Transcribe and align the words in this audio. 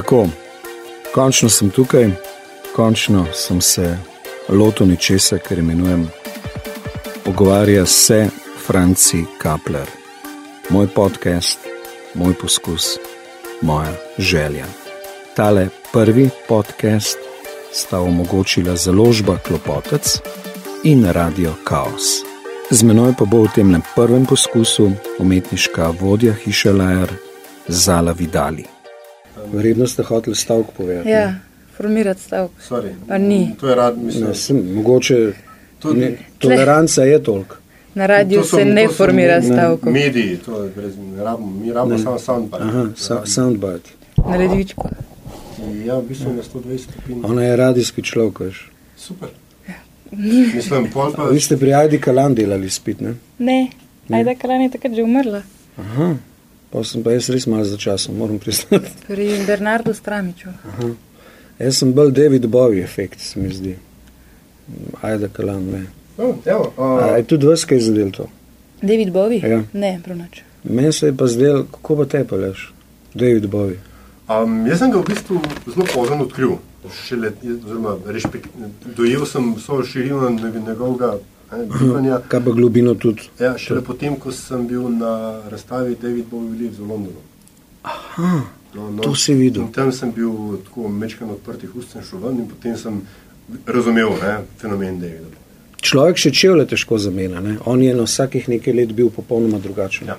Tako, 0.00 0.28
končno 1.14 1.48
sem 1.48 1.70
tukaj, 1.70 2.10
končno 2.76 3.26
sem 3.34 3.60
se 3.60 3.98
lotil 4.48 4.86
nečesa, 4.86 5.38
kar 5.38 5.58
imenujem 5.58 6.08
Pogovarja 7.24 7.86
se 7.86 8.28
Franci 8.66 9.24
Kapler. 9.38 9.86
Moj 10.70 10.86
podcast, 10.94 11.58
moj 12.14 12.34
poskus, 12.34 12.96
moja 13.60 13.92
želja. 14.18 14.64
Tale 15.36 15.68
prvi 15.92 16.30
podcast 16.48 17.18
sta 17.72 18.00
omogočila 18.00 18.76
založba 18.76 19.36
Klopotec 19.46 20.18
in 20.84 21.04
Radio 21.12 21.52
Chaos. 21.68 22.24
Z 22.70 22.82
menoj 22.82 23.12
pa 23.18 23.24
bo 23.24 23.44
v 23.44 23.52
tem 23.54 23.82
prvem 23.94 24.26
poskusu 24.26 24.92
umetniška 25.18 25.92
vodja 26.00 26.32
hiše 26.32 26.72
Lajer 26.72 27.12
Zala 27.68 28.12
Vidali. 28.12 28.79
Verjetno 29.52 29.86
ste 29.86 30.02
hoteli 30.02 30.36
stavek 30.36 30.66
povedati. 30.68 31.08
Ja, 31.08 31.34
formirati 31.76 32.20
stavek. 32.22 32.50
Pa 33.08 33.18
ni. 33.18 33.54
To 33.60 33.68
je 33.68 33.74
rad, 33.74 33.98
mislim. 33.98 34.28
Ne, 34.28 34.34
sem, 34.34 34.74
mogoče 34.74 35.32
To- 35.78 35.92
ne, 35.94 36.16
toleranca 36.38 37.02
je 37.02 37.22
toliko. 37.22 37.56
Na 37.94 38.06
radiju 38.06 38.40
To 38.40 38.46
so- 38.46 38.56
se 38.56 38.64
ne 38.64 38.84
to 38.84 38.90
so 38.90 38.96
formira 38.96 39.36
me- 39.36 39.42
stavkov. 39.42 39.92
Mediji, 39.92 40.36
to 40.36 40.62
je 40.62 40.70
brez, 40.70 40.94
ne 40.96 41.24
rabimo, 41.24 41.50
mi 41.52 41.72
rabimo 41.72 41.98
samo 41.98 42.18
soundbar. 42.18 42.62
Aha, 42.62 42.86
sa, 42.96 43.26
soundbite. 43.26 43.90
Na 44.20 44.36
ledvičku. 44.36 44.88
Ja, 45.84 45.96
v 45.96 46.02
bistvu 46.02 46.32
na 46.32 46.42
120 46.42 46.78
stopinj. 46.80 47.20
Ona 47.24 47.42
je 47.42 47.56
radijski 47.56 48.02
človek, 48.02 48.40
veš. 48.40 48.70
Super. 48.96 49.28
Mislim, 50.54 50.90
pol 50.90 51.12
pa... 51.12 51.24
Vi 51.24 51.40
ste 51.40 51.56
pri 51.56 51.74
Ajdi 51.74 51.98
Kalan 51.98 52.34
delali 52.34 52.70
spit, 52.70 53.00
ne? 53.00 53.14
Ne, 53.38 53.68
Ajda 54.10 54.34
Kalan 54.34 54.60
je 54.60 54.70
takrat 54.70 54.92
že 54.92 55.02
umrla. 55.02 55.42
Aha, 55.76 56.14
pa 56.70 56.84
sem 56.84 57.02
pa 57.02 57.12
jaz 57.12 57.28
res 57.30 57.46
malo 57.46 57.64
za 57.64 57.76
časom, 57.76 58.16
moram 58.16 58.38
priznati. 58.38 58.90
Pri 59.08 59.44
Bernardu 59.46 59.94
Stramiču. 59.94 60.48
Jaz 61.58 61.76
sem 61.76 61.92
bolj 61.92 62.12
David 62.12 62.46
Bowie 62.46 62.84
efekt, 62.84 63.20
se 63.20 63.40
mi 63.40 63.52
zdi. 63.54 63.76
Ajda 65.02 65.28
Kalan, 65.28 65.64
ne. 65.64 65.82
Oh, 66.18 66.34
evo, 66.44 66.72
A 66.76 66.84
uh, 67.12 67.16
je 67.16 67.24
tudi 67.24 67.46
vas 67.46 67.64
kaj 67.64 67.80
zadel 67.80 68.10
to? 68.10 68.28
David 68.82 69.10
Bowie? 69.10 69.40
Ja. 69.42 69.62
Ne, 69.72 70.00
prav 70.04 70.16
nič. 70.18 70.42
Meni 70.64 70.92
se 70.92 71.06
je 71.06 71.16
pa 71.16 71.26
zdel, 71.26 71.64
kako 71.66 71.96
pa 71.96 72.04
te 72.06 72.24
peleš? 72.24 72.72
David 73.14 73.46
Bowie. 73.46 73.78
um, 74.28 74.66
jaz 74.66 74.78
sem 74.78 74.90
ga 74.90 74.98
v 74.98 75.04
bistvu 75.04 75.40
zelo 75.66 75.86
pozno 75.94 76.22
odkril. 76.22 76.58
Šele, 77.04 77.32
oziroma, 77.44 77.96
rešpek, 78.06 78.46
dojel 78.96 79.26
sem 79.26 79.54
vso 79.54 79.82
širino 79.84 80.30
njeg- 80.30 80.62
njegovega 80.68 81.18
eh, 81.52 81.66
bivanja. 81.80 82.20
Kaj 82.28 82.44
pa 82.44 82.50
globino 82.50 82.94
tudi? 82.94 83.28
Ja, 83.40 83.56
šele 83.58 83.82
potem, 83.84 84.16
ko 84.16 84.32
sem 84.32 84.66
bil 84.68 84.88
na 84.88 85.42
razstavi 85.50 85.96
David 86.02 86.24
Bowie 86.30 86.58
Lives 86.58 86.78
v 86.78 86.88
Londonu. 86.88 87.20
Aha, 87.82 88.40
No, 88.74 88.90
no, 88.90 89.02
To 89.02 89.14
si 89.14 89.34
videl. 89.34 89.66
Tam 89.74 89.92
sem 89.92 90.12
bil 90.14 90.30
tako 90.64 90.88
mečkan 90.88 91.30
odprtih 91.30 91.72
ust, 91.74 91.90
sem 91.90 92.02
šel 92.06 92.20
ven 92.22 92.36
in 92.38 92.46
potem 92.46 92.76
sem 92.78 93.00
razumel 93.66 94.12
ne, 94.22 94.36
fenomen 94.60 95.00
Davida. 95.00 95.26
Bowie. 95.26 95.38
človek 95.82 96.20
še 96.20 96.30
čevlje 96.30 96.66
težko 96.70 96.98
zamenja, 96.98 97.40
ne? 97.40 97.56
On 97.66 97.82
je 97.82 97.94
na 97.94 98.04
vsakih 98.06 98.48
nekaj 98.48 98.74
let 98.76 98.92
bil 98.92 99.10
popolnoma 99.10 99.58
drugačen. 99.58 100.06
Ja. 100.12 100.18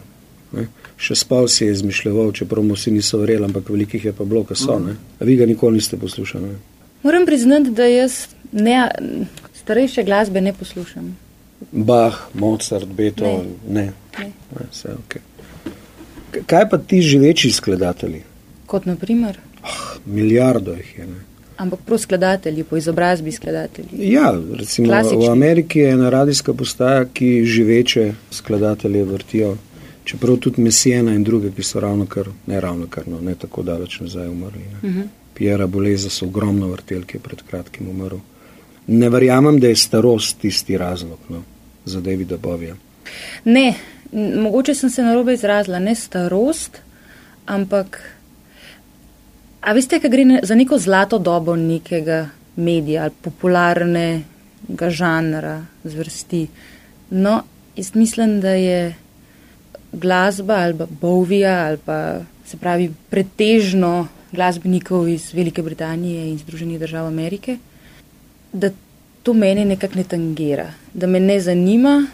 Ne? 0.52 0.68
Še 1.00 1.16
spal 1.16 1.48
si 1.48 1.64
je 1.66 1.72
izmišljal, 1.72 2.34
čeprav 2.36 2.66
mu 2.66 2.76
vsi 2.76 2.92
niso 2.92 3.22
verjeli, 3.22 3.46
ampak 3.48 3.70
velikih 3.70 4.06
je 4.10 4.14
pa 4.14 4.26
bilo, 4.28 4.44
ki 4.44 4.58
so. 4.60 4.80
Ne? 4.84 4.98
A 5.20 5.24
vi 5.24 5.38
ga 5.40 5.46
nikoli 5.48 5.80
niste 5.80 5.98
poslušali. 5.98 6.50
Ne? 6.50 6.58
Moram 7.06 7.26
priznati, 7.26 7.72
da 7.72 7.88
jaz 7.88 8.28
ne, 8.52 8.90
starejše 9.62 10.04
glasbe 10.04 10.42
ne 10.42 10.54
poslušam. 10.54 11.14
Bach, 11.72 12.16
Mozart, 12.34 12.88
Beethoven, 12.88 13.56
ne. 13.68 13.92
Ne. 14.20 14.26
ne 14.26 14.66
vse, 14.72 14.96
okay. 15.00 15.22
Kaj 16.46 16.70
pa 16.70 16.78
ti 16.78 17.02
živeči 17.02 17.52
skladatelji? 17.52 18.22
Kot 18.66 18.86
naprimer. 18.86 19.40
Milijardo 20.06 20.74
jih 20.74 20.98
je. 20.98 21.08
Ne? 21.08 21.20
Ampak 21.58 21.80
prav 21.86 22.00
skladatelji, 22.00 22.64
po 22.64 22.78
izobrazbi 22.78 23.32
skladatelji. 23.32 24.12
Ja, 24.12 24.42
recimo 24.54 24.88
Klasični. 24.88 25.28
v 25.28 25.32
Ameriki 25.32 25.80
je 25.80 25.92
ena 25.92 26.10
radijska 26.10 26.54
postaja, 26.54 27.06
ki 27.06 27.46
živeče 27.46 28.14
skladatelje 28.32 29.04
vrtijo. 29.04 29.56
Čeprav 30.04 30.38
tudi 30.38 30.62
Messijena 30.62 31.14
in 31.14 31.24
druge, 31.24 31.52
ki 31.52 31.64
so 31.64 31.80
ravno 31.80 32.06
kar, 32.06 32.28
ne 32.48 32.62
ravno 32.62 32.88
kar, 32.90 33.08
no, 33.08 33.22
ne 33.22 33.36
tako 33.36 33.64
daleč 33.64 34.00
nazaj 34.00 34.28
umrli. 34.28 34.64
Ne. 34.72 34.90
Mhm. 34.90 35.02
Piera 35.34 35.68
Boleza 35.68 36.10
so 36.10 36.26
ogromno 36.26 36.68
vrtel, 36.68 37.04
ki 37.04 37.18
je 37.18 37.22
pred 37.22 37.44
kratkim 37.50 37.90
umrl. 37.90 38.18
Ne 38.88 39.10
verjamem, 39.10 39.60
da 39.60 39.68
je 39.68 39.76
starost 39.76 40.38
tisti 40.42 40.78
razlog 40.78 41.20
no, 41.30 41.44
za 41.86 42.02
Davida 42.02 42.38
Bovija. 42.38 42.76
Ne, 43.46 43.74
mogoče 44.14 44.76
sem 44.76 44.90
se 44.90 45.04
narobe 45.04 45.34
izrazila, 45.34 45.80
ne 45.80 45.96
starost, 45.96 46.78
ampak. 47.46 48.02
A 49.62 49.74
veste, 49.74 50.00
kaj 50.00 50.10
gre 50.10 50.40
za 50.44 50.56
neko 50.56 50.80
zlato 50.80 51.20
dobo 51.20 51.56
nekega 51.56 52.30
medija 52.56 53.04
ali 53.04 53.12
popularnega 53.22 54.90
žanra, 54.90 55.62
zvrsti. 55.84 56.48
No, 57.10 57.44
jaz 57.76 57.96
mislim, 57.96 58.40
da 58.42 58.50
je 58.50 58.96
glasba 59.92 60.56
ali 60.56 60.78
pa 60.78 60.86
Bovija 61.02 61.66
ali 61.68 61.78
pa 61.86 62.20
se 62.46 62.58
pravi 62.58 62.92
pretežno 63.10 64.08
glasbenikov 64.32 65.08
iz 65.08 65.34
Velike 65.34 65.62
Britanije 65.62 66.30
in 66.30 66.38
Združenih 66.38 66.80
držav 66.80 67.08
Amerike, 67.08 67.58
da 68.54 68.70
to 69.24 69.34
mene 69.34 69.66
nekako 69.66 69.96
ne 69.96 70.04
tangira, 70.04 70.72
da 70.94 71.08
me 71.08 71.20
ne 71.20 71.40
zanima 71.40 72.08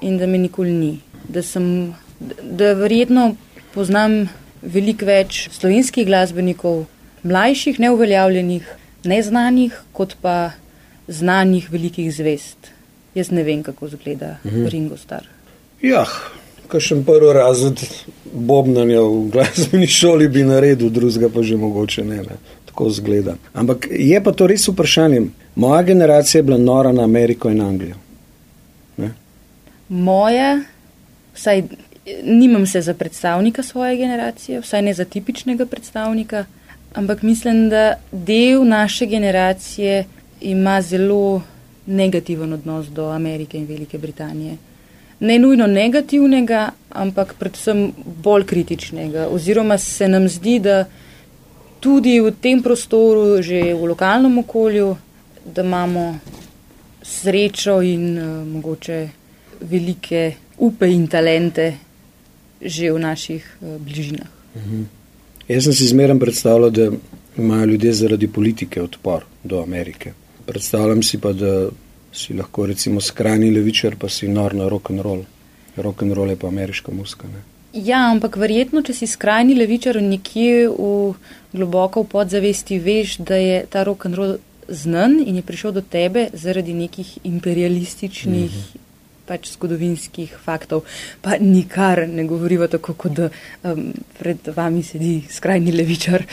in 0.00 0.18
da 0.18 0.26
me 0.26 0.38
nikoli 0.38 0.72
ni. 0.72 0.98
Da, 1.28 1.42
sem, 1.42 1.94
da 2.42 2.72
verjetno 2.78 3.34
poznam 3.74 4.28
veliko 4.62 5.06
več 5.06 5.48
slovenskih 5.54 6.06
glasbenikov, 6.06 6.84
mlajših, 7.22 7.80
neuveljavljenih, 7.80 8.68
neznanih, 9.04 9.78
kot 9.92 10.16
pa 10.22 10.52
znanih 11.08 11.70
velikih 11.72 12.12
zvest. 12.14 12.70
Jaz 13.14 13.30
ne 13.30 13.42
vem, 13.42 13.62
kako 13.62 13.90
izgleda 13.90 14.36
mhm. 14.44 14.66
Ringo 14.72 14.96
Star. 14.96 15.26
Jah, 15.82 16.10
kakšen 16.70 17.04
prvi 17.04 17.32
razred 17.36 17.82
bobnanja 18.32 19.02
v 19.02 19.26
glasbeni 19.34 19.86
šoli 19.86 20.28
bi 20.28 20.46
naredil, 20.46 20.90
drugega 20.90 21.28
pa 21.28 21.42
že 21.42 21.56
mogoče 21.56 22.04
ne. 22.04 22.22
ne. 22.22 22.40
Tako 22.72 22.88
zgleda. 22.90 23.34
Ampak 23.52 23.88
je 23.90 24.22
pa 24.24 24.32
to 24.32 24.46
res 24.48 24.64
vprašanje. 24.68 25.26
Moja 25.54 25.82
generacija 25.82 26.38
je 26.38 26.42
bila 26.42 26.58
nora 26.58 26.92
na 26.92 27.04
Ameriko 27.04 27.50
in 27.50 27.60
Anglijo. 27.60 27.94
Ne? 28.96 29.10
Moja, 29.88 30.60
vsaj 31.34 31.62
nimam 32.24 32.66
se 32.66 32.80
za 32.80 32.94
predstavnika 32.94 33.62
svoje 33.62 33.96
generacije, 33.96 34.60
vsaj 34.60 34.82
ne 34.82 34.94
za 34.94 35.04
tipičnega 35.04 35.66
predstavnika, 35.66 36.44
ampak 36.94 37.22
mislim, 37.22 37.68
da 37.68 37.94
del 38.12 38.64
naše 38.68 39.06
generacije 39.06 40.04
ima 40.40 40.82
zelo 40.82 41.42
negativen 41.86 42.52
odnos 42.52 42.86
do 42.86 43.08
Amerike 43.10 43.58
in 43.58 43.66
Velike 43.66 43.98
Britanije. 43.98 44.56
Ne 45.20 45.38
nujno 45.38 45.66
negativnega, 45.66 46.70
ampak 46.90 47.34
predvsem 47.38 47.92
bolj 48.22 48.44
kritičnega. 48.44 49.28
Oziroma 49.30 49.78
se 49.78 50.08
nam 50.08 50.28
zdi, 50.28 50.58
da 50.58 50.84
tudi 51.80 52.20
v 52.20 52.32
tem 52.40 52.62
prostoru, 52.62 53.42
že 53.42 53.74
v 53.74 53.86
lokalnem 53.86 54.38
okolju, 54.38 54.96
da 55.44 55.62
imamo 55.62 56.18
srečo 57.02 57.80
in 57.82 58.18
uh, 58.18 58.46
mogoče 58.46 59.08
velike 59.60 60.34
upe 60.58 60.90
in 60.90 61.06
talente 61.08 61.74
že 62.60 62.92
v 62.92 62.98
naših 62.98 63.56
uh, 63.60 63.80
bližinah. 63.80 64.28
Jaz 65.48 65.64
sem 65.64 65.72
si 65.72 65.86
zmeraj 65.86 66.18
predstavljal, 66.18 66.70
da 66.70 66.90
imajo 67.36 67.64
ljudje 67.64 67.92
zaradi 67.92 68.28
politike 68.28 68.82
odpor 68.82 69.24
do 69.44 69.62
Amerike. 69.62 70.12
Predstavljam 70.46 71.02
si 71.02 71.18
pa, 71.18 71.32
da 71.32 71.68
si 72.12 72.34
lahko 72.34 72.66
recimo 72.66 73.00
skrajni 73.00 73.50
levičar, 73.50 73.96
pa 73.96 74.08
si 74.08 74.28
nor 74.28 74.54
na 74.54 74.68
rock 74.68 74.90
and 74.90 75.00
roll. 75.00 75.24
Rock 75.76 76.02
and 76.02 76.12
roll 76.12 76.30
je 76.30 76.36
pa 76.36 76.48
ameriška 76.48 76.92
muska. 76.92 77.28
Ne? 77.28 77.42
Ja, 77.72 78.10
ampak 78.10 78.36
verjetno, 78.36 78.82
če 78.84 78.94
si 78.94 79.06
skrajni 79.08 79.54
levičar 79.56 79.96
nekje 80.02 80.68
v 80.68 81.14
globoko 81.52 82.02
v 82.04 82.10
podzavesti, 82.12 82.78
veš, 82.78 83.16
da 83.24 83.40
je 83.40 83.62
ta 83.70 83.84
rock 83.88 84.06
and 84.06 84.18
roll 84.20 84.36
znan 84.68 85.18
in 85.26 85.36
je 85.36 85.42
prišel 85.42 85.72
do 85.72 85.80
tebe 85.80 86.28
zaradi 86.32 86.74
nekih 86.74 87.18
imperialističnih, 87.24 88.50
mm 88.50 88.58
-hmm. 88.58 88.78
pač 89.26 89.52
zgodovinskih 89.52 90.36
faktov. 90.44 90.82
Pa 91.20 91.38
nikar 91.40 92.08
ne 92.08 92.24
govoriva 92.24 92.66
tako, 92.68 92.94
kot 92.94 93.12
da 93.12 93.28
um, 93.62 93.92
pred 94.18 94.38
vami 94.56 94.82
sedi 94.82 95.22
skrajni 95.30 95.72
levičar. 95.72 96.24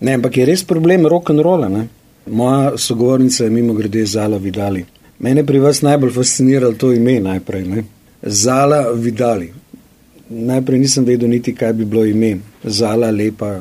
Ne, 0.00 0.14
ampak 0.14 0.36
je 0.36 0.44
res 0.44 0.64
problem 0.64 1.06
rock 1.06 1.30
and 1.30 1.40
rolla. 1.40 1.68
Ne? 1.68 1.88
Moja 2.26 2.78
sogovornica 2.78 3.44
je 3.44 3.50
mimo 3.50 3.74
grede 3.74 4.06
Zala 4.06 4.36
Vidali. 4.38 4.84
Mene 5.18 5.46
pri 5.46 5.58
vas 5.58 5.82
najbolj 5.82 6.12
fasciniralo 6.12 6.72
to 6.72 6.92
ime 6.92 7.20
najprej. 7.20 7.64
Ne? 7.64 7.84
Zala 8.22 8.92
Vidali. 8.92 9.52
Najprej 10.30 10.78
nisem 10.78 11.04
vedel 11.04 11.28
niti, 11.28 11.54
kaj 11.54 11.72
bi 11.72 11.84
bilo 11.84 12.04
ime. 12.04 12.36
Zala, 12.64 13.10
lepa, 13.10 13.60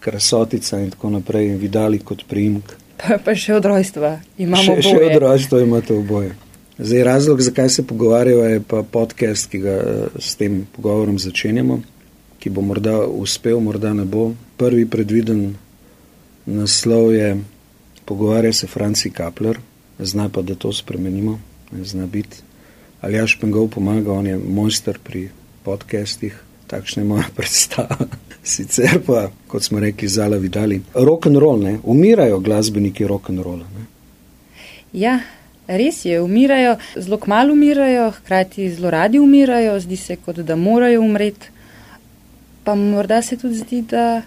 krasotica 0.00 0.78
in 0.80 0.90
tako 0.90 1.10
naprej, 1.10 1.46
in 1.46 1.58
Vidali 1.58 1.98
kot 1.98 2.24
priimek. 2.28 2.76
Pa, 2.96 3.18
pa 3.18 3.34
še 3.34 3.54
od 3.54 3.64
rojstva 3.64 4.18
imamo 4.38 4.62
Še, 4.62 4.82
še 4.82 4.94
oboje. 4.94 5.06
od 5.06 5.22
rojstva 5.22 5.60
imate 5.60 5.94
oboje. 5.94 6.34
Zdaj, 6.78 7.02
razlog, 7.04 7.40
zakaj 7.40 7.68
se 7.68 7.82
pogovarjajo, 7.84 8.44
je 8.46 8.60
pa 8.60 8.82
podcast, 8.82 9.46
ki 9.46 9.58
ga 9.58 9.76
eh, 9.76 9.86
s 10.18 10.36
tem 10.36 10.66
pogovorom 10.72 11.18
začenjamo. 11.18 11.80
ki 12.40 12.48
bo 12.48 12.62
morda 12.62 13.04
uspel, 13.04 13.60
morda 13.60 13.92
ne 13.92 14.04
bo. 14.04 14.32
Prvi 14.56 14.86
predviden 14.86 15.56
naslov 16.46 17.12
je 17.12 17.36
Pogovarja 18.04 18.52
se 18.52 18.66
Franci 18.66 19.10
Kapler, 19.10 19.60
zna 19.98 20.28
pa, 20.28 20.42
da 20.42 20.54
to 20.54 20.72
spremenimo, 20.72 21.38
zna 21.70 22.06
biti. 22.06 22.40
Ali 23.00 23.14
Jaš 23.14 23.36
Pengov 23.38 23.68
pomaga, 23.68 24.12
on 24.12 24.26
je 24.26 24.38
mojster 24.38 24.98
pri 24.98 25.28
podcastih, 25.62 26.32
takšne 26.66 27.04
moja 27.04 27.28
predstava. 27.36 28.08
Sicer 28.42 29.00
pa, 29.06 29.28
kot 29.48 29.62
smo 29.62 29.80
rekli, 29.80 30.08
zala 30.08 30.36
vidali. 30.36 30.80
Rock 30.94 31.26
and 31.26 31.36
roll, 31.36 31.60
ne, 31.60 31.78
umirajo 31.84 32.40
glasbeniki 32.40 33.06
rock 33.06 33.30
and 33.30 33.44
roll. 33.44 33.60
Ja, 34.92 35.20
res 35.68 36.04
je, 36.04 36.20
umirajo, 36.20 36.76
zelo 36.96 37.18
kmalo 37.20 37.52
umirajo, 37.52 38.10
hkrati 38.10 38.70
zelo 38.70 38.90
radi 38.90 39.18
umirajo, 39.18 39.78
zdi 39.80 39.96
se, 39.96 40.16
kot 40.16 40.40
da 40.46 40.56
morajo 40.56 41.02
umreti. 41.02 41.52
Pa 42.64 42.74
morda 42.74 43.22
se 43.22 43.36
tudi 43.36 43.60
zdi, 43.60 43.82
da 43.82 44.22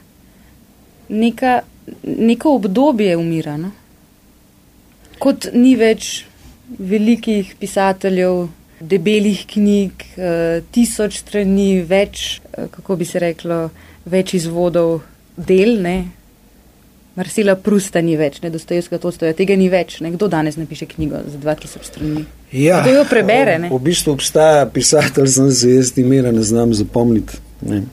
neka 1.10 1.62
neko 2.04 2.56
obdobje 2.56 3.18
umirano. 3.18 3.72
Kot 5.20 5.50
ni 5.54 5.76
več 5.76 6.26
velikih 6.80 7.56
pisateljev, 7.60 8.48
debelih 8.80 9.46
knjig, 9.48 10.06
eh, 10.18 10.62
tisoč 10.72 11.20
strani, 11.20 11.82
več, 11.82 12.42
eh, 12.54 12.68
kako 12.72 12.96
bi 12.96 13.06
se 13.06 13.20
reklo, 13.20 13.70
več 14.06 14.34
izvodov 14.34 15.02
del, 15.38 15.80
ne. 15.82 15.98
Marsila 17.16 17.54
Prusta 17.56 18.02
ni 18.02 18.16
več, 18.18 18.40
ne 18.42 18.50
dostojevska 18.50 18.98
Tolstoja, 18.98 19.36
tega 19.38 19.54
ni 19.56 19.68
več. 19.70 20.00
Ne. 20.02 20.10
Kdo 20.16 20.28
danes 20.28 20.56
napiše 20.58 20.88
knjigo 20.90 21.20
za 21.30 21.38
2000 21.38 21.84
strani? 21.86 22.24
Ja, 22.52 22.80
Kdo 22.82 22.96
jo 22.96 23.04
prebere? 23.06 23.60
Ne? 23.60 23.70
V 23.70 23.78
bistvu 23.80 24.16
obstaja 24.16 24.66
pisatelj, 24.66 25.28
sem 25.30 25.52
se 25.52 25.76
jaz 25.76 25.92
imena 25.98 26.32
ne 26.34 26.42
znam 26.44 26.74
zapomniti. 26.74 27.38
Ne. 27.70 27.84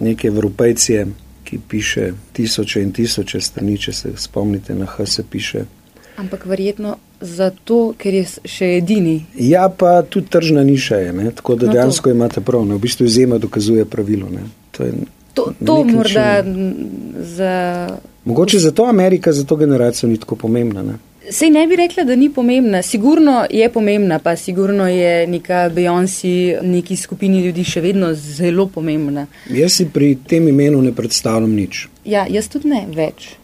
Neke 0.00 0.28
evropejce, 0.28 1.04
ki 1.44 1.58
piše 1.68 2.12
tisoče 2.32 2.80
in 2.82 2.92
tisoče 2.92 3.40
strani, 3.40 3.76
če 3.78 3.92
se 3.92 4.14
spomnite, 4.16 4.74
na 4.74 4.86
H 4.86 5.06
se 5.06 5.24
piše. 5.30 5.66
Ampak 6.16 6.46
verjetno 6.46 6.96
zato, 7.20 7.92
ker 7.98 8.14
je 8.14 8.24
še 8.48 8.66
edini. 8.78 9.26
Ja, 9.36 9.68
pa 9.68 10.00
tudi 10.02 10.32
tržna 10.32 10.64
niša 10.64 10.96
je, 10.96 11.12
ne? 11.12 11.30
tako 11.36 11.54
da 11.54 11.66
No, 11.66 11.68
no 11.68 11.72
to. 11.72 11.78
dejansko 11.78 12.10
imate 12.10 12.40
prav. 12.40 12.64
Ne? 12.64 12.74
V 12.80 12.86
bistvu 12.88 13.04
izjema 13.04 13.38
dokazuje 13.38 13.84
pravilo. 13.84 14.28
Ne? 14.32 14.46
To 14.72 14.84
je 14.88 14.92
To, 15.34 15.52
to 15.66 15.84
morda 15.84 16.44
za. 17.18 17.52
Mogoče 18.24 18.58
zato 18.58 18.84
Amerika 18.84 19.32
za 19.32 19.44
to 19.44 19.56
generacijo 19.56 20.08
ni 20.08 20.18
tako 20.18 20.36
pomembna. 20.36 20.82
Ne? 20.82 20.94
Sej 21.30 21.50
ne 21.50 21.66
bi 21.66 21.76
rekla, 21.76 22.04
da 22.04 22.16
ni 22.16 22.30
pomembna. 22.30 22.82
Sigurno 22.82 23.46
je 23.50 23.68
pomembna, 23.72 24.18
pa 24.18 24.36
sigurno 24.36 24.88
je 24.88 25.26
neka 25.26 25.70
Beyoncé 25.70 26.58
neki 26.62 26.96
skupini 26.96 27.44
ljudi 27.44 27.64
še 27.64 27.80
vedno 27.80 28.14
zelo 28.14 28.66
pomembna. 28.66 29.26
Jaz 29.50 29.72
si 29.72 29.86
pri 29.86 30.16
tem 30.26 30.48
imenu 30.48 30.82
ne 30.82 30.92
predstavljam 30.92 31.52
nič. 31.54 31.88
Ja, 32.04 32.26
jaz 32.28 32.48
tudi 32.48 32.68
ne 32.68 32.86
več. 32.94 33.36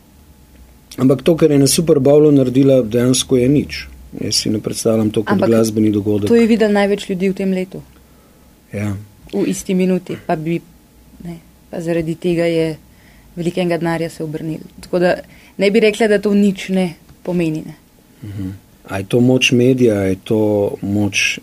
Ampak 0.99 1.23
to, 1.23 1.37
kar 1.37 1.51
je 1.51 1.59
na 1.59 1.67
Super 1.67 2.01
Bowlu 2.01 2.33
naredila, 2.33 2.81
dejansko 2.83 3.37
je 3.37 3.49
nič. 3.49 3.87
Jaz 4.21 4.35
si 4.43 4.51
ne 4.51 4.59
predstavljam 4.61 5.11
to 5.11 5.23
kot 5.23 5.33
Ampak 5.37 5.51
glasbeni 5.51 5.91
dogodek. 5.93 6.29
To 6.29 6.35
je 6.35 6.47
videl 6.47 6.73
največ 6.73 7.09
ljudi 7.11 7.31
v 7.31 7.35
tem 7.37 7.53
letu, 7.53 7.83
Ja. 8.73 8.97
v 9.33 9.45
isti 9.47 9.75
minuti, 9.75 10.17
pa, 10.27 10.37
bi, 10.37 10.61
ne, 11.25 11.37
zaradi 11.81 12.15
tega 12.15 12.45
je 12.45 12.77
velikega 13.37 13.79
denarja 13.79 14.11
se 14.11 14.25
obrnil. 14.25 14.61
Tako 14.81 14.99
da 14.99 15.15
ne 15.57 15.71
bi 15.71 15.81
rekla, 15.81 16.09
da 16.09 16.19
to 16.19 16.35
nič 16.35 16.69
ne 16.69 16.95
pomeni. 17.23 17.65
Ne. 17.67 17.75
A 18.89 18.99
je 18.99 19.05
to 19.05 19.21
moč 19.21 19.53
medija, 19.53 19.95
a 19.95 20.03
je 20.11 20.17
to 20.25 20.75
moč 20.83 21.39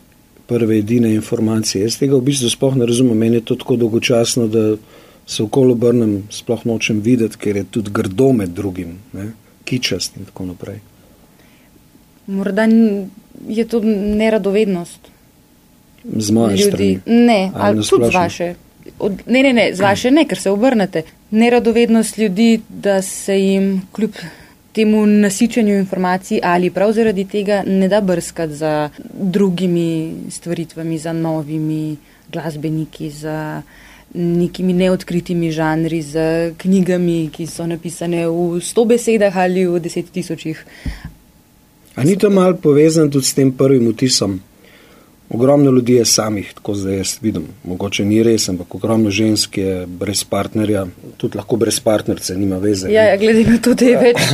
prve 0.47 0.77
edine 0.79 1.13
informacije? 1.13 1.83
Jaz 1.83 1.97
tega 1.99 2.17
v 2.17 2.25
bistvu 2.29 2.49
sploh 2.49 2.75
ne 2.79 2.85
razumem. 2.85 3.17
Meni 3.17 3.41
je 3.41 3.45
to 3.51 3.55
tako 3.55 3.75
dolgočasno, 3.75 4.47
da 4.47 4.75
se 5.27 5.43
okolo 5.43 5.73
obrnem, 5.73 6.23
sploh 6.31 6.65
nočem 6.65 7.01
videti, 7.01 7.37
ker 7.37 7.55
je 7.55 7.63
tudi 7.63 7.91
grdo 7.93 8.31
med 8.33 8.49
drugim, 8.49 8.97
ne? 9.13 9.31
kičast 9.63 10.17
in 10.19 10.25
tako 10.25 10.45
naprej. 10.45 10.81
Morda 12.27 12.67
je 13.47 13.65
to 13.67 13.79
neradovednost. 13.83 14.99
Z 16.03 16.31
moje 16.31 16.57
strani. 16.57 16.99
Ne, 17.05 17.51
Ali 17.55 17.77
ali 17.77 17.87
tudi 17.87 18.11
z 18.11 18.15
vaše. 18.15 18.55
Od, 18.99 19.11
ne, 19.27 19.43
ne, 19.43 19.53
ne, 19.53 19.69
z 19.75 19.79
vaše 19.79 20.11
ne, 20.11 20.25
ker 20.27 20.39
se 20.39 20.51
obrnete. 20.51 21.03
Neradovednost 21.31 22.17
ljudi, 22.17 22.61
da 22.69 23.01
se 23.01 23.37
jim 23.39 23.81
kljub 23.91 24.11
temu 24.73 25.05
nasičenju 25.05 25.75
informacij 25.75 26.39
ali 26.43 26.69
prav 26.69 26.91
zaradi 26.91 27.25
tega 27.25 27.63
ne 27.67 27.87
da 27.87 28.01
brskati 28.01 28.53
za 28.53 28.89
drugimi 29.13 30.13
stvaritvami, 30.29 30.97
za 30.97 31.13
novimi 31.13 31.97
glasbeniki, 32.31 33.09
za 33.09 33.61
nekimi 34.13 34.73
neodkritimi 34.73 35.51
žanri, 35.51 36.01
za 36.01 36.51
knjigami, 36.57 37.29
ki 37.33 37.47
so 37.47 37.65
napisane 37.67 38.27
v 38.27 38.61
sto 38.61 38.85
besedah 38.85 39.37
ali 39.37 39.65
v 39.65 39.79
deset 39.79 40.09
tisočih. 40.13 40.65
A 41.95 42.03
ni 42.03 42.17
to 42.17 42.29
malo 42.29 42.57
povezano 42.57 43.09
tudi 43.09 43.25
s 43.25 43.33
tem 43.33 43.51
prvim 43.51 43.89
vtisom? 43.93 44.39
Ogromno 45.33 45.71
ljudi 45.71 45.93
je 45.93 46.05
samih, 46.05 46.51
tako 46.53 46.75
zdaj 46.75 46.97
jaz 46.97 47.15
vidim. 47.21 47.47
Mogoče 47.63 48.05
ni 48.05 48.23
res, 48.23 48.49
ampak 48.49 48.75
ogromno 48.75 49.09
žensk 49.09 49.57
je 49.57 49.85
brez 49.87 50.23
partnerja, 50.23 50.85
tudi 51.17 51.37
lahko 51.37 51.57
brez 51.57 51.79
partnerce, 51.79 52.35
nima 52.37 52.57
veze. 52.61 52.91
Ja, 52.93 53.07
ja 53.09 53.17
glede 53.17 53.47
na 53.49 53.57
to, 53.57 53.73
da 53.73 53.85
je 53.85 53.97
več. 53.97 54.21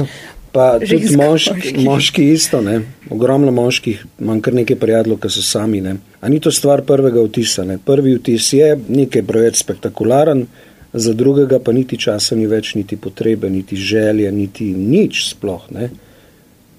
Pa 0.52 0.80
tudi 0.80 0.98
Žensk, 0.98 1.16
moški, 1.18 1.54
moških. 1.54 1.84
moški 1.86 2.24
isto, 2.34 2.62
ne? 2.62 2.82
ogromno 3.14 3.52
moških, 3.52 4.02
imam 4.20 4.42
kar 4.42 4.54
nekaj 4.58 4.80
prijateljev, 4.82 5.20
ki 5.22 5.30
so 5.30 5.44
sami. 5.46 5.82
Ne? 5.86 5.96
A 6.22 6.30
ni 6.30 6.40
to 6.42 6.52
stvar 6.52 6.82
prvega 6.82 7.22
vtisa? 7.22 7.64
Ne? 7.70 7.78
Prvi 7.86 8.16
vtis 8.18 8.50
je 8.54 8.74
nekaj 8.90 9.24
preveč 9.30 9.62
spektakularen, 9.62 10.48
za 10.94 11.14
drugega 11.14 11.60
pa 11.62 11.72
niti 11.72 12.00
časa 12.02 12.36
ni 12.36 12.48
več, 12.50 12.74
niti 12.76 12.98
potrebe, 12.98 13.50
niti 13.50 13.78
želje, 13.78 14.32
niti 14.32 14.72
nič 14.74 15.28
sploh. 15.30 15.70
Ne? 15.76 15.92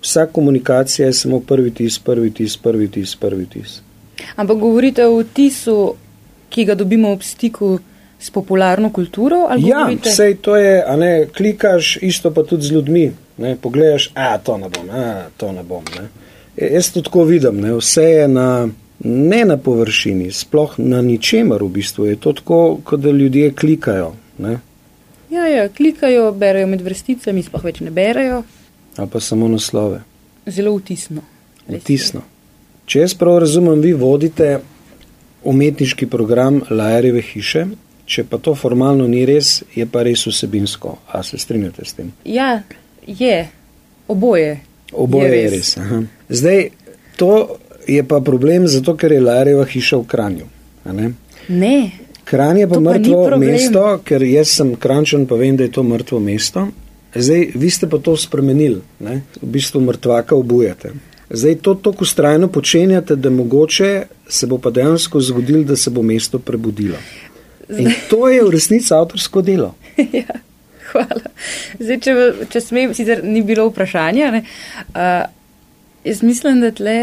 Vsa 0.02 0.26
komunikacija 0.26 1.06
je 1.06 1.12
samo 1.12 1.40
prvi 1.40 1.70
tis, 1.70 1.98
prvi 1.98 2.34
tis, 2.34 2.56
prvi 2.56 2.88
tis, 2.88 3.14
prvi 3.16 3.46
tis. 3.46 3.80
Ampak 4.36 4.56
govorite 4.58 5.06
o 5.06 5.20
vtisu, 5.20 5.94
ki 6.48 6.64
ga 6.64 6.74
dobimo 6.74 7.12
ob 7.12 7.22
stiku 7.22 7.78
s 8.18 8.30
popularno 8.30 8.90
kulturo? 8.90 9.46
ali 9.48 9.68
Ja, 9.68 9.78
govorite- 9.78 10.10
vse 10.10 10.34
to 10.36 10.56
je, 10.56 10.84
a 10.84 10.96
ne, 10.96 11.26
klikaš, 11.28 11.98
isto 11.98 12.30
pa 12.30 12.42
tudi 12.42 12.62
z 12.62 12.72
ljudmi. 12.72 13.06
Ne, 13.38 13.56
pogledaš, 13.56 14.10
a 14.14 14.38
to 14.38 14.58
ne 14.58 14.68
bom, 14.68 14.90
a 14.90 15.04
to 15.36 15.52
ne 15.52 15.62
bom. 15.62 15.82
Ne. 15.96 16.08
E, 16.58 16.74
Jaz 16.74 16.90
to 16.90 17.00
tako 17.00 17.24
vidim, 17.24 17.56
ne, 17.56 17.72
vse 17.72 18.02
je 18.02 18.28
na, 18.28 18.68
ne 19.00 19.44
na 19.44 19.56
površini, 19.56 20.30
sploh 20.30 20.74
na 20.78 21.00
ničemer 21.02 21.62
v 21.62 21.68
bistvu. 21.70 22.04
Je 22.04 22.16
to 22.16 22.32
tako, 22.32 22.58
kot 22.84 23.00
da 23.00 23.10
ljudje 23.10 23.52
klikajo. 23.52 24.12
Ne, 24.38 24.58
Ja, 25.30 25.46
ja, 25.46 25.68
klikajo, 25.68 26.32
berejo 26.32 26.66
med 26.66 26.80
vrsticami, 26.80 27.42
sploh 27.42 27.64
več 27.64 27.80
ne 27.80 27.90
berejo. 27.90 28.42
ali 28.96 29.08
pa 29.08 29.20
samo 29.20 29.48
naslove. 29.48 30.00
Zelo 30.46 30.76
vtisno. 30.76 31.22
res 31.68 31.82
je. 31.82 32.20
Če 32.90 33.04
jaz 33.04 33.12
prav 33.14 33.36
razumem, 33.44 33.78
vi 33.78 33.92
vodite 33.94 34.56
umetniški 35.46 36.08
program 36.10 36.56
Lajareve 36.70 37.22
hiše, 37.22 37.62
če 38.10 38.24
pa 38.26 38.40
to 38.42 38.56
formalno 38.58 39.04
ni 39.06 39.20
res, 39.28 39.60
je 39.76 39.84
pa 39.86 40.02
res 40.02 40.24
vsebinsko. 40.26 40.96
A 41.14 41.22
se 41.22 41.38
strinjate 41.38 41.84
s 41.86 41.94
tem? 41.94 42.08
Ja, 42.26 42.48
je. 43.06 43.36
Oboje. 44.10 44.56
Oboje 44.90 45.28
je 45.36 45.50
res. 45.52 45.70
Aha. 45.78 46.00
Zdaj, 46.28 46.64
to 47.14 47.60
je 47.86 48.02
pa 48.02 48.18
problem, 48.26 48.66
zato 48.66 48.96
ker 48.98 49.14
je 49.14 49.20
Larjeva 49.22 49.68
hiša 49.70 50.00
v 50.02 50.06
Kranju. 50.10 50.48
ne? 50.90 51.12
Ne. 51.48 51.76
Kranj 52.26 52.64
je 52.64 52.66
pa 52.66 52.74
To 52.74 52.82
pa 52.82 52.90
mrtvo 52.90 53.20
problem. 53.26 53.52
mesto, 53.54 53.84
ker 54.04 54.24
jaz 54.26 54.56
sem 54.58 54.74
Krančan, 54.74 55.28
pa 55.30 55.38
vem, 55.38 55.54
da 55.54 55.62
je 55.62 55.72
to 55.78 55.86
mrtvo 55.86 56.18
mesto. 56.18 56.66
Zdaj, 57.14 57.46
vi 57.54 57.70
ste 57.70 57.86
pa 57.86 58.02
to 58.02 58.16
spremenili, 58.18 58.82
ne? 58.98 59.22
v 59.38 59.46
bistvu 59.46 59.78
mrtvaka 59.86 60.34
obujate. 60.34 60.90
Zdaj 61.30 61.54
to 61.62 61.74
tako 61.74 62.04
ustrajno 62.04 62.48
počenjate, 62.48 63.16
da 63.16 63.30
mogoče 63.30 64.02
se 64.28 64.46
bo 64.46 64.58
pa 64.58 64.70
dejansko 64.70 65.20
zgodilo, 65.20 65.62
da 65.64 65.76
se 65.76 65.90
bo 65.90 66.02
mesto 66.02 66.38
prebudilo. 66.38 66.96
In 67.78 67.92
to 68.10 68.28
je 68.28 68.42
v 68.42 68.50
resnici 68.50 68.94
avtorsko 68.94 69.42
delo. 69.42 69.74
ja, 70.20 70.40
hvala. 70.90 71.30
Zdaj, 71.78 72.00
če, 72.02 72.14
če 72.50 72.60
smem, 72.60 72.94
sicer 72.94 73.22
ni 73.24 73.44
bilo 73.46 73.68
vprašanja, 73.70 74.30
ne, 74.34 74.42
uh, 74.90 75.22
jaz 76.04 76.22
mislim, 76.26 76.60
da 76.64 76.72
tle 76.74 76.98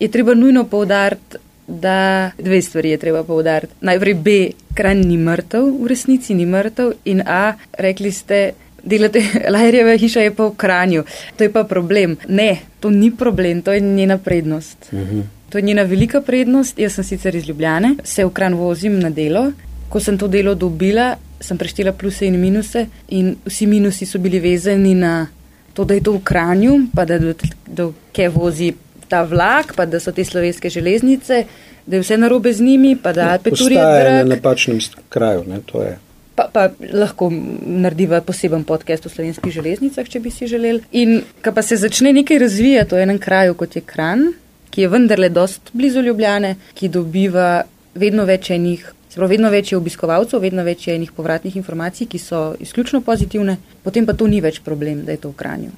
je 0.00 0.08
treba 0.08 0.34
nujno 0.34 0.64
poudariti, 0.64 1.44
da 1.70 2.30
dve 2.38 2.62
stvari 2.62 2.90
je 2.90 2.98
treba 2.98 3.22
poudariti. 3.24 3.76
Najprej 3.80 4.14
B, 4.14 4.38
kranj 4.74 5.04
ni 5.06 5.18
mrtev, 5.20 5.68
v 5.82 5.92
resnici 5.92 6.34
ni 6.34 6.46
mrtev 6.46 6.96
in 7.04 7.20
A, 7.26 7.52
rekli 7.78 8.10
ste, 8.12 8.40
delate, 8.84 9.22
Lajerjeva 9.52 9.96
hiša 9.96 10.20
je 10.20 10.34
pa 10.34 10.46
v 10.46 10.54
kranju. 10.56 11.04
To 11.36 11.44
je 11.44 11.52
pa 11.52 11.64
problem. 11.64 12.16
Ne, 12.28 12.56
to 12.80 12.90
ni 12.90 13.10
problem, 13.10 13.62
to 13.62 13.72
je 13.72 13.80
njena 13.80 14.18
prednost. 14.18 14.88
Uh 14.92 14.98
-huh. 14.98 15.22
To 15.50 15.58
je 15.58 15.62
njena 15.62 15.82
velika 15.82 16.20
prednost. 16.20 16.78
Jaz 16.78 16.94
sem 16.94 17.04
sicer 17.04 17.34
iz 17.34 17.48
Ljubljane, 17.48 17.94
se 18.04 18.24
v 18.24 18.30
kran 18.30 18.54
vozim 18.54 18.98
na 18.98 19.10
delo. 19.10 19.52
Ko 19.88 20.00
sem 20.00 20.18
to 20.18 20.28
delo 20.28 20.54
dobila, 20.54 21.16
sem 21.40 21.58
preštela 21.58 21.92
pluse 21.92 22.26
in 22.26 22.40
minuse 22.40 22.86
in 23.08 23.36
vsi 23.46 23.66
minusi 23.66 24.06
so 24.06 24.18
bili 24.18 24.38
vezani 24.38 24.94
na 24.94 25.26
to, 25.74 25.84
da 25.84 25.94
je 25.94 26.02
to 26.02 26.12
v 26.12 26.20
kranju, 26.24 26.78
pa 26.94 27.04
da 27.04 27.18
do, 27.18 27.34
do 27.66 27.92
kje 28.12 28.28
vozi 28.28 28.72
ta 29.08 29.22
vlak, 29.22 29.74
pa 29.76 29.86
da 29.86 30.00
so 30.00 30.12
te 30.12 30.24
slovenske 30.24 30.70
železnice, 30.70 31.44
da 31.86 31.96
je 31.96 32.02
vse 32.02 32.16
narobe 32.16 32.52
z 32.52 32.60
njimi, 32.60 32.96
pa 33.02 33.12
da 33.12 33.32
Alpe 33.32 33.50
turijo 33.50 33.80
Postaja 33.80 34.16
na 34.16 34.24
napačnem 34.24 34.78
kraju, 35.08 35.44
ne, 35.48 35.60
to 35.66 35.82
je. 35.82 35.98
Pa, 36.40 36.46
pa 36.52 36.70
lahko 36.96 37.28
narediva 37.66 38.22
poseben 38.24 38.62
podcast 38.64 39.04
o 39.06 39.10
slovenskih 39.12 39.52
železnicah, 39.52 40.06
če 40.08 40.20
bi 40.24 40.30
si 40.32 40.46
želeli. 40.48 40.80
In 40.96 41.18
ko 41.44 41.52
pa 41.52 41.60
se 41.62 41.76
začne 41.76 42.14
nekaj 42.16 42.38
razvijati 42.40 42.96
v 42.96 43.02
enem 43.02 43.18
kraju, 43.20 43.56
kot 43.60 43.76
je 43.76 43.82
Kran, 43.84 44.30
ki 44.70 44.86
je 44.86 44.88
vendarle 44.88 45.28
dost 45.28 45.68
blizu 45.76 46.00
Ljubljane, 46.00 46.54
ki 46.74 46.88
dobiva 46.88 47.62
vedno 47.94 48.24
več 48.24 48.50
enih, 48.56 48.86
se 49.10 49.18
pravi, 49.18 49.34
vedno 49.34 49.50
več 49.52 49.72
je 49.72 49.78
obiskovalcev, 49.78 50.40
vedno 50.40 50.64
več 50.64 50.86
je 50.88 50.94
enih 50.96 51.12
povratnih 51.12 51.58
informacij, 51.60 52.08
ki 52.08 52.20
so 52.22 52.42
izključno 52.62 53.02
pozitivne, 53.04 53.58
potem 53.84 54.06
pa 54.08 54.14
to 54.16 54.30
ni 54.30 54.40
več 54.40 54.62
problem, 54.64 55.04
da 55.04 55.12
je 55.12 55.24
to 55.26 55.34
v 55.34 55.38
Kranju. 55.42 55.74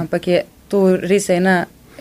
Ampak 0.00 0.30
je 0.32 0.44
to 0.72 0.86
res 0.96 1.28
ena, 1.34 1.58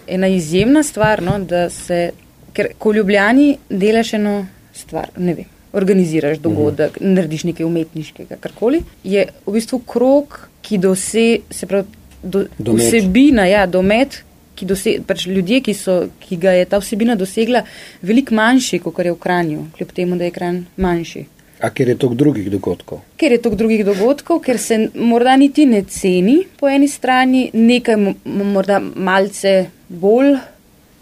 ena 0.07 0.29
izjemna 0.31 0.85
stvar, 0.87 1.23
no, 1.25 1.35
da 1.43 1.67
se, 1.73 2.13
ker 2.55 2.71
ko 2.79 2.93
v 2.93 3.01
Ljubljani 3.01 3.49
delaš 3.69 4.15
eno 4.21 4.37
stvar, 4.75 5.11
ne 5.17 5.35
vem, 5.35 5.51
organiziraš 5.75 6.39
dogodek, 6.39 6.97
uh 6.97 7.03
-huh. 7.03 7.13
narediš 7.15 7.43
nekaj 7.43 7.65
umetniškega, 7.65 8.39
karkoli, 8.39 8.81
je 9.03 9.27
v 9.45 9.53
bistvu 9.53 9.79
krok, 9.79 10.47
ki 10.61 10.77
dose, 10.77 11.39
se 11.51 11.67
pravi, 11.67 11.87
do, 12.23 12.45
Domet. 12.57 12.87
vsebina, 12.87 13.45
ja, 13.45 13.65
domet, 13.65 14.23
ki 14.55 14.65
dose, 14.65 14.97
pač 15.07 15.27
ljudje, 15.27 15.61
ki, 15.61 15.73
so, 15.73 16.07
ki 16.19 16.37
ga 16.37 16.51
je 16.51 16.65
ta 16.65 16.79
vsebina 16.79 17.15
dosegla, 17.15 17.63
veliko 18.01 18.35
manjši, 18.35 18.79
kot 18.79 18.99
je 19.05 19.11
v 19.11 19.19
Kranju, 19.19 19.65
kljub 19.77 19.91
temu, 19.91 20.17
da 20.17 20.23
je 20.23 20.31
Kranj 20.31 20.61
manjši. 20.77 21.25
A 21.61 21.69
ker 21.69 21.87
je 21.89 21.95
toliko 21.95 22.15
drugih 22.15 22.49
dogodkov. 22.51 22.99
Ker 23.17 23.31
je 23.31 23.41
toliko 23.41 23.57
drugih 23.57 23.85
dogodkov, 23.85 24.39
ker 24.43 24.57
se 24.59 24.89
morda 24.95 25.37
niti 25.37 25.65
ne 25.65 25.83
ceni 25.83 26.41
po 26.59 26.67
eni 26.67 26.87
strani, 26.87 27.49
nekaj 27.53 27.95
mo- 27.95 28.15
morda 28.25 28.79
malce 28.79 29.65
bolj 29.89 30.35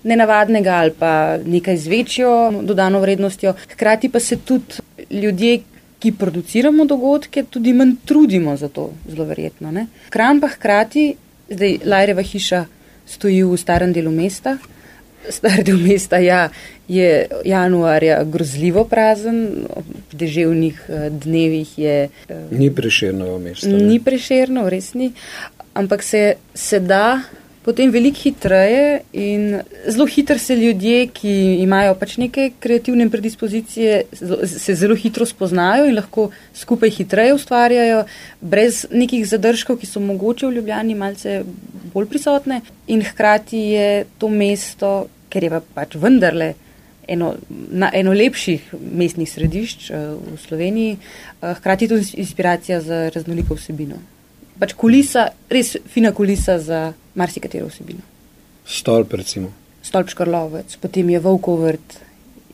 nenavadnega 0.04 0.74
ali 0.74 0.92
pa 1.00 1.38
nekaj 1.46 1.78
z 1.78 1.88
večjo 1.88 2.32
dodano 2.62 3.00
vrednostjo. 3.00 3.54
Hkrati 3.74 4.10
pa 4.10 4.20
se 4.20 4.38
tudi 4.38 4.82
ljudje, 5.10 5.60
ki 6.00 6.12
produciramo 6.12 6.86
dogodke, 6.86 7.44
tudi 7.50 7.74
manj 7.74 7.94
trudimo 8.06 8.58
za 8.58 8.68
to, 8.68 8.90
zelo 9.10 9.24
verjetno. 9.26 9.72
Ne? 9.72 9.88
Kran 10.10 10.42
pa 10.42 10.48
hkrati, 10.48 11.14
zdaj 11.50 11.78
Lajreva 11.86 12.22
hiša 12.22 12.66
stoji 13.08 13.44
v 13.44 13.58
starem 13.58 13.94
delu 13.94 14.12
mesta. 14.12 14.58
Star 15.30 15.64
del 15.64 15.78
mesta 15.80 16.18
ja, 16.20 16.50
je 16.88 17.28
januarja 17.46 18.24
grozljivo 18.24 18.84
prazen, 18.84 19.66
ob 19.70 19.86
deževnih 20.12 20.82
eh, 20.90 21.10
dnevih 21.10 21.78
je 21.80 22.10
eh, 22.30 22.42
Ni 22.52 22.68
preširno 22.76 23.38
mesto. 23.40 23.68
ne. 23.68 23.78
ni 23.78 24.00
prešerno, 24.04 24.70
res 24.70 24.94
ni, 24.94 25.14
ampak 25.74 26.04
se, 26.04 26.36
se 26.54 26.80
da 26.80 27.22
potem 27.64 27.92
veliko 27.92 28.20
hitreje 28.24 29.02
in 29.14 29.62
zelo 29.88 30.06
hitro 30.06 30.38
se 30.38 30.56
ljudje, 30.56 31.08
ki 31.16 31.34
imajo 31.64 31.96
pač 32.00 32.18
neke 32.20 32.50
kreativne 32.60 33.08
predispozicije, 33.10 34.02
se 34.48 34.76
zelo 34.76 34.96
hitro 35.00 35.26
spoznajo 35.26 35.88
in 35.88 35.96
lahko 35.96 36.30
skupaj 36.56 36.92
hitreje 36.92 37.34
ustvarjajo, 37.34 38.04
brez 38.42 38.84
nekih 38.92 39.24
zadržkov, 39.28 39.80
ki 39.80 39.88
so 39.88 40.04
mogoče 40.04 40.48
v 40.48 40.58
Ljubljani 40.58 40.96
malce 40.96 41.42
bolj 41.94 42.10
prisotne 42.12 42.62
in 42.88 43.04
hkrati 43.04 43.64
je 43.74 43.88
to 44.20 44.30
mesto, 44.30 44.94
ker 45.30 45.48
je 45.48 45.54
pa 45.54 45.62
pač 45.82 45.96
vendarle 45.96 46.54
eno, 47.08 47.34
na, 47.72 47.90
eno 47.94 48.14
lepših 48.14 48.74
mestnih 48.74 49.30
središč 49.30 49.92
eh, 49.92 50.10
v 50.18 50.40
Sloveniji, 50.42 50.98
eh, 50.98 51.54
hkrati 51.60 51.88
tudi 51.88 52.20
inspiracija 52.20 52.82
za 52.82 53.08
raznoliko 53.16 53.56
vsebino. 53.56 54.02
Pač 54.60 54.76
kulisa, 54.78 55.30
res 55.50 55.76
fina 55.90 56.12
kulisa 56.14 56.60
za 56.60 56.92
marsikatero 57.16 57.68
vsebino. 57.68 58.00
Stolp, 58.66 59.14
recimo. 59.14 59.52
Stolp 59.82 60.10
Škarlovec, 60.10 60.76
potem 60.78 61.10
je 61.10 61.20
Volkovrt, 61.20 62.00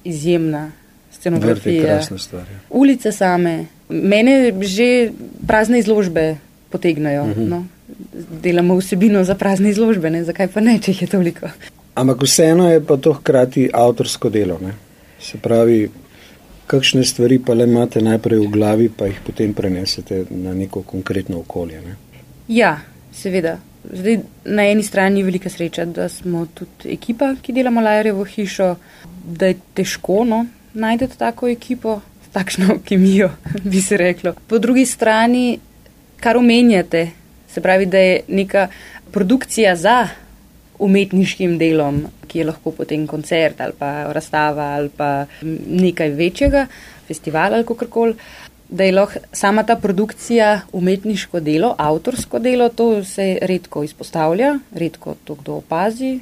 izjemna 0.03 0.71
scenografija. 1.11 2.01
stvar. 2.01 2.41
Ja. 2.43 2.59
Ulice 2.69 3.11
same, 3.11 3.65
mene 3.89 4.53
že 4.61 5.11
prazne 5.47 5.79
izložbe 5.79 6.37
potegnajo. 6.69 7.23
Uh 7.23 7.29
Mhm. 7.29 7.39
-huh. 7.39 7.47
no. 7.47 7.65
Delamo 8.41 8.75
vsebino 8.75 9.23
za 9.23 9.35
prazne 9.35 9.69
izložbe, 9.69 10.09
ne? 10.09 10.23
zakaj 10.23 10.47
pa 10.47 10.59
ne, 10.59 10.79
če 10.79 10.91
jih 10.91 11.01
je 11.01 11.07
toliko. 11.07 11.47
Ampak 11.95 12.21
vseeno 12.21 12.71
je 12.71 12.81
pa 12.81 12.97
to 12.97 13.13
hkrati 13.13 13.69
avtorsko 13.73 14.29
delo. 14.29 14.59
Ne? 14.61 14.73
Se 15.21 15.37
pravi, 15.37 15.89
kakšne 16.67 17.03
stvari 17.03 17.39
pa 17.39 17.53
le 17.53 17.63
imate 17.63 18.01
najprej 18.01 18.39
v 18.39 18.47
glavi, 18.47 18.89
pa 18.89 19.05
jih 19.05 19.19
potem 19.25 19.53
prenesete 19.53 20.25
na 20.29 20.53
neko 20.53 20.81
konkretno 20.81 21.39
okolje. 21.39 21.81
Ne? 21.81 21.95
Ja, 22.47 22.79
seveda. 23.13 23.57
Zdaj, 23.83 24.19
na 24.45 24.65
eni 24.67 24.83
strani 24.83 25.19
je 25.19 25.25
velika 25.25 25.50
sreča, 25.50 25.86
da 25.86 26.09
smo 26.09 26.45
tudi 26.53 26.93
ekipa, 26.93 27.33
ki 27.41 27.53
delamo 27.53 27.81
Lajerjevo 27.81 28.24
hišo, 28.24 28.75
da 29.24 29.48
je 29.51 29.55
težko 29.74 30.24
no, 30.27 30.45
najti 30.74 31.07
tako 31.17 31.48
ekipo, 31.48 32.01
s 32.25 32.33
takšno 32.33 32.79
kemijo, 32.88 33.31
bi 33.63 33.81
se 33.81 33.98
reklo. 33.98 34.33
Po 34.48 34.59
drugi 34.59 34.86
strani, 34.86 35.59
kar 36.19 36.38
omenjate, 36.38 37.09
se 37.50 37.62
pravi, 37.62 37.86
da 37.86 37.98
je 37.98 38.19
neka 38.27 38.67
produkcija 39.12 39.75
za 39.75 40.07
umetniškim 40.79 41.57
delom, 41.57 42.03
ki 42.27 42.39
je 42.39 42.45
lahko 42.45 42.71
potem 42.71 43.07
koncert 43.07 43.62
ali 43.62 43.74
pa 43.79 44.13
razstava 44.13 44.74
ali 44.75 44.89
pa 44.98 45.25
nekaj 45.41 46.09
večjega, 46.09 46.67
festival 47.07 47.53
ali 47.53 47.65
kakorkoli 47.65 48.15
da 48.69 48.83
je 48.83 48.91
lahko 48.91 49.19
sama 49.33 49.63
ta 49.63 49.75
produkcija 49.75 50.61
umetniško 50.71 51.39
delo, 51.39 51.75
avtorsko 51.77 52.39
delo, 52.39 52.69
to 52.69 53.03
se 53.03 53.38
redko 53.41 53.83
izpostavlja, 53.83 54.59
redko 54.71 55.15
to 55.23 55.35
kdo 55.35 55.53
opazi. 55.53 56.19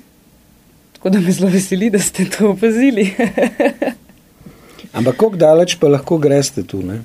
Tako 0.93 1.09
da 1.09 1.19
me 1.19 1.31
zelo 1.31 1.49
veseli, 1.49 1.89
da 1.89 1.99
ste 1.99 2.25
to 2.25 2.49
opazili. 2.49 3.13
Ampak 4.97 5.15
kako 5.15 5.35
daleč 5.35 5.75
pa 5.79 5.87
lahko 5.87 6.17
greste 6.17 6.63
tu? 6.63 6.81
Ne? 6.81 7.01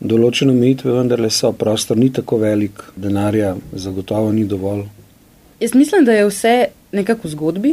Določene 0.00 0.54
omejitve 0.54 0.94
vendarle 0.94 1.28
so, 1.30 1.52
prostor 1.52 1.98
ni 2.00 2.08
tako 2.12 2.38
velik, 2.40 2.80
denarja 2.96 3.56
zagotovo 3.72 4.32
ni 4.32 4.46
dovolj. 4.48 4.86
Jaz 5.60 5.74
mislim, 5.74 6.04
da 6.04 6.12
je 6.16 6.28
vse 6.30 6.54
nekako 6.96 7.28
v 7.28 7.32
zgodbi. 7.34 7.72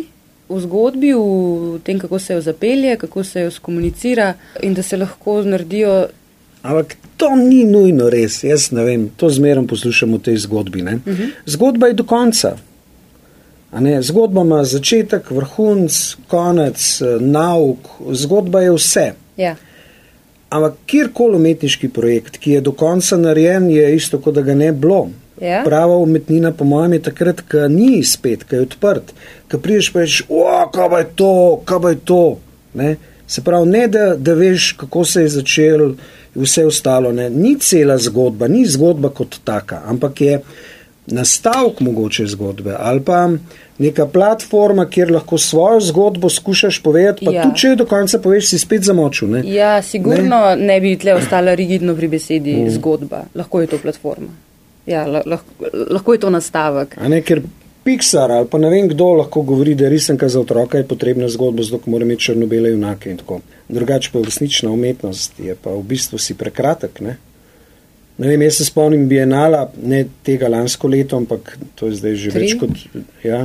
V 0.50 0.60
zgodbi, 0.64 1.14
v 1.14 1.80
tem, 1.84 2.00
kako 2.00 2.20
se 2.20 2.34
jo 2.34 2.42
zapelje, 2.42 2.98
kako 3.00 3.24
se 3.24 3.46
jo 3.46 3.52
skomunicira 3.52 4.34
in 4.64 4.74
da 4.74 4.84
se 4.84 4.98
lahko 4.98 5.42
naredijo 5.44 6.08
Ampak 6.68 6.98
to 7.18 7.30
ni 7.40 7.64
nujno 7.66 8.10
res, 8.12 8.42
jaz 8.44 8.72
ne 8.76 8.84
vem, 8.84 9.06
to 9.16 9.30
zmeraj 9.32 9.64
poslušam 9.72 10.18
v 10.18 10.24
tej 10.26 10.38
zgodbi. 10.44 10.82
Uh 10.84 10.90
-huh. 10.90 11.30
Zgodba 11.46 11.88
je 11.88 11.94
do 11.94 12.04
konca. 12.04 12.58
Ne, 13.80 14.02
zgodba 14.02 14.42
ima 14.42 14.64
začetek, 14.64 15.32
vrhunc, 15.32 16.16
konec, 16.28 17.02
eh, 17.02 17.18
nauk, 17.20 17.88
zgodba 18.12 18.62
je 18.62 18.72
vse. 18.72 19.14
Ja, 19.38 19.56
Ampak 20.50 20.74
kjerkoli 20.88 21.36
umetniški 21.36 21.90
projekt, 21.90 22.38
ki 22.38 22.52
je 22.52 22.62
do 22.62 22.72
konca 22.72 23.18
narejen, 23.18 23.70
je 23.70 23.96
isto, 23.96 24.20
kot 24.24 24.36
da 24.36 24.42
ga 24.42 24.56
ne 24.56 24.72
bilo. 24.72 25.10
Ja. 25.42 25.62
Prava 25.66 25.98
umetnina, 25.98 26.52
po 26.52 26.64
mojem, 26.64 26.94
je 26.94 27.02
takrat, 27.10 27.42
ko 27.52 27.68
ni 27.68 28.04
spet, 28.04 28.46
ko 28.48 28.56
je 28.56 28.62
odprt, 28.62 29.12
ko 29.52 29.60
prideš 29.60 29.92
pa 29.94 30.06
rečeš, 30.06 30.22
kaj 30.74 30.90
pa 30.90 31.02
je 31.04 31.10
to, 31.16 31.34
kaj 31.66 31.92
je 31.92 32.00
to. 32.06 32.24
Ne? 32.74 32.96
Se 33.28 33.42
pravi, 33.42 33.70
ne 33.70 33.88
da, 33.88 34.16
da 34.16 34.34
veš, 34.34 34.72
kako 34.72 35.06
se 35.06 35.22
je 35.22 35.30
začel 35.30 35.94
vse 36.36 36.66
ostalo. 36.66 37.12
Ne? 37.12 37.30
Ni 37.30 37.56
cela 37.60 37.98
zgodba, 37.98 38.48
ni 38.48 38.66
zgodba 38.66 39.10
kot 39.10 39.40
taka, 39.44 39.82
ampak 39.86 40.22
je 40.22 40.42
nastavek 41.08 41.80
mogoče 41.80 42.26
zgodbe 42.28 42.76
ali 42.80 43.02
pa 43.02 43.30
neka 43.78 44.06
platforma, 44.06 44.86
kjer 44.86 45.12
lahko 45.12 45.38
svojo 45.38 45.80
zgodbo 45.82 46.30
skušaš 46.30 46.80
povedati, 46.84 47.26
pa 47.26 47.32
Ja. 47.32 47.44
tudi 47.44 47.60
če 47.60 47.68
jo 47.68 47.76
do 47.76 47.86
konca 47.86 48.20
poveš, 48.20 48.50
si 48.50 48.60
spet 48.60 48.82
zamočil. 48.84 49.30
Ne? 49.30 49.44
ja 49.46 49.82
sigurno 49.82 50.40
ne, 50.50 50.66
ne 50.66 50.80
bi 50.82 50.98
tle 50.98 51.14
ostala 51.14 51.54
rigidno 51.54 51.96
pri 51.96 52.08
besedi 52.08 52.56
mm. 52.56 52.70
zgodba. 52.70 53.24
Lahko 53.36 53.62
je 53.62 53.68
to 53.68 53.78
platforma. 53.78 54.28
Ja, 54.86 55.06
la- 55.06 55.22
lahko, 55.26 55.66
lahko 55.90 56.14
je 56.14 56.20
to 56.20 56.30
nastavek. 56.30 56.98
A 56.98 57.08
Ne, 57.08 57.22
ker 57.22 57.42
Pixar 57.88 58.32
ali 58.36 58.50
pa 58.52 58.60
ne 58.60 58.70
vem 58.70 58.90
kdo 58.92 59.14
lahko 59.22 59.42
govori, 59.48 59.76
da 59.76 59.88
risanka 59.90 60.28
za 60.30 60.42
otroka 60.44 60.78
je 60.78 60.88
potrebna 60.88 61.30
zgodba, 61.32 61.64
zato 61.64 61.92
mora 61.92 62.06
imeti 62.06 62.26
črnobele 62.26 62.74
junake 62.74 63.12
in 63.12 63.18
tako. 63.18 63.40
Drugače 63.70 64.10
pa 64.14 64.20
resnična 64.26 64.72
umetnost 64.72 65.40
je 65.40 65.56
pa 65.56 65.72
v 65.72 65.84
bistvu 65.84 66.20
si 66.20 66.36
prekratek. 66.36 67.00
Ne? 67.02 67.16
Ne 68.18 68.28
vem, 68.28 68.42
jaz 68.42 68.60
se 68.60 68.66
spomnim 68.66 69.08
Bienala, 69.08 69.70
ne 69.84 70.04
tega 70.24 70.50
lansko 70.52 70.88
leto, 70.88 71.18
ampak 71.18 71.58
to 71.76 71.88
je 71.88 71.96
zdaj 72.02 72.16
že 72.16 72.32
Tri? 72.36 72.44
več 72.44 72.60
kot 72.60 73.24
ja, 73.24 73.42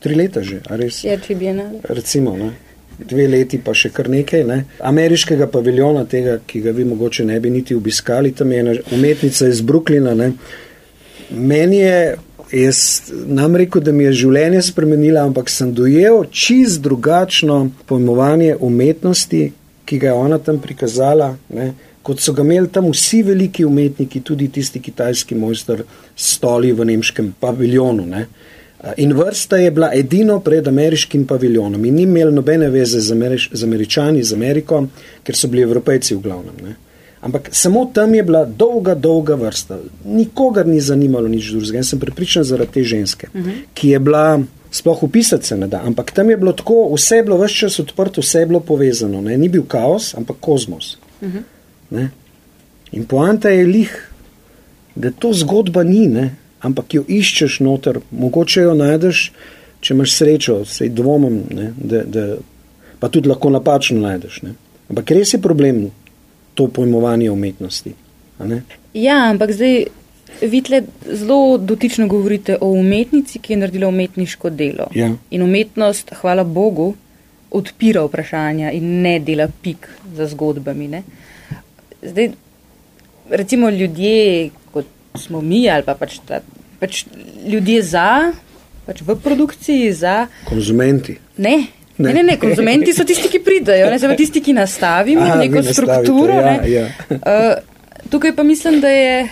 tri 0.00 0.14
leta 0.14 0.42
že, 0.46 0.60
a 0.68 0.76
res? 0.76 1.02
Ja, 1.04 1.18
če 1.18 1.34
bi 1.40 1.50
enale. 1.50 1.82
Recimo, 1.88 2.36
ne? 2.38 2.52
dve 3.00 3.26
leti 3.32 3.58
pa 3.64 3.72
še 3.74 3.90
kar 3.96 4.10
nekaj. 4.12 4.44
Ne? 4.44 4.58
Ameriškega 4.86 5.48
paviljona, 5.50 6.04
tega, 6.04 6.38
ki 6.46 6.60
ga 6.60 6.74
vi 6.76 6.84
mogoče 6.84 7.24
ne 7.24 7.40
bi 7.40 7.50
niti 7.50 7.74
obiskali, 7.74 8.34
tam 8.36 8.52
je 8.52 8.58
ena 8.60 8.74
umetnica 8.92 9.48
iz 9.48 9.62
Brooklyna. 9.66 10.14
Ne? 10.14 10.32
Meni 11.30 11.80
je, 11.80 12.16
jaz 12.52 13.12
nam 13.26 13.56
rekel, 13.56 13.82
da 13.82 13.92
mi 13.92 14.04
je 14.04 14.12
življenje 14.24 14.62
spremenila, 14.70 15.24
ampak 15.26 15.50
sem 15.50 15.72
dojel 15.74 16.24
čist 16.30 16.82
drugačno 16.82 17.70
pojmovanje 17.86 18.56
umetnosti, 18.60 19.50
ki 19.84 19.98
ga 19.98 20.10
je 20.10 20.18
ona 20.18 20.38
tam 20.38 20.60
prikazala. 20.62 21.34
Ne? 21.54 21.72
Kot 22.06 22.22
so 22.22 22.32
ga 22.32 22.42
imeli 22.46 22.70
tam 22.72 22.88
vsi 22.92 23.22
veliki 23.26 23.64
umetniki, 23.66 24.22
tudi 24.24 24.48
tisti 24.48 24.80
kitajski 24.80 25.36
mojster 25.36 25.84
stoli 26.16 26.72
v 26.72 26.86
nemškem 26.92 27.34
paviljonu. 27.40 28.06
Ne? 28.06 28.26
In 28.96 29.12
vrsta 29.12 29.58
je 29.60 29.70
bila 29.70 29.90
edino 29.94 30.38
pred 30.40 30.68
ameriškim 30.68 31.26
paviljonom 31.28 31.84
in 31.84 31.94
ni 31.94 32.06
imel 32.08 32.30
nobene 32.32 32.70
veze 32.72 33.00
z, 33.00 33.12
Ameriš 33.12 33.50
z 33.52 33.64
američani, 33.64 34.22
z 34.24 34.32
Ameriko, 34.32 34.86
ker 35.24 35.36
so 35.36 35.50
bili 35.52 35.66
evropejci 35.66 36.14
v 36.16 36.22
glavnem. 36.24 36.62
Ne. 36.64 36.76
Ampak 37.20 37.48
samo 37.52 37.84
tam 37.94 38.14
je 38.14 38.22
bila 38.22 38.44
dolga, 38.44 38.94
dolga 38.94 39.34
vrsta. 39.34 39.78
Nikogar 40.04 40.66
ni 40.66 40.80
zanimalo 40.80 41.28
nič 41.28 41.50
drugega. 41.52 41.82
Jaz 41.82 41.92
sem 41.92 42.00
pripričan 42.00 42.44
zaradi 42.44 42.72
te 42.72 42.84
ženske, 42.84 43.28
uh 43.34 43.40
-huh. 43.40 43.62
ki 43.74 43.88
je 43.88 43.98
bila, 43.98 44.42
sploh 44.70 45.02
upisati 45.02 45.46
se 45.46 45.56
ne 45.56 45.66
da, 45.66 45.82
ampak 45.84 46.12
tam 46.12 46.30
je 46.30 46.36
bilo 46.36 46.52
tako, 46.52 46.94
vse 46.94 47.16
je 47.16 47.22
bilo 47.22 47.36
vse 47.36 47.54
čas 47.54 47.78
odprto, 47.78 48.20
vse 48.20 48.38
je 48.38 48.46
bilo 48.46 48.60
povezano. 48.60 49.20
Ne. 49.20 49.38
Ni 49.38 49.48
bil 49.48 49.62
kaos, 49.68 50.14
ampak 50.14 50.36
kozmos. 50.40 50.98
Uh 51.20 51.28
-huh. 51.92 52.08
In 52.92 53.04
poanta 53.04 53.48
je 53.48 53.66
lih, 53.66 54.10
da 54.94 55.10
to 55.10 55.32
zgodba 55.32 55.82
ni, 55.82 56.06
ne. 56.06 56.36
ampak 56.60 56.94
jo 56.94 57.04
iščeš 57.08 57.60
noter, 57.60 58.00
mogoče 58.10 58.60
jo 58.60 58.74
najdeš, 58.74 59.32
če 59.80 59.94
imaš 59.94 60.14
srečo, 60.16 60.64
sej 60.68 60.88
dvomim, 60.88 61.42
ne, 61.50 61.72
da, 61.76 62.02
da 62.04 62.26
pa 63.00 63.08
tudi 63.08 63.28
lahko 63.28 63.50
napačno 63.50 64.00
najdeš. 64.00 64.42
Ne. 64.42 64.54
Ampak 64.90 65.10
res 65.10 65.32
je 65.34 65.40
problem 65.40 65.86
to 66.54 66.68
pojmovanje 66.68 67.30
umetnosti. 67.30 67.94
Ja, 68.94 69.30
ampak 69.30 69.52
zdaj 69.52 69.84
vidite, 70.40 70.82
zelo 71.04 71.58
dotično 71.58 72.06
govorite 72.06 72.56
o 72.60 72.70
umetnici, 72.72 73.38
ki 73.38 73.52
je 73.52 73.56
naredila 73.56 73.88
umetniško 73.88 74.50
delo. 74.50 74.88
Ja. 74.94 75.10
In 75.30 75.42
umetnost, 75.42 76.12
hvala 76.20 76.44
Bogu, 76.44 76.94
odpira 77.50 78.04
vprašanja 78.04 78.70
in 78.72 79.00
ne 79.02 79.18
dela 79.18 79.48
pik 79.62 79.88
za 80.16 80.26
zgodbami. 80.26 80.88
Ne? 80.88 81.02
Zdaj, 82.02 82.30
recimo 83.30 83.70
ljudje, 83.70 84.50
kot 84.72 84.86
smo 85.14 85.40
mi, 85.40 85.70
ali 85.70 85.82
pa 85.86 85.94
pač, 85.94 86.18
ta, 86.26 86.40
pač 86.80 87.04
ljudje 87.46 87.82
za, 87.82 88.32
pač 88.86 89.02
v 89.06 89.16
produkciji 89.22 89.92
za. 89.92 90.26
Konzumenti. 90.48 91.18
Ne, 91.36 91.66
Ne. 92.00 92.14
ne, 92.16 92.22
ne, 92.22 92.36
konzumenti 92.40 92.94
so 92.96 93.04
tisti, 93.04 93.28
ki 93.28 93.42
pridajo, 93.44 93.90
ne 93.92 93.98
so 94.00 94.08
tisti, 94.16 94.40
ki 94.44 94.54
nastavimo 94.56 95.26
Aha, 95.26 95.36
neko 95.42 95.62
strukturo. 95.66 96.38
Ja, 96.38 96.56
ne. 96.56 96.70
ja. 96.72 96.86
uh, 97.20 98.08
tukaj 98.12 98.32
pa 98.36 98.44
mislim, 98.46 98.80
da 98.80 98.88
je, 98.88 99.28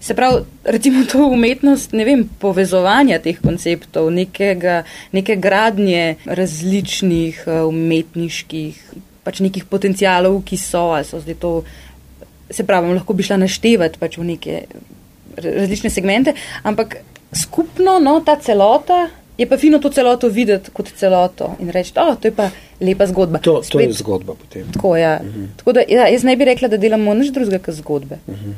se 0.00 0.14
pravi, 0.14 0.42
recimo 0.64 1.06
to 1.12 1.24
umetnost, 1.32 1.96
ne 1.96 2.04
vem, 2.04 2.26
povezovanja 2.40 3.18
teh 3.24 3.40
konceptov, 3.40 4.10
nekega, 4.12 4.82
neke 5.16 5.38
gradnje 5.40 6.18
različnih 6.26 7.42
uh, 7.46 7.64
umetniških, 7.70 8.84
pač 9.24 9.40
nekih 9.42 9.64
potencijalov, 9.70 10.42
ki 10.44 10.60
so, 10.60 10.90
ali 10.98 11.08
so 11.08 11.22
zdaj 11.24 11.40
to, 11.40 11.54
se 12.50 12.66
pravi, 12.66 12.92
lahko 12.94 13.16
bi 13.16 13.24
šla 13.26 13.40
naštevati 13.46 14.02
pač 14.02 14.20
v 14.20 14.30
neke 14.34 14.64
različne 15.36 15.90
segmente, 15.90 16.36
ampak 16.62 17.00
skupno, 17.32 17.98
no, 18.00 18.20
ta 18.24 18.36
celota. 18.40 19.06
Je 19.38 19.46
pa 19.48 19.56
fino 19.56 19.78
to 19.78 19.90
celoto 19.90 20.28
videti 20.28 20.70
kot 20.72 20.92
celoto 20.96 21.50
in 21.60 21.70
reči, 21.70 21.92
da 21.94 22.06
oh, 22.08 22.16
je 22.24 22.30
to 22.30 22.48
lepa 22.80 23.06
zgodba. 23.06 23.38
To, 23.38 23.58
to 23.60 23.62
Spet, 23.62 23.88
je 23.88 23.92
zgodba 23.92 24.34
potem. 24.34 24.64
Tako, 24.72 24.96
ja. 24.96 25.20
uh 25.20 25.26
mhm. 25.26 25.44
-huh. 25.44 25.56
tako 25.56 25.72
da 25.72 25.80
ja, 25.88 26.08
jaz 26.08 26.24
ne 26.24 26.36
bi 26.36 26.44
rekla, 26.44 26.68
da 26.68 26.76
delamo 26.76 27.14
nič 27.14 27.32
drugega 27.32 27.58
kot 27.58 27.74
zgodbe. 27.74 28.18
Uh 28.26 28.34
-huh. 28.34 28.52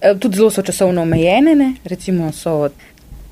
e, 0.00 0.18
tudi 0.18 0.36
zelo 0.36 0.50
so 0.50 0.62
časovno 0.62 1.02
omejene, 1.02 1.54
ne? 1.54 1.74
recimo 1.84 2.32
so 2.32 2.52
od 2.52 2.72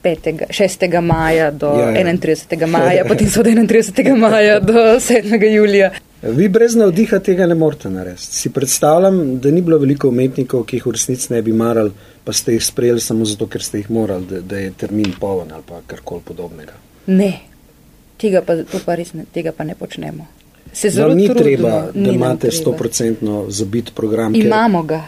5, 0.02 0.46
6. 0.48 1.00
maja 1.00 1.50
do 1.50 1.66
ja, 1.66 1.90
ja. 1.90 2.04
31. 2.04 2.66
maja, 2.66 3.04
potem 3.04 3.30
so 3.30 3.40
od 3.40 3.46
31. 3.46 4.16
maja 4.16 4.60
do 4.60 4.72
7. 4.72 5.54
julija. 5.54 5.90
Vi 6.22 6.48
brez 6.48 6.74
navdiha 6.74 7.18
tega 7.18 7.46
ne 7.46 7.54
morete 7.54 7.90
narediti. 7.90 8.22
Si 8.22 8.50
predstavljam, 8.50 9.38
da 9.40 9.50
ni 9.50 9.62
bilo 9.62 9.78
veliko 9.78 10.08
umetnikov, 10.08 10.64
ki 10.64 10.76
jih 10.76 10.86
v 10.86 10.92
resnici 10.92 11.32
ne 11.32 11.42
bi 11.42 11.52
marali 11.52 11.90
pa 12.28 12.32
ste 12.32 12.52
jih 12.52 12.64
sprejeli 12.64 13.00
samo 13.00 13.25
zato, 13.25 13.47
ker 13.49 13.62
ste 13.64 13.78
jih 13.78 13.87
morali, 13.90 14.26
da, 14.28 14.40
da 14.44 14.58
je 14.61 14.72
termin 14.76 15.14
poln 15.20 15.48
ali 15.52 15.62
karkoli 15.87 16.20
podobnega. 16.24 16.74
Ne, 17.07 17.31
tega 18.20 18.42
pa, 18.44 18.59
pa 18.85 18.96
res 19.00 19.14
ne, 19.16 19.24
tega 19.33 19.55
pa 19.57 19.64
ne 19.64 19.72
počnemo. 19.74 20.26
Se 20.72 20.90
zelo 20.92 21.14
ni 21.16 21.24
trudimo, 21.24 21.46
treba, 21.46 21.70
da 21.94 22.00
ni 22.00 22.12
imate 22.18 22.50
stoprocentno 22.52 23.46
zabit 23.48 23.94
program. 23.96 24.37
Imamo 24.37 24.83
ga. 24.83 25.00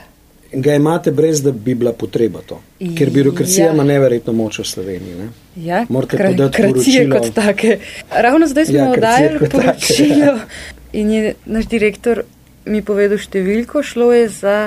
Ga 0.52 0.78
imate 0.80 1.12
brez, 1.12 1.44
da 1.44 1.52
bi 1.52 1.74
bila 1.74 1.92
potreba 1.92 2.40
to. 2.40 2.62
Ker 2.96 3.12
birokracija 3.12 3.66
ja. 3.66 3.76
ima 3.76 3.84
neverjetno 3.84 4.32
moč 4.32 4.62
v 4.64 4.68
Sloveniji. 4.72 5.20
Ne? 5.20 5.28
Ja, 5.60 5.84
Morate 5.92 6.16
kra, 6.16 6.32
podati 6.32 6.62
poročilo. 6.62 7.20
kot 7.20 7.34
take. 7.36 7.78
Ravno 8.10 8.48
zdaj 8.48 8.70
smo 8.72 8.78
ja, 8.78 8.90
oddajali 8.96 9.52
poročilo 9.52 10.38
in 10.92 11.10
je 11.10 11.34
naš 11.44 11.68
direktor 11.68 12.24
mi 12.64 12.80
povedal 12.80 13.20
številko, 13.20 13.84
šlo 13.84 14.14
je 14.16 14.28
za 14.40 14.58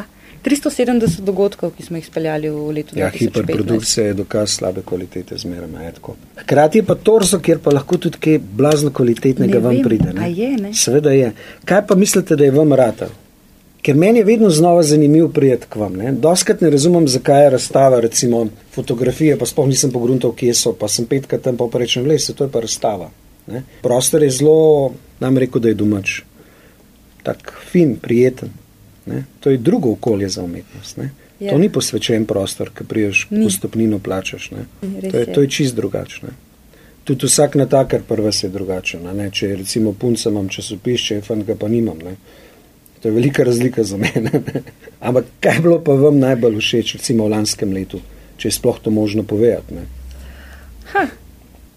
370 0.43 1.21
dogodkov, 1.23 1.71
ki 1.77 1.84
smo 1.84 1.97
jih 1.97 2.06
speljali 2.06 2.49
v 2.49 2.71
letu 2.75 2.95
2015. 2.95 2.99
Ja, 2.99 3.10
hiperprodukcija 3.10 4.06
je 4.08 4.13
dokaz 4.13 4.58
slabe 4.58 4.82
kvalitete 4.86 5.38
zmeraj 5.38 5.69
majetko. 5.71 6.15
Hkrati 6.41 6.82
je 6.82 6.86
pa 6.86 6.95
torzo, 6.95 7.39
kjer 7.39 7.62
pa 7.63 7.71
lahko 7.71 7.97
tudi 7.97 8.19
kaj 8.19 8.39
blazno 8.43 8.91
kvalitetnega 8.91 9.60
vam 9.63 9.79
pride. 9.84 10.13
Ne? 10.13 10.32
Je, 10.32 10.49
ne? 10.58 10.73
Seveda 10.73 11.12
je. 11.15 11.32
Kaj 11.65 11.86
pa 11.88 11.95
mislite, 11.95 12.36
da 12.36 12.43
je 12.43 12.51
vam 12.51 12.73
rata? 12.73 13.08
Ker 13.84 13.95
meni 13.99 14.19
je 14.19 14.25
vedno 14.25 14.49
znova 14.49 14.84
zanimivo 14.84 15.29
prijeti 15.29 15.67
k 15.69 15.75
vam. 15.75 15.95
Doskrat 16.19 16.62
ne 16.62 16.69
razumem, 16.69 17.08
zakaj 17.08 17.43
je 17.43 17.49
razstava, 17.49 17.99
recimo 17.99 18.47
fotografije, 18.71 19.38
pa 19.39 19.45
sploh 19.45 19.67
nisem 19.67 19.91
pogruntal, 19.91 20.32
kje 20.36 20.53
so, 20.53 20.73
pa 20.73 20.88
sem 20.88 21.06
petkrat 21.06 21.41
tam 21.43 21.58
pa 21.58 21.67
rečem, 21.79 22.08
le 22.08 22.19
se, 22.19 22.34
to 22.34 22.47
je 22.47 22.51
pa 22.51 22.63
razstava. 22.63 23.10
Ne? 23.47 23.63
Prostor 23.82 24.23
je 24.23 24.29
zelo, 24.29 24.91
nam 25.19 25.38
rekel, 25.38 25.62
da 25.62 25.71
je 25.71 25.79
domač. 25.79 26.21
Tak 27.23 27.53
fin, 27.71 27.95
prijeten. 27.95 28.51
Ne? 29.05 29.23
To 29.39 29.49
je 29.49 29.57
drugo 29.57 29.91
okolje 29.91 30.29
za 30.29 30.43
umetnost. 30.43 30.97
Ja. 31.39 31.51
To 31.51 31.57
ni 31.57 31.69
posvečen 31.69 32.25
prostor, 32.25 32.71
ki 32.71 32.85
priješ 32.87 33.27
v 33.31 33.49
stopnino 33.51 33.99
plačaš. 33.99 34.49
To 35.11 35.17
je, 35.17 35.25
to 35.33 35.41
je 35.41 35.49
čist 35.49 35.75
drugačno. 35.75 36.29
Tudi 37.03 37.27
vsak 37.27 37.55
natakar 37.55 38.01
prva 38.07 38.31
se 38.31 38.47
je 38.47 38.51
drugačen. 38.51 39.31
Če 39.31 39.47
je 39.47 39.55
recimo 39.55 39.93
punca 39.93 40.29
imam 40.29 40.47
časopis, 40.49 41.01
če 41.01 41.15
je 41.15 41.21
fan 41.21 41.43
ga 41.43 41.55
pa 41.59 41.67
nimam. 41.67 41.99
Ne? 41.99 42.15
To 43.01 43.09
je 43.09 43.11
velika 43.11 43.43
razlika 43.43 43.83
za 43.83 43.97
mene. 43.97 44.31
Ne? 44.53 44.61
Ampak 44.99 45.25
kaj 45.43 45.57
je 45.57 45.61
bilo 45.61 45.81
pa 45.83 45.91
vam 45.99 46.19
najbolj 46.19 46.61
všeč, 46.61 46.93
recimo 46.95 47.25
v 47.27 47.33
lanskem 47.33 47.73
letu, 47.75 47.99
če 48.39 48.47
je 48.47 48.55
sploh 48.55 48.79
to 48.79 48.91
možno 48.91 49.25
povedati? 49.27 49.83
Ha, 50.93 51.07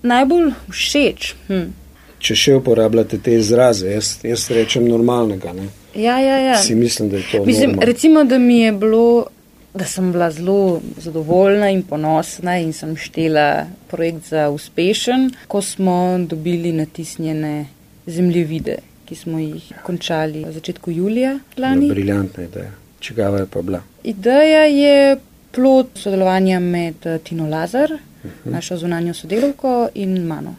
najbolj 0.07 0.53
všeč. 0.71 1.35
Hm. 1.49 1.73
Če 2.19 2.35
še 2.35 2.55
uporabljate 2.57 3.19
te 3.23 3.37
izraze, 3.37 3.91
jaz, 3.93 4.17
jaz 4.25 4.49
rečem 4.51 4.87
normalnega. 4.89 5.53
Ne? 5.53 5.69
Ja, 5.95 6.19
ja, 6.21 6.39
ja. 6.39 6.57
Si 6.63 6.75
mislim, 6.75 7.11
da 7.13 7.21
je 7.21 7.25
to. 7.33 7.45
Mislim, 7.45 7.79
recimo, 7.81 8.25
da 8.25 8.39
mi 8.39 8.61
je 8.61 8.73
bilo, 8.73 9.27
da 9.75 9.85
sem 9.85 10.13
bila 10.13 10.31
zelo 10.31 10.81
zadovoljna 10.99 11.71
in 11.71 11.83
ponosna 11.83 12.59
in 12.59 12.73
sem 12.73 12.97
štela 12.97 13.67
projekt 13.91 14.33
za 14.33 14.49
uspešen, 14.51 15.31
ko 15.49 15.63
smo 15.63 16.19
dobili 16.29 16.73
natisnjene 16.73 17.67
zemljevide, 18.07 18.79
ki 19.05 19.15
smo 19.15 19.39
jih 19.39 19.71
končali 19.85 20.45
v 20.45 20.53
začetku 20.57 20.91
julija 20.91 21.39
lani. 21.57 21.89
Briljantna 21.93 22.45
ideja. 22.49 22.73
Čigava 23.01 23.45
je 23.45 23.47
pa 23.47 23.63
bila? 23.63 23.83
Ideja 24.05 24.65
je 24.67 25.17
plot 25.53 25.99
sodelovanja 26.01 26.61
med 26.61 27.07
eh, 27.07 27.19
Tino 27.19 27.49
Lazar, 27.49 27.93
uh 27.93 28.25
mhm. 28.25 28.35
-huh. 28.45 28.53
našo 28.53 28.77
zunanjo 28.77 29.15
sodelovko 29.15 29.89
in 29.95 30.23
mano 30.27 30.57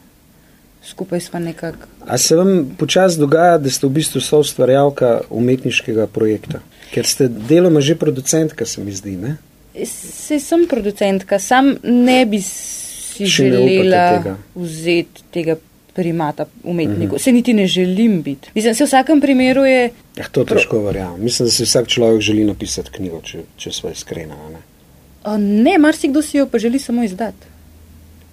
skupaj 0.90 1.20
smo 1.20 1.40
nekako. 1.40 1.88
A 2.06 2.18
se 2.18 2.36
vam 2.36 2.76
počasi 2.78 3.20
dogaja, 3.20 3.58
da 3.58 3.70
ste 3.70 3.88
v 3.88 3.90
bistvu 4.00 4.22
so 4.22 4.40
ustvarjalka 4.40 5.22
umetniškega 5.30 6.08
projekta? 6.08 6.62
Ker 6.94 7.06
ste 7.06 7.28
deloma 7.28 7.82
že 7.82 7.96
producentka, 7.96 8.66
se 8.66 8.84
mi 8.84 8.92
zdi. 8.96 9.18
Ne? 9.18 9.38
Se 9.86 10.40
sem 10.40 10.66
producentka, 10.70 11.40
sam 11.40 11.76
ne 11.84 12.26
bi 12.26 12.42
si 12.42 13.28
Še 13.28 13.50
želela 13.50 14.04
tega. 14.18 14.36
vzeti 14.56 15.26
tega 15.34 15.58
primata 15.94 16.46
umetniku. 16.64 17.16
Mm 17.16 17.18
-hmm. 17.18 17.24
Se 17.24 17.32
niti 17.32 17.54
ne 17.54 17.68
želim 17.68 18.22
biti. 18.22 18.50
Mislim, 18.56 18.76
se 18.76 18.84
v 18.84 18.88
vsakem 18.88 19.22
primeru 19.22 19.66
je. 19.66 19.92
Ja, 20.18 20.26
to 20.32 20.46
težko 20.46 20.80
verjamem. 20.80 21.24
Mislim, 21.24 21.48
da 21.48 21.52
si 21.52 21.64
vsak 21.64 21.88
človek 21.88 22.22
želi 22.22 22.46
napisati 22.46 22.92
knjigo, 22.92 23.22
če, 23.22 23.40
če 23.58 23.72
smo 23.72 23.90
iskreni. 23.90 24.34
Ne, 24.54 25.38
ne 25.38 25.78
marsikdo 25.78 26.22
si 26.22 26.38
jo 26.38 26.48
pa 26.48 26.58
želi 26.58 26.80
samo 26.80 27.04
izdati. 27.04 27.57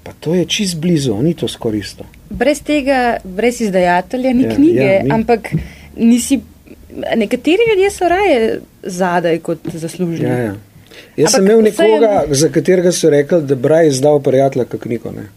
Pa 0.05 0.13
to 0.21 0.35
je 0.35 0.45
čist 0.45 0.77
blizu, 0.77 1.17
ni 1.23 1.33
to 1.35 1.49
skoristo. 1.49 2.05
Brez 2.31 2.61
tega, 2.63 3.17
brez 3.25 3.61
izdajatelja 3.65 4.33
ni 4.33 4.45
ja, 4.45 4.55
knjige, 4.55 4.85
ja, 4.85 5.03
ni. 5.03 5.11
ampak 5.11 5.49
nisi, 5.97 6.41
nekateri 7.17 7.71
ljudje 7.71 7.91
so 7.91 8.09
raje 8.09 8.61
zadaj 8.83 9.39
kot 9.39 9.59
zaslužni. 9.73 10.29
Ja, 10.29 10.39
ja. 10.39 10.55
Jaz 11.17 11.35
ampak 11.35 11.37
sem 11.37 11.47
imel 11.47 11.63
nekoga, 11.63 12.13
je... 12.29 12.35
za 12.35 12.49
katerega 12.49 12.93
so 12.93 13.11
rekli, 13.11 13.43
da 13.43 13.55
braj 13.55 13.89
izdal 13.89 14.21
prijatelja 14.23 14.65
kak 14.65 14.83
knjigo. 14.83 15.13
Ne? 15.17 15.29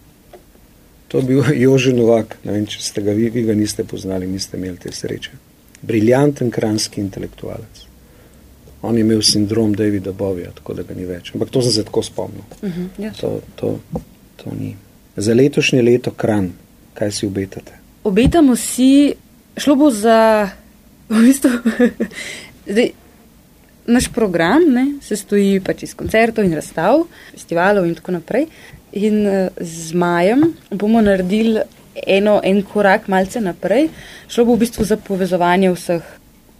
To 1.07 1.17
je 1.17 1.23
bil 1.23 1.43
Jože 1.63 1.93
Novak, 1.93 2.37
ne 2.43 2.51
vem, 2.57 2.65
če 2.67 2.81
ste 2.83 3.01
ga 3.01 3.15
vi, 3.15 3.29
vi 3.33 3.45
ga 3.47 3.55
niste 3.55 3.87
poznali, 3.87 4.27
niste 4.27 4.57
imeli 4.57 4.77
te 4.83 4.91
sreče. 4.91 5.37
Briljanten 5.87 6.51
kranski 6.51 7.01
intelektualec. 7.01 7.85
On 8.81 8.97
je 8.97 9.01
imel 9.01 9.21
sindrom 9.25 9.73
Davida 9.73 10.11
Bovija, 10.11 10.51
tako 10.55 10.73
da 10.77 10.83
ga 10.85 10.95
ni 10.97 11.05
več. 11.05 11.31
Ampak 11.33 11.49
to 11.53 11.61
sem 11.65 11.73
se 11.73 11.83
tako 11.83 12.03
spomnil. 12.03 12.43
Uh 12.61 12.69
-huh, 12.69 12.87
ja. 13.03 13.11
to, 13.19 13.39
to, 13.55 13.79
to 14.37 14.53
ni. 14.53 14.75
Za 15.17 15.33
letošnje 15.33 15.81
leto 15.81 16.11
kran, 16.13 16.51
kaj 16.93 17.11
si 17.11 17.25
obetate? 17.27 17.73
Obetamo 18.03 18.55
si, 18.55 19.13
šlo 19.57 19.75
bo 19.75 19.89
za, 19.91 20.49
v 21.09 21.21
bistvu, 21.25 21.49
zdaj, 22.71 22.91
naš 23.87 24.07
program 24.13 24.67
ne, 24.73 24.85
se 25.01 25.15
stoji 25.15 25.59
pač 25.63 25.83
iz 25.87 25.95
koncertov 25.95 26.45
in 26.45 26.53
razstav, 26.55 27.05
festivalov 27.31 27.87
in 27.87 27.95
tako 27.95 28.17
naprej. 28.19 28.47
In 28.97 29.23
uh, 29.27 29.33
z 29.61 29.93
majem 29.93 30.53
bomo 30.71 31.01
naredili 31.01 31.61
eno, 32.07 32.39
en 32.43 32.61
korak 32.63 33.07
malce 33.07 33.41
naprej. 33.41 33.89
Šlo 34.29 34.45
bo 34.45 34.55
v 34.55 34.63
bistvu 34.65 34.85
za 34.85 34.97
povezovanje 34.97 35.71
vseh, 35.73 36.03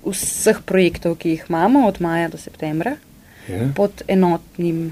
vseh 0.07 0.61
projektov, 0.65 1.17
ki 1.21 1.35
jih 1.35 1.45
imamo 1.49 1.85
od 1.87 2.01
maja 2.01 2.27
do 2.33 2.37
septembra 2.41 2.97
Ja. 3.47 3.69
pod 3.75 4.01
enotnim 4.07 4.91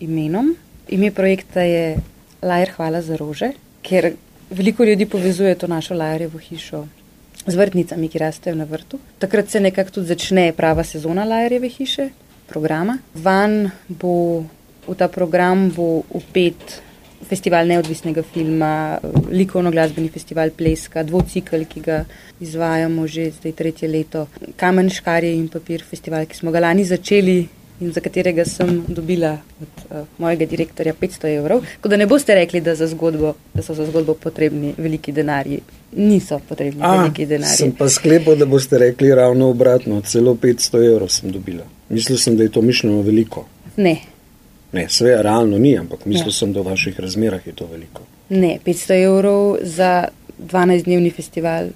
imenom. 0.00 0.56
Ime 0.88 1.10
projekta 1.14 1.62
je 1.62 1.96
Lajer 2.42 2.72
Hvala 2.76 3.02
za 3.02 3.16
rože, 3.16 3.52
ker 3.82 4.12
veliko 4.50 4.84
ljudi 4.84 5.06
povezuje 5.06 5.54
to 5.54 5.66
našo 5.66 5.94
Lajerjevo 5.94 6.38
hišo 6.38 6.86
z 7.46 7.54
vrtnicami, 7.56 8.08
ki 8.08 8.18
rastejo 8.18 8.56
na 8.56 8.64
vrtu. 8.64 8.98
Takrat 9.18 9.50
se 9.50 9.60
nekako 9.60 9.90
tudi 9.90 10.06
začne 10.06 10.52
prava 10.52 10.84
sezona 10.84 11.24
Lajerjeve 11.24 11.68
hiše, 11.68 12.08
programa. 12.46 12.98
Van 13.14 13.70
bo 13.88 14.44
v 14.86 14.94
ta 14.98 15.08
program 15.08 15.70
bo 15.70 16.02
upet 16.10 16.82
festival 17.28 17.66
neodvisnega 17.70 18.22
filma, 18.22 18.98
likovno-glasbeni 19.30 20.10
festival 20.10 20.50
Pleska, 20.50 21.04
dvocikl, 21.06 21.64
ki 21.70 21.80
ga 21.80 22.02
izvajamo 22.42 23.06
že 23.06 23.30
zdaj 23.30 23.52
tretje 23.52 23.88
leto, 23.88 24.26
Kamen 24.56 24.90
škarje 24.90 25.32
in 25.34 25.48
papir 25.48 25.84
festival, 25.86 26.26
ki 26.26 26.36
smo 26.36 26.50
ga 26.50 26.60
lani 26.66 26.84
začeli 26.84 27.61
in 27.82 27.90
za 27.90 28.00
katerega 28.00 28.44
sem 28.46 28.70
dobila 28.88 29.32
od 29.58 29.68
uh, 29.90 29.96
mojega 30.18 30.46
direktorja 30.46 30.94
500 30.94 31.32
evrov. 31.34 31.64
Tako 31.74 31.88
da 31.88 31.96
ne 31.96 32.06
boste 32.06 32.34
rekli, 32.34 32.60
da, 32.62 32.74
za 32.74 32.86
zgodbo, 32.86 33.34
da 33.52 33.62
so 33.62 33.74
za 33.74 33.86
zgodbo 33.86 34.14
potrebni 34.16 34.74
veliki 34.78 35.12
denarji. 35.12 35.58
Niso 35.94 36.38
potrebni 36.40 36.80
A, 36.82 36.92
veliki 36.94 37.26
denarji. 37.26 37.56
sem 37.56 37.72
pa 37.72 37.88
sklepal, 37.90 38.36
da 38.36 38.46
boste 38.46 38.78
rekli 38.78 39.10
ravno 39.12 39.48
obratno, 39.48 40.00
celo 40.02 40.34
500 40.36 40.86
evrov 40.86 41.08
sem 41.10 41.30
dobila. 41.30 41.66
Mislil 41.90 42.18
sem, 42.18 42.36
da 42.36 42.42
je 42.42 42.48
to 42.50 42.62
mišljeno 42.62 43.02
veliko. 43.02 43.46
Ne, 43.76 43.96
Ne, 44.72 44.86
sve 44.88 45.22
realno 45.22 45.58
ni, 45.58 45.74
ampak 45.78 46.06
mislil 46.06 46.28
Ja. 46.28 46.32
sem, 46.32 46.52
da 46.52 46.60
v 46.60 46.64
vaših 46.66 47.00
razmerah 47.00 47.46
je 47.46 47.52
to 47.52 47.66
veliko. 47.66 48.02
ne, 48.30 48.58
500 48.64 48.94
evrov 49.02 49.40
za 49.62 50.08
12-dnevni 50.40 51.10
festival 51.10 51.68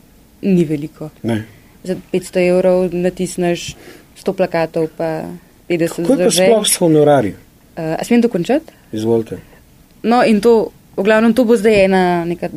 ni 0.42 0.64
veliko. 0.64 1.10
Ne. 1.22 1.42
Za 1.84 1.96
500 2.12 2.48
evrov 2.48 2.88
natisneš 2.94 3.76
100 4.16 4.32
plakatov, 4.32 4.88
pa 4.96 5.28
50 5.68 6.02
Kako 6.02 6.12
je 6.12 6.24
pa 6.24 6.30
sploh 6.30 6.66
s 6.66 6.76
honorarji? 6.78 7.34
Uh, 7.76 7.96
a 7.98 8.04
smem 8.04 8.20
dokončati? 8.20 8.72
Izvolite. 8.92 9.38
No, 10.02 10.22
in 10.24 10.40
to, 10.40 10.70
v 10.96 11.02
glavnem, 11.02 11.34
to 11.34 11.44
bo 11.44 11.56
zdaj 11.58 11.84
ena 11.84 12.24
neka 12.24 12.48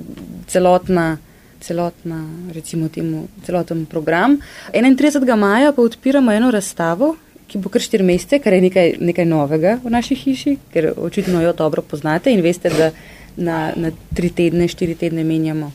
celotna, 0.48 1.18
celotna, 1.62 2.22
recimo 2.54 2.90
temu, 2.90 3.28
celoten 3.46 3.86
program. 3.86 4.38
31. 4.74 5.36
maja 5.36 5.74
pa 5.74 5.82
odpiramo 5.82 6.32
eno 6.32 6.52
razstavo, 6.52 7.16
ki 7.50 7.58
bo 7.58 7.72
kar 7.74 7.82
štiri 7.82 8.06
mesece, 8.06 8.40
kar 8.40 8.54
je 8.54 8.62
nekaj, 8.62 8.96
nekaj 9.02 9.26
novega 9.26 9.80
v 9.84 9.90
naši 9.90 10.16
hiši, 10.16 10.58
ker 10.74 10.92
očitno 10.98 11.42
jo 11.42 11.54
dobro 11.58 11.82
poznate 11.82 12.32
in 12.32 12.46
veste, 12.46 12.70
da 12.70 12.92
na, 13.36 13.72
na 13.76 13.92
tri 14.16 14.30
tedne, 14.30 14.68
štiri 14.70 14.96
tedne 14.96 15.24
menjamo 15.24 15.72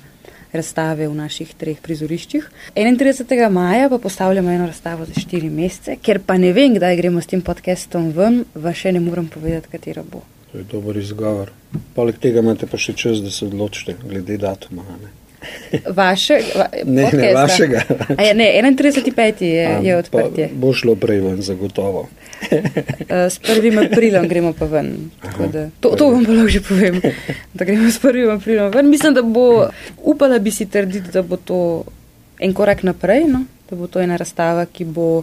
razstave 0.55 1.09
v 1.09 1.17
naših 1.19 1.55
treh 1.59 1.81
prizoriščih. 1.83 2.47
31. 2.77 3.51
maja 3.51 3.89
pa 3.91 3.99
postavljamo 3.99 4.51
eno 4.51 4.67
razstavo 4.67 5.07
za 5.09 5.21
štiri 5.21 5.51
mesece, 5.51 5.97
ker 6.03 6.21
pa 6.27 6.39
ne 6.39 6.53
vem, 6.53 6.75
kdaj 6.79 6.97
gremo 6.97 7.21
s 7.21 7.31
tem 7.31 7.43
podcastom 7.43 8.13
ven, 8.17 8.45
va 8.55 8.75
še 8.75 8.93
ne 8.95 9.03
morem 9.05 9.29
povedati, 9.29 9.71
katera 9.73 10.07
bo. 10.07 10.23
To 10.53 10.59
je 10.59 10.65
dober 10.71 10.97
izgovor. 10.97 11.51
Poleg 11.95 12.19
tega 12.23 12.43
imate 12.45 12.69
pa 12.71 12.79
še 12.79 12.95
čas, 12.95 13.19
da 13.25 13.31
se 13.35 13.47
odločite 13.49 13.97
glede 14.05 14.39
datuma. 14.39 14.87
Ne, 15.03 15.11
Vaše, 15.91 16.41
va, 16.57 16.67
ne, 16.85 17.03
ne 17.03 17.11
podcasta. 17.11 17.41
vašega. 17.41 17.83
A 18.19 18.23
je, 18.23 18.35
ne, 18.35 18.45
31.5. 18.63 19.45
je, 19.45 19.67
A, 19.67 19.79
je 19.79 19.97
odprtje. 19.97 20.49
Bo 20.55 20.73
šlo 20.73 20.95
prej 20.97 21.21
ven, 21.21 21.43
zagotovo. 21.43 22.09
Uh, 22.51 22.59
s 23.35 23.41
1. 23.41 23.87
aprilom 23.87 24.29
gremo 24.29 24.53
pa 24.53 24.65
ven. 24.65 25.11
tako 25.23 25.47
Da, 25.47 25.69
to, 25.81 25.95
to 25.97 26.11
vam 26.11 26.25
pa 26.25 26.33
lahko 26.33 26.49
že 26.49 26.61
povem, 26.61 27.01
da 27.55 27.65
gremo 27.65 27.91
s 27.91 28.01
1. 28.01 28.37
aprilom 28.37 28.71
ven. 28.71 28.91
Mislim, 28.91 29.15
da 29.15 29.23
bo, 29.23 29.69
upala 30.03 30.39
bi 30.39 30.51
si 30.51 30.67
trditi, 30.67 31.11
da 31.13 31.23
bo 31.23 31.37
to 31.37 31.85
en 32.39 32.55
korak 32.55 32.83
naprej, 32.83 33.25
no? 33.29 33.45
da 33.71 33.77
bo 33.77 33.87
to 33.87 34.01
ena 34.01 34.17
razstava, 34.17 34.67
ki 34.67 34.85
bo, 34.85 35.23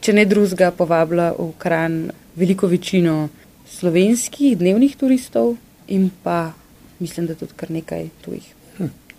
če 0.00 0.12
ne 0.12 0.24
drugega, 0.26 0.70
povabila 0.74 1.32
v 1.38 1.52
kran 1.58 2.08
veliko 2.38 2.66
večino 2.66 3.28
slovenskih 3.68 4.58
dnevnih 4.58 4.96
turistov 4.96 5.56
in 5.88 6.10
pa 6.22 6.52
mislim, 6.98 7.26
da 7.26 7.34
tudi 7.34 7.52
kar 7.56 7.70
nekaj 7.70 8.08
tujih. 8.24 8.57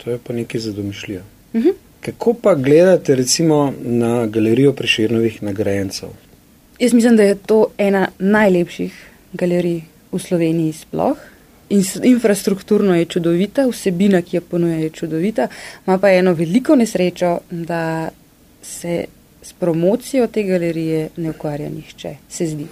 To 0.04 0.12
je 0.12 0.20
pa 0.24 0.34
nekaj 0.34 0.62
za 0.62 0.72
domišljijo. 0.72 1.22
Uh 1.54 1.62
-huh. 1.62 1.74
Kako 2.02 2.34
pa 2.34 2.56
gledate 2.56 3.16
recimo 3.16 3.74
na 3.82 4.26
galerijo 4.26 4.74
Preširnovih 4.74 5.44
nagrajencev? 5.44 6.10
Jaz 6.80 6.94
mislim, 6.94 7.18
da 7.18 7.24
je 7.24 7.36
to 7.36 7.68
ena 7.78 8.08
najlepših 8.20 8.94
galerij 9.34 9.82
v 10.12 10.20
Sloveniji 10.20 10.74
sploh. 10.74 11.18
In 11.70 11.84
infrastrukturno 12.04 12.96
je 12.96 13.06
čudovita, 13.06 13.68
vsebina, 13.68 14.22
ki 14.22 14.38
jo 14.38 14.42
ponuja, 14.42 14.78
je 14.78 14.90
čudovita, 14.90 15.48
ima 15.88 15.98
pa 15.98 16.10
eno 16.10 16.34
veliko 16.34 16.76
nesrečo, 16.76 17.40
da 17.52 18.10
se 18.62 19.06
s 19.42 19.54
promocijo 19.54 20.28
te 20.28 20.44
galerije 20.44 21.10
ne 21.18 21.30
ukvarja 21.30 21.70
nihče, 21.70 22.16
se 22.30 22.48
zdi. 22.48 22.66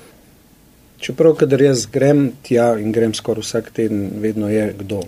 Čeprav, 1.00 1.36
kadar 1.36 1.62
jaz 1.62 1.86
grem 1.94 2.32
tja 2.42 2.72
in 2.80 2.92
grem 2.92 3.13
skoraj 3.13 3.46
vsak 3.46 3.72
teden, 3.72 4.10
vedno 4.18 4.50
je 4.50 4.74
kdo. 4.80 5.04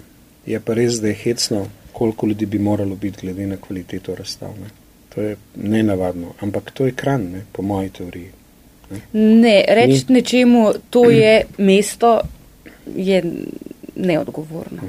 Je 0.45 0.59
pa 0.59 0.73
res, 0.73 1.01
da 1.01 1.07
je 1.07 1.17
hecno, 1.23 1.65
koliko 1.99 2.27
ljudi 2.27 2.45
bi 2.45 2.59
moralo 2.59 2.95
biti 2.95 3.17
glede 3.21 3.47
na 3.47 3.57
kvaliteto 3.57 4.15
razstav. 4.15 4.49
Ne. 4.49 4.69
To 5.15 5.21
je 5.21 5.35
nenavadno, 5.55 6.27
ampak 6.39 6.71
to 6.71 6.85
je 6.85 6.91
kran, 6.91 7.21
ne, 7.21 7.41
po 7.51 7.61
moji 7.61 7.89
teoriji. 7.89 8.29
Ne, 9.13 9.65
reči 9.67 10.05
nečemu, 10.07 10.71
to 10.89 11.03
je 11.21 11.33
mesto, 11.57 12.21
je 12.95 13.23
neodgovorno. 13.95 14.81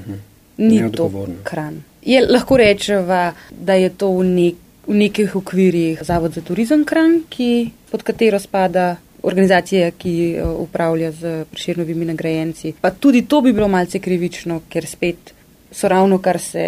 Ni 0.59 0.79
to 0.79 0.83
Neodgovorno. 0.83 1.35
kran. 1.44 1.83
Je, 2.03 2.20
lahko 2.27 2.57
rečeva, 2.57 3.33
da 3.51 3.75
je 3.75 3.90
to 3.90 4.12
v, 4.20 4.25
nek, 4.25 4.55
v 4.87 4.94
nekih 5.03 5.37
okvirih 5.37 6.05
Zavod 6.05 6.38
za 6.38 6.44
turizem 6.46 6.85
kran, 6.85 7.25
ki, 7.29 7.70
pod 7.90 8.07
katero 8.07 8.38
spada 8.38 8.96
organizacija, 9.23 9.90
ki 9.90 10.14
eh, 10.37 10.46
upravlja 10.46 11.11
z 11.12 11.35
priširnovimi 11.51 12.07
nagrajenci. 12.12 12.73
Pa 12.81 12.90
tudi 12.90 13.27
to 13.27 13.40
bi 13.40 13.53
bilo 13.53 13.68
malce 13.68 13.99
krivično, 13.99 14.61
ker 14.68 14.87
spet 14.87 15.35
so 15.73 15.88
ravno 15.88 16.23
kar 16.23 16.38
se. 16.38 16.64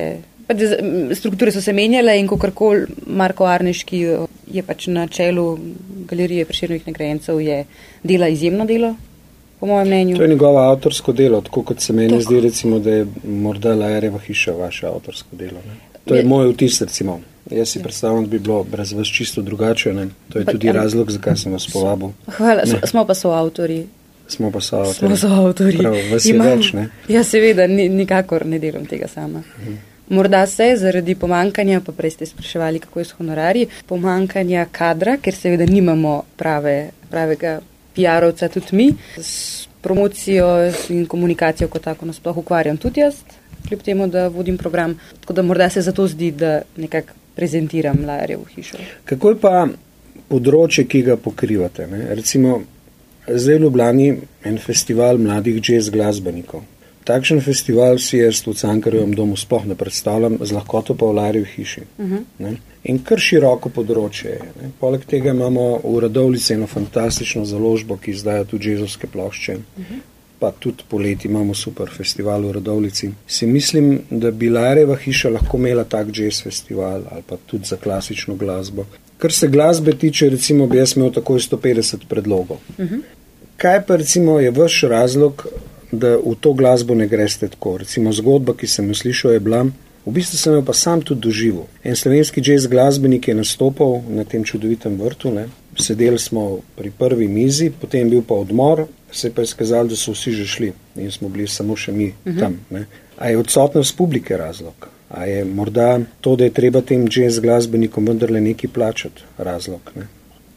Pač 0.52 0.62
Strukture 1.14 1.50
so 1.50 1.60
se 1.60 1.72
menjale 1.72 2.18
in 2.18 2.28
kakorkoli 2.28 2.86
Marko 3.08 3.44
Arneški 3.44 4.02
eh, 4.04 4.18
je 4.48 4.62
pač 4.62 4.86
na 4.86 5.06
čelu 5.06 5.58
galerije 6.06 6.44
priširnovih 6.44 6.86
nagrajencev, 6.86 7.40
je 7.40 7.64
dela 8.02 8.28
izjemno 8.28 8.66
delo, 8.66 8.94
po 9.58 9.66
mojem 9.66 9.86
mnenju. 9.86 10.16
To 10.16 10.22
je 10.22 10.28
njegovo 10.28 10.58
avtorsko 10.60 11.12
delo, 11.12 11.40
tako 11.40 11.62
kot 11.62 11.80
se 11.80 11.92
meni 11.92 12.08
Tako. 12.10 12.22
zdi, 12.22 12.40
recimo, 12.40 12.78
da 12.78 12.90
je 12.92 13.06
morda 13.24 13.74
Lajereva 13.74 14.18
hiša 14.18 14.52
vaše 14.52 14.86
avtorsko 14.86 15.36
delo. 15.36 15.60
Ne. 15.66 15.76
To 16.04 16.14
je 16.14 16.20
Je- 16.20 16.24
moj 16.26 16.48
vtis, 16.48 16.80
recimo. 16.80 17.20
Jaz 17.50 17.68
si 17.68 17.82
predstavljam, 17.82 18.24
da 18.24 18.30
bi 18.30 18.38
bilo 18.38 18.64
brez 18.64 18.92
vas 18.92 19.06
čisto 19.08 19.42
drugače. 19.42 19.92
Ne. 19.92 20.08
To 20.28 20.38
je 20.38 20.44
Pa, 20.44 20.52
tudi 20.52 20.72
razlog, 20.72 21.10
zakaj 21.10 21.36
sem 21.36 21.52
vas 21.52 21.66
povabil. 21.66 22.08
Hvala, 22.28 22.62
Ne. 22.64 22.86
smo 22.86 23.04
pa 23.04 23.14
soavtori. 23.14 23.86
Smo 24.28 24.50
pa 24.50 24.60
so 24.60 24.76
avtorji. 24.78 24.98
Smo 25.08 25.16
soavtori. 25.18 25.78
Prav, 25.78 25.94
vas 26.12 26.24
je 26.24 26.30
Imam- 26.30 26.46
več, 26.48 26.72
ne? 26.72 26.88
Ja, 27.08 27.24
seveda, 27.24 27.66
ni, 27.66 27.88
nikakor 27.90 28.46
ne 28.46 28.58
delam 28.58 28.86
tega 28.86 29.08
sama. 29.08 29.42
Morda 30.12 30.46
se 30.46 30.74
zaradi 30.76 31.14
pomankanja, 31.14 31.80
pa 31.80 31.92
prej 31.96 32.10
ste 32.10 32.26
spraševali, 32.26 32.78
kako 32.84 33.00
je 33.00 33.04
s 33.04 33.14
honorarji, 33.16 33.68
pomankanja 33.88 34.66
kadra, 34.72 35.16
ker 35.16 35.32
seveda 35.32 35.64
nimamo 35.64 36.18
prave, 36.36 36.90
pravega 37.10 37.54
PR-ovca 37.96 38.48
tudi 38.52 38.76
mi. 38.76 38.90
S 39.16 39.68
promocijo 39.80 40.50
in 40.92 41.06
komunikacijo 41.06 41.68
kot 41.68 41.82
tako 41.88 42.06
nasploh 42.06 42.36
ukvarjam 42.36 42.76
tudi 42.76 43.00
jaz, 43.00 43.22
kljub 43.68 43.80
temu, 43.82 44.06
da 44.06 44.26
vodim 44.28 44.58
program. 44.58 44.98
Tako 45.20 45.32
da 45.32 45.42
morda 45.42 45.70
se 45.70 45.80
zato 45.80 46.06
zdi, 46.06 46.30
da 46.30 46.60
nekako 46.76 47.16
prezentiram 47.34 48.04
Lajarjevo 48.06 48.44
hišo. 48.54 48.76
Kako 49.04 49.32
je 49.32 49.40
pa 49.40 49.66
področje, 50.28 50.84
ki 50.84 51.02
ga 51.08 51.16
pokrivate? 51.16 51.88
Ne? 51.88 52.04
Recimo, 52.14 52.60
zdaj 53.28 53.56
v 53.56 53.64
Ljubljani 53.64 54.12
en 54.44 54.60
festival 54.60 55.18
mladih 55.18 55.56
jazz 55.64 55.88
glasbenikov. 55.88 56.68
Takšen 57.04 57.40
festival 57.42 57.98
si 57.98 58.20
jaz 58.22 58.44
v 58.46 58.54
Cankarjevem 58.54 59.14
domu 59.14 59.36
sploh 59.36 59.66
ne 59.66 59.74
predstavljam, 59.74 60.38
z 60.38 60.54
lahkoto 60.54 60.94
pa 60.94 61.06
v 61.10 61.16
Larjevi 61.18 61.48
hiši. 61.56 61.82
Uh 61.98 62.10
-huh. 62.38 62.56
In 62.84 62.98
kar 63.02 63.18
široko 63.18 63.68
področje 63.68 64.30
je. 64.30 64.46
Ne? 64.62 64.70
Poleg 64.80 65.04
tega 65.04 65.30
imamo 65.30 65.80
v 65.84 65.98
Radovlici 66.00 66.54
eno 66.54 66.66
fantastično 66.66 67.44
založbo, 67.44 67.96
ki 67.96 68.10
izdaja 68.10 68.44
tudi 68.44 68.70
jazzovske 68.70 69.06
plošče. 69.06 69.52
Uh 69.52 69.84
-huh. 69.84 70.00
Pa 70.38 70.50
tudi 70.50 70.82
poleti 70.88 71.28
imamo 71.28 71.54
super 71.54 71.90
festival 71.90 72.42
v 72.42 72.52
Radovlici. 72.52 73.10
Si 73.26 73.46
mislim, 73.46 74.00
da 74.10 74.30
bi 74.30 74.50
Larjeva 74.50 74.96
hiša 74.96 75.30
lahko 75.30 75.56
imela 75.56 75.84
tak 75.84 76.06
jazz 76.18 76.42
festival 76.42 77.02
ali 77.10 77.22
pa 77.26 77.36
tudi 77.46 77.64
za 77.64 77.76
klasično 77.76 78.34
glasbo. 78.34 78.86
Kar 79.18 79.32
se 79.32 79.48
glasbe 79.48 79.92
tiče, 79.92 80.28
recimo, 80.28 80.66
bi 80.66 80.76
jaz 80.76 80.96
imel 80.96 81.12
takoj 81.12 81.38
150 81.38 81.96
predlogov. 82.08 82.56
Uh 82.78 82.84
-huh. 82.84 83.00
Kaj 83.56 83.86
pa 83.86 83.96
recimo 83.96 84.40
je 84.40 84.50
vaš 84.50 84.82
razlog, 84.82 85.46
da 85.92 86.16
v 86.16 86.34
to 86.40 86.52
glasbo 86.52 86.94
ne 86.94 87.06
greste 87.06 87.48
tako? 87.48 87.76
Recimo 87.84 88.12
zgodba, 88.12 88.54
ki 88.56 88.66
sem 88.66 88.88
jo 88.88 88.94
slišal, 88.94 89.36
je 89.36 89.40
bila, 89.40 89.64
v 90.06 90.12
bistvu 90.12 90.38
sem 90.38 90.54
jo 90.54 90.62
pa 90.66 90.72
sam 90.72 91.02
tudi 91.02 91.20
doživel. 91.28 91.66
En 91.84 91.96
slovenski 91.96 92.42
jazz 92.44 92.66
glasbenik 92.66 93.28
je 93.28 93.34
nastopal 93.34 94.00
na 94.08 94.24
tem 94.24 94.44
čudovitem 94.44 94.96
vrtu, 94.98 95.30
ne? 95.30 95.48
sedeli 95.78 96.18
smo 96.18 96.60
pri 96.76 96.90
prvi 96.90 97.28
mizi, 97.28 97.70
potem 97.70 98.04
je 98.04 98.10
bil 98.10 98.22
pa 98.28 98.34
odmor, 98.34 98.86
se 99.12 99.28
je 99.28 99.32
pa 99.32 99.42
izkazalo, 99.42 99.88
da 99.88 99.96
so 99.96 100.12
vsi 100.12 100.32
že 100.32 100.46
šli 100.46 100.72
in 100.96 101.10
smo 101.10 101.28
bili 101.28 101.46
samo 101.48 101.76
še 101.76 101.92
mi 101.92 102.08
uh 102.08 102.32
-huh. 102.32 102.40
tam. 102.40 102.60
Ne. 102.70 102.86
A 103.18 103.28
je 103.28 103.38
odsotnost 103.38 103.96
publike 103.96 104.36
razlog? 104.36 104.88
A 105.08 105.24
je 105.24 105.44
morda 105.44 106.00
to, 106.20 106.36
da 106.36 106.44
je 106.44 106.50
treba 106.50 106.80
tem 106.80 107.08
jazz 107.08 107.38
glasbenikom 107.38 108.06
vendarle 108.06 108.40
nekaj 108.40 108.70
plačati 108.70 109.22
razlog? 109.38 109.80
Ne? 109.96 110.06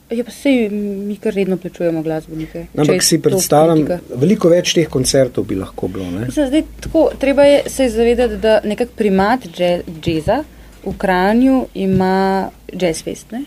Ja, 0.10 0.24
pa 0.24 0.32
se 0.32 0.70
mi 0.70 1.16
kar 1.18 1.34
redno 1.34 1.58
plačujemo 1.58 2.02
glasbenike. 2.02 2.66
Ampak 2.78 3.04
si 3.04 3.18
predstavljam, 3.22 3.88
veliko 4.22 4.52
več 4.54 4.76
teh 4.78 4.90
koncertov 4.90 5.48
bi 5.50 5.58
lahko 5.58 5.88
bilo. 5.90 6.06
Mislim, 6.06 6.48
zdaj, 6.52 6.64
tako, 6.82 7.08
treba 7.20 7.44
je 7.44 7.64
se 7.70 7.90
zavedati, 7.90 8.38
da 8.38 8.60
nekak 8.64 8.94
primat 8.96 9.48
jazza 10.06 10.44
v 10.86 10.94
Kranju 10.98 11.66
ima 11.74 12.50
jazz 12.74 13.02
fest 13.04 13.32
ne? 13.34 13.46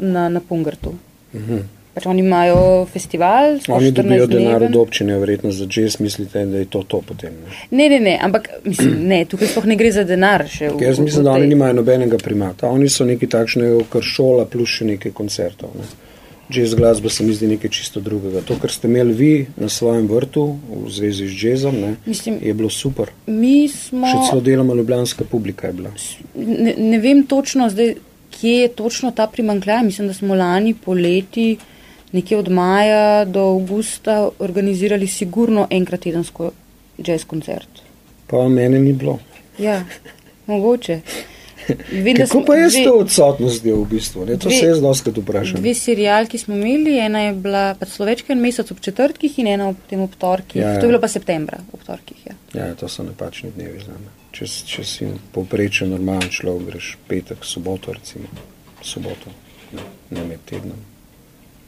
na, 0.00 0.28
na 0.28 0.40
Pungrtu. 0.40 0.94
Uh 1.32 1.40
mhm. 1.40 1.52
-huh. 1.52 1.79
Pač 1.94 2.06
oni 2.06 2.22
imajo 2.22 2.86
festival. 2.86 3.56
Oni 3.68 3.90
dobijo 3.90 4.26
denar 4.30 4.62
od 4.62 4.76
občine, 4.76 5.16
verjetno 5.18 5.50
za 5.50 5.66
jazz, 5.66 5.98
mislite, 6.00 6.44
da 6.46 6.58
je 6.58 6.68
to 6.70 6.82
to 6.82 7.00
potem. 7.06 7.32
Ne, 7.70 7.88
ne, 7.88 7.88
ne, 7.88 8.00
ne 8.00 8.18
ampak 8.22 8.48
mislim, 8.64 8.92
ne, 9.08 9.24
tukaj 9.24 9.50
sploh 9.50 9.66
ne 9.66 9.76
gre 9.76 9.90
za 9.92 10.04
denar. 10.04 10.44
V, 10.60 10.84
Jaz 10.84 11.00
mislim, 11.02 11.24
da 11.26 11.34
oni 11.34 11.48
nimajo 11.50 11.80
nobenega 11.80 12.18
primata. 12.22 12.70
Oni 12.70 12.88
so 12.88 13.04
neki 13.04 13.26
takšni, 13.26 13.72
kar 13.90 14.06
šola 14.06 14.46
plus 14.46 14.78
še 14.78 14.86
nekaj 14.92 15.12
koncertov. 15.18 15.74
Ne. 15.74 15.88
Jazz 16.50 16.74
glasba 16.74 17.10
se 17.10 17.24
mi 17.24 17.34
zdi 17.34 17.46
nekaj 17.46 17.70
čisto 17.70 18.00
drugega. 18.00 18.42
To, 18.46 18.54
kar 18.58 18.70
ste 18.70 18.88
imeli 18.88 19.12
vi 19.14 19.32
na 19.56 19.68
svojem 19.68 20.06
vrtu 20.10 20.44
v 20.70 20.90
zvezi 20.90 21.26
z 21.26 21.42
jazzom, 21.44 21.74
ne, 21.78 21.94
Mislim, 22.06 22.38
je 22.42 22.54
bilo 22.54 22.70
super. 22.70 23.10
Smo, 23.26 24.06
Še 24.06 24.30
celo 24.30 24.42
deloma 24.42 24.74
ljubljanska 24.74 25.24
publika 25.30 25.70
je 25.70 25.72
bila. 25.78 25.90
Ne, 26.34 26.74
ne 26.78 26.98
vem 26.98 27.22
točno, 27.26 27.68
zdaj, 27.70 27.94
kje 28.34 28.54
je 28.64 28.68
točno 28.78 29.10
ta 29.10 29.26
primankljaj. 29.26 29.84
Mislim, 29.84 30.08
da 30.10 30.14
smo 30.14 30.34
lani 30.34 30.74
poleti, 30.74 31.56
nekje 32.12 32.38
od 32.38 32.48
maja 32.48 33.24
do 33.24 33.40
avgusta, 33.40 34.28
organizirali 34.38 35.06
sigurno 35.06 35.66
enkrat 35.70 36.00
tedensko 36.00 36.50
jazz 36.98 37.24
koncert. 37.24 37.82
Pa 38.26 38.48
mene 38.48 38.78
ni 38.78 38.92
bilo. 38.92 39.18
Ja, 39.58 39.84
mogoče. 40.46 41.00
Vem, 42.04 42.16
Kako 42.16 42.42
pa 42.46 42.54
je 42.54 42.70
s 42.70 42.84
to 42.84 42.92
odsotnostjo 42.98 43.76
v 43.76 43.86
bistvu? 43.90 44.24
Ne? 44.26 44.36
To 44.38 44.48
dve, 44.48 44.58
se 44.58 44.66
jaz 44.66 44.80
dosti 44.80 45.12
vprašam. 45.16 45.60
Dve 45.60 45.74
serijalki 45.74 46.38
smo 46.38 46.54
imeli, 46.54 46.98
ena 46.98 47.20
je 47.20 47.32
bila 47.32 47.74
pač 47.78 47.92
slovečka 47.94 48.32
en 48.32 48.40
mesec 48.40 48.70
ob 48.70 48.80
četrtkih 48.80 49.38
in 49.38 49.46
ena 49.46 49.68
ob 49.68 49.76
tem 49.90 50.00
ob 50.00 50.14
torkih. 50.18 50.62
Ja, 50.62 50.72
ja. 50.74 50.80
To 50.80 50.86
je 50.86 50.92
bilo 50.92 51.00
pa 51.00 51.08
septembra 51.08 51.60
ob 51.72 51.84
torkih. 51.86 52.26
Ja, 52.26 52.34
ja 52.54 52.74
to 52.74 52.88
so 52.88 53.04
napačni 53.06 53.52
dnevi 53.56 53.82
za 53.84 53.94
me. 53.94 54.14
Če, 54.32 54.46
če 54.46 54.84
si 54.86 55.10
povprečen 55.34 55.90
normalen 55.90 56.30
človek, 56.30 56.70
greš 56.70 56.94
petek, 57.08 57.44
soboto, 57.44 57.92
recimo 57.92 58.30
soboto, 58.82 59.32
ne, 59.74 59.84
ne 60.16 60.24
med 60.24 60.44
tednom. 60.48 60.78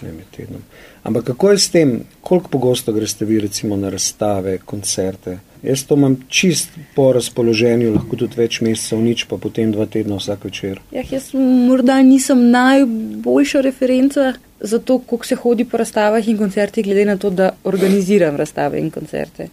Ne 0.02 0.12
med 0.12 0.26
tednom. 0.36 0.62
Ampak 1.02 1.24
kako 1.24 1.50
je 1.50 1.58
s 1.58 1.70
tem, 1.70 2.00
koliko 2.20 2.48
pogosto 2.48 2.92
greste 2.92 3.24
vi 3.24 3.40
recimo 3.40 3.76
na 3.76 3.90
razstave, 3.90 4.58
koncerte? 4.58 5.38
Jaz 5.62 5.84
to 5.86 5.94
imam 5.94 6.16
čist 6.28 6.70
po 6.94 7.12
razpoloženju, 7.14 7.92
lahko 7.94 8.16
tudi 8.18 8.34
več 8.36 8.58
mesecev, 8.66 8.98
nič 8.98 9.24
pa 9.30 9.38
potem 9.38 9.70
dva 9.72 9.86
tedna 9.86 10.18
vsak 10.18 10.48
večer. 10.48 10.80
Ja, 10.90 11.04
jaz 11.10 11.30
morda 11.34 12.00
nisem 12.02 12.48
najboljša 12.50 13.62
referenca 13.62 14.32
za 14.60 14.78
to, 14.78 14.98
kako 14.98 15.26
se 15.26 15.38
hodi 15.38 15.64
po 15.64 15.78
razstavah 15.78 16.28
in 16.28 16.38
koncertih, 16.38 16.84
glede 16.84 17.04
na 17.06 17.16
to, 17.16 17.30
da 17.30 17.52
organiziram 17.64 18.36
razstave 18.36 18.80
in 18.82 18.90
koncerte. 18.90 19.48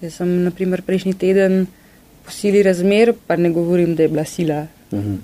Jaz 0.00 0.16
sem, 0.20 0.32
naprimer, 0.46 0.82
prejšnji 0.82 1.14
teden 1.14 1.66
po 2.24 2.32
sili 2.32 2.62
razmer, 2.62 3.12
pa 3.26 3.36
ne 3.36 3.50
govorim, 3.52 3.96
da 3.96 4.02
je 4.02 4.08
bila 4.08 4.24
sila. 4.24 4.66
Mhm. 4.92 5.16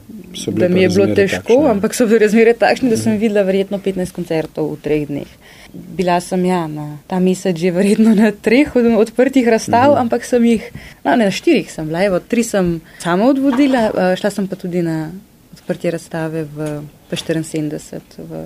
Da 0.57 0.69
mi 0.69 0.83
je 0.83 0.89
bilo 0.89 1.07
težko, 1.15 1.43
takšne, 1.43 1.71
ampak 1.71 1.95
so 1.95 2.07
bile 2.09 2.23
razmere 2.25 2.55
takšne, 2.57 2.91
da 2.91 2.97
sem 2.97 3.13
mhm. 3.13 3.21
videla 3.21 3.45
verjetno 3.45 3.79
15 3.85 4.17
koncertov 4.17 4.73
v 4.73 4.81
treh 4.83 5.07
dneh. 5.09 5.31
Bila 5.73 6.17
sem 6.25 6.45
ja, 6.49 6.63
na 6.67 6.97
ta 7.07 7.19
mesec 7.21 7.57
že 7.61 7.71
verjetno 7.71 8.15
na 8.17 8.33
treh 8.33 8.73
od, 8.77 8.87
odprtih 9.05 9.45
razstav, 9.45 9.93
mm. 9.93 10.01
ampak 10.01 10.25
sem 10.25 10.45
jih, 10.49 10.65
no, 11.05 11.13
ne, 11.13 11.29
na 11.29 11.35
štirih 11.35 11.69
sem 11.69 11.91
bila, 11.91 12.07
evo, 12.09 12.21
tri 12.25 12.41
sem 12.41 12.79
sama 13.03 13.29
odvodila, 13.29 13.91
šla 14.17 14.31
sem 14.33 14.49
pa 14.49 14.57
tudi 14.57 14.81
na 14.83 15.11
odprtje 15.53 15.93
razstave 15.93 16.47
v 16.49 16.71
P74. 17.11 18.01
V... 18.17 18.43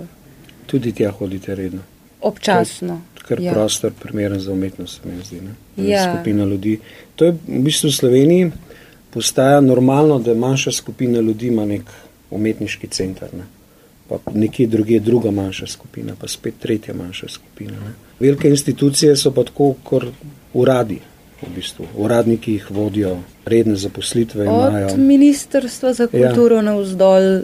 Tudi 0.66 0.90
tja 0.92 1.12
hodite 1.14 1.54
redno? 1.54 1.86
Občasno. 2.20 2.98
Ker 3.22 3.38
ja. 3.38 3.54
prostor 3.54 3.94
primeren 3.94 4.40
za 4.42 4.50
umetnost, 4.50 4.98
se 4.98 5.08
mi 5.08 5.22
zdi. 5.22 5.40
Ja. 5.76 6.02
Skupina 6.10 6.44
ljudi. 6.44 6.80
To 7.14 7.30
je 7.30 7.38
v 7.38 7.62
bistvu 7.62 7.90
v 7.90 7.94
Sloveniji 7.94 8.50
postaja 9.12 9.60
normalno, 9.60 10.18
da 10.18 10.34
manjša 10.34 10.72
skupina 10.72 11.20
ljudi 11.20 11.46
ima 11.46 11.64
nek 11.66 11.90
umetniški 12.30 12.88
center. 12.88 13.28
Ne 13.34 13.44
pa 14.18 14.32
nekje 14.34 14.66
druge 14.66 15.00
druga 15.00 15.30
manjša 15.30 15.66
skupina, 15.66 16.12
pa 16.20 16.28
spet 16.28 16.54
tretja 16.58 16.94
manjša 16.94 17.28
skupina. 17.28 17.72
Ne. 17.72 17.92
Velike 18.20 18.48
institucije 18.48 19.16
so 19.16 19.30
pa 19.30 19.44
tako 19.44 19.74
kot 19.82 20.04
uradi. 20.54 20.98
V 21.42 21.48
bistvu. 21.54 21.86
Uradniki 21.98 22.52
jih 22.52 22.70
vodijo, 22.70 23.16
redne 23.44 23.76
zaposlitve 23.76 24.48
Od 24.48 24.68
imajo. 24.68 24.88
Od 24.92 24.98
ministrstva 24.98 25.92
za 25.92 26.08
ja. 26.12 26.28
kulturo 26.28 26.56
ja. 26.56 26.62
na 26.62 26.76
vzdolj 26.76 27.42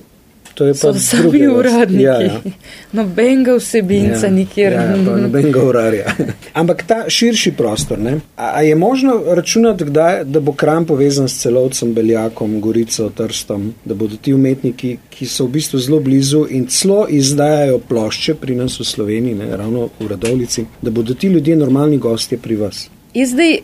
To 0.59 0.67
je 0.67 0.75
pa 0.83 0.95
sami 0.95 1.47
uradniki. 1.47 2.03
Ja, 2.03 2.23
ja. 2.23 2.41
Nobenega 2.93 3.55
vsebinca 3.55 4.27
ja, 4.27 4.31
nikjer. 4.33 4.73
Ja, 4.73 4.97
nobenega 4.97 5.63
urarja. 5.63 6.15
Ampak 6.61 6.83
ta 6.87 7.05
širši 7.09 7.53
prostor, 7.55 7.99
ne? 7.99 8.17
A, 8.37 8.51
a 8.59 8.63
je 8.63 8.75
možno 8.75 9.23
računati, 9.27 9.85
kdaj, 9.85 10.25
da 10.25 10.41
bo 10.41 10.53
kram 10.53 10.87
povezan 10.87 11.29
s 11.29 11.39
celovcem, 11.43 11.95
Beljakom, 11.95 12.61
Gorico, 12.61 13.07
Trstom, 13.11 13.71
da 13.85 13.95
bodo 13.95 14.19
ti 14.19 14.35
umetniki, 14.35 14.97
ki 15.11 15.31
so 15.31 15.47
v 15.47 15.61
bistvu 15.61 15.79
zelo 15.79 16.01
blizu 16.01 16.47
in 16.51 16.67
celo 16.67 17.07
izdajajo 17.09 17.79
plošče 17.79 18.35
pri 18.35 18.59
nas 18.59 18.81
v 18.81 18.91
Sloveniji, 18.91 19.39
ne, 19.39 19.57
ravno 19.57 19.89
v 20.01 20.11
Radovlici, 20.11 20.67
da 20.83 20.91
bodo 20.91 21.15
ti 21.15 21.31
ljudje 21.31 21.57
normalni 21.57 22.03
gostje 22.03 22.39
pri 22.39 22.57
vas. 22.57 22.89
Jaz 23.15 23.31
zdaj 23.31 23.61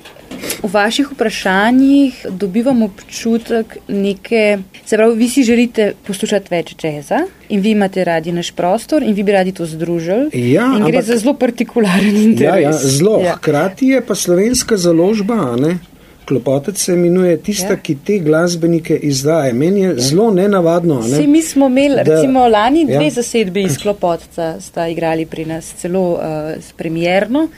v 0.62 0.70
vaših 0.72 1.12
vprašanjih 1.12 2.26
dobivam 2.30 2.82
občutek 2.82 3.76
neke, 3.88 4.58
se 4.86 4.96
pravi, 4.96 5.16
vi 5.16 5.28
si 5.28 5.44
želite 5.44 5.92
poslušati 6.06 6.48
več 6.50 6.74
jazza 6.84 7.24
in 7.48 7.60
vi 7.60 7.70
imate 7.70 8.04
radi 8.04 8.32
naš 8.32 8.50
prostor 8.50 9.02
in 9.02 9.14
vi 9.14 9.22
bi 9.22 9.32
radi 9.32 9.52
to 9.52 9.66
združili. 9.66 10.30
Ja, 10.32 10.70
in 10.76 10.84
gre 10.84 10.98
ampak, 10.98 11.04
za 11.04 11.16
zelo 11.16 11.34
partikularen 11.34 12.16
interes. 12.16 12.62
Ja, 12.62 12.70
ja 12.70 12.72
zelo. 12.72 13.20
Ja. 13.24 13.36
Hkrati 13.36 13.88
je 13.88 14.00
pa 14.06 14.14
slovenska 14.14 14.76
založba, 14.76 15.56
ne? 15.56 15.78
Klopotec 16.24 16.78
se 16.80 16.94
imenuje 16.94 17.36
tista, 17.36 17.74
ja. 17.74 17.76
ki 17.76 17.98
te 18.04 18.18
glasbenike 18.18 18.96
izdaje. 18.96 19.52
Meni 19.52 19.80
je 19.80 19.88
ja. 19.88 19.98
zelo 19.98 20.30
nenavadno. 20.30 21.02
Ne? 21.02 21.18
Vsi 21.18 21.26
mi 21.26 21.42
smo 21.42 21.66
imeli, 21.66 22.00
da, 22.00 22.02
recimo 22.02 22.48
lani, 22.48 22.86
dve 22.86 23.04
ja. 23.04 23.10
zasedbi 23.10 23.62
iz 23.62 23.78
Klopotca 23.82 24.54
sta 24.60 24.88
igrali 24.88 25.26
pri 25.26 25.44
nas 25.44 25.74
celo 25.76 26.12
uh, 26.12 26.20
s 26.60 26.72
premjerno 26.72 27.48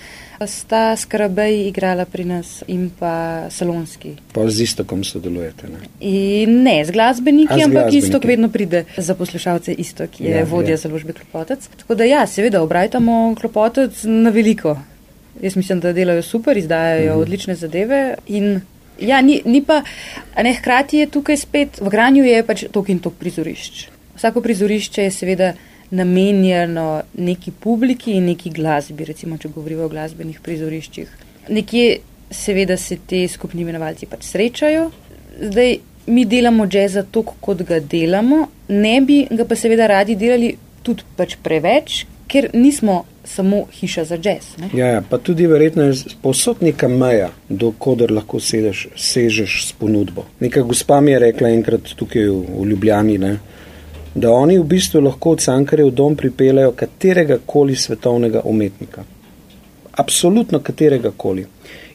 sta 0.44 0.96
skrabej 0.96 1.68
igrala 1.68 2.04
pri 2.04 2.24
nas 2.24 2.62
in 2.68 2.90
pa 2.98 3.46
salonski. 3.50 4.16
Pa 4.32 4.44
z 4.48 4.68
istokom 4.68 5.04
sodelujete? 5.04 5.68
Ne, 5.72 5.88
in 6.00 6.62
ne 6.62 6.84
z 6.84 6.92
glasbeniki, 6.92 7.54
z 7.54 7.64
ampak 7.64 7.88
glasbeniki. 7.88 8.06
istok 8.06 8.24
vedno 8.24 8.48
pride 8.52 8.84
za 8.96 9.14
poslušalce, 9.14 9.72
istok 9.72 10.20
je 10.20 10.36
ja, 10.36 10.44
vodja 10.44 10.76
ja. 10.76 10.76
založbe 10.76 11.12
Klopotec. 11.12 11.68
Tako 11.76 11.94
da 11.94 12.04
ja, 12.04 12.26
seveda 12.26 12.62
obrajtamo 12.62 13.34
Klopotec 13.40 14.04
na 14.04 14.30
veliko. 14.30 14.76
Jaz 15.42 15.56
mislim, 15.56 15.80
da 15.80 15.92
delajo 15.92 16.22
super, 16.22 16.56
izdajajo 16.56 17.12
mhm. 17.12 17.22
odlične 17.22 17.54
zadeve 17.54 18.14
in 18.26 18.60
ja, 19.00 19.20
ni, 19.20 19.42
ni 19.44 19.64
pa, 19.64 19.82
ne, 20.42 20.54
hkrati 20.54 20.98
je 20.98 21.10
tukaj 21.10 21.36
spet, 21.36 21.80
v 21.80 21.90
Granju 21.92 22.24
je 22.24 22.42
pač 22.46 22.64
tok 22.72 22.88
in 22.88 23.00
tok 23.00 23.16
prizorišč. 23.20 23.86
Vsako 24.16 24.40
prizorišče 24.40 25.02
je 25.02 25.10
seveda 25.12 25.52
namenjeno 25.90 27.02
neki 27.14 27.52
publiki 27.60 28.16
in 28.16 28.30
neki 28.32 28.50
glasbi, 28.50 29.04
recimo, 29.04 29.38
če 29.38 29.50
govorimo 29.54 29.86
o 29.86 29.88
glasbenih 29.92 30.40
prizoriščih. 30.42 31.10
Nekje 31.48 31.98
seveda 32.30 32.76
se 32.76 32.98
te 33.06 33.22
skupni 33.28 33.62
imenovalci 33.62 34.08
pač 34.10 34.26
srečajo. 34.26 34.88
Zdaj 35.40 35.76
mi 36.06 36.24
delamo 36.24 36.66
jazz 36.72 36.98
zato, 36.98 37.22
kot 37.22 37.62
ga 37.66 37.80
delamo, 37.80 38.46
ne 38.68 39.00
bi 39.00 39.24
ga 39.30 39.44
pa 39.44 39.58
seveda 39.58 39.86
radi 39.90 40.16
delali 40.18 40.54
tudi 40.86 41.06
pač 41.16 41.36
preveč, 41.42 42.04
ker 42.30 42.50
nismo 42.54 43.04
samo 43.26 43.64
hiša 43.74 44.04
za 44.04 44.18
jazz. 44.22 44.54
Ja, 44.74 44.86
ja, 44.86 45.02
pa 45.02 45.18
tudi 45.18 45.46
verjetno 45.46 45.88
je 45.88 46.14
posod 46.22 46.62
neka 46.62 46.88
meja, 46.88 47.30
dokoder 47.48 48.12
lahko 48.14 48.40
sedeš, 48.40 48.86
sežeš 48.96 49.56
s 49.66 49.74
ponudbo. 49.78 50.26
Neka 50.40 50.62
gospa 50.62 51.00
mi 51.00 51.10
je 51.10 51.18
rekla 51.18 51.50
enkrat 51.54 51.94
tukaj 51.98 52.28
v, 52.28 52.38
v 52.58 52.66
Ljubljani, 52.70 53.18
ne, 53.18 53.32
da 54.16 54.30
oni 54.32 54.58
v 54.58 54.64
bistvu 54.64 55.00
lahko 55.04 55.34
od 55.36 55.42
Cankarja 55.44 55.86
v 55.86 55.92
dom 55.92 56.14
pripeljajo 56.16 56.72
katerega 56.72 57.36
koli 57.46 57.76
svetovnega 57.76 58.40
umetnika. 58.44 59.04
Absolutno 59.92 60.60
katerega 60.60 61.12
koli. 61.16 61.44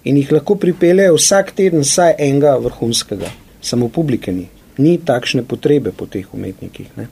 In 0.05 0.17
jih 0.17 0.31
lahko 0.31 0.55
pripeljajo 0.55 1.15
vsak 1.17 1.51
teden 1.57 1.81
vsaj 1.81 2.13
enega 2.19 2.57
vrhunskega. 2.61 3.31
Samo 3.61 3.89
publike 3.89 4.31
ni. 4.31 4.45
Ni 4.77 4.99
takšne 5.05 5.43
potrebe 5.43 5.91
po 5.97 6.05
teh 6.05 6.29
umetnikih. 6.33 6.93
Ne? 6.97 7.07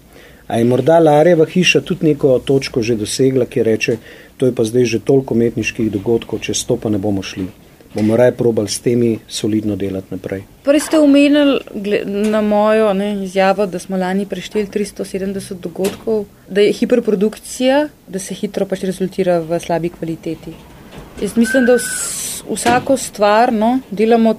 A 0.48 0.58
je 0.58 0.66
morda 0.66 1.00
Lareva 1.00 1.46
hiša 1.46 1.82
tudi 1.82 2.06
neko 2.06 2.38
točko 2.46 2.82
že 2.82 2.96
dosegla, 2.96 3.46
ki 3.46 3.64
reče, 3.64 3.98
to 4.38 4.46
je 4.46 4.56
pa 4.56 4.64
zdaj 4.64 4.86
že 4.86 5.00
toliko 5.00 5.34
umetniških 5.34 5.92
dogodkov, 5.92 6.40
čez 6.46 6.64
to 6.66 6.78
pa 6.78 6.90
ne 6.90 6.98
bomo 6.98 7.26
šli. 7.26 7.48
Bomo 7.94 8.18
raje 8.18 8.32
probali 8.32 8.70
s 8.70 8.80
temi 8.80 9.20
solidno 9.28 9.76
delati 9.76 10.08
naprej. 10.12 10.44
Prej 10.64 10.80
ste 10.80 11.00
omenili 11.00 11.60
na 12.06 12.42
mojo 12.42 12.94
ne, 12.94 13.24
izjavo, 13.24 13.66
da 13.66 13.80
smo 13.80 13.98
lani 13.98 14.26
prešteli 14.26 14.68
370 14.68 15.54
dogodkov, 15.54 16.26
da 16.50 16.62
je 16.62 16.74
hiperprodukcija, 16.74 17.88
da 18.08 18.20
se 18.20 18.36
hitro 18.36 18.66
pač 18.66 18.84
rezultira 18.84 19.40
v 19.40 19.60
slabi 19.60 19.90
kvaliteti. 19.90 20.54
Jaz 21.22 21.36
mislim, 21.38 21.66
da 21.66 21.76
vs, 21.76 22.44
vsako 22.50 22.98
stvar 22.98 23.54
no, 23.54 23.80
delamo. 23.92 24.36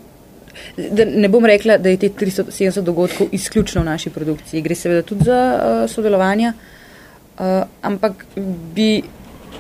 Da 0.76 1.04
ne 1.04 1.28
bom 1.28 1.44
rekla, 1.46 1.78
da 1.78 1.88
je 1.88 1.96
te 1.96 2.08
370 2.08 2.82
dogodkov 2.84 3.28
izključno 3.32 3.80
v 3.80 3.84
naši 3.84 4.10
produkciji, 4.10 4.62
gre 4.62 4.74
seveda 4.74 5.02
tudi 5.06 5.24
za 5.24 5.38
uh, 5.54 5.90
sodelovanje, 5.90 6.52
uh, 6.52 7.62
ampak 7.82 8.26
bi 8.74 9.02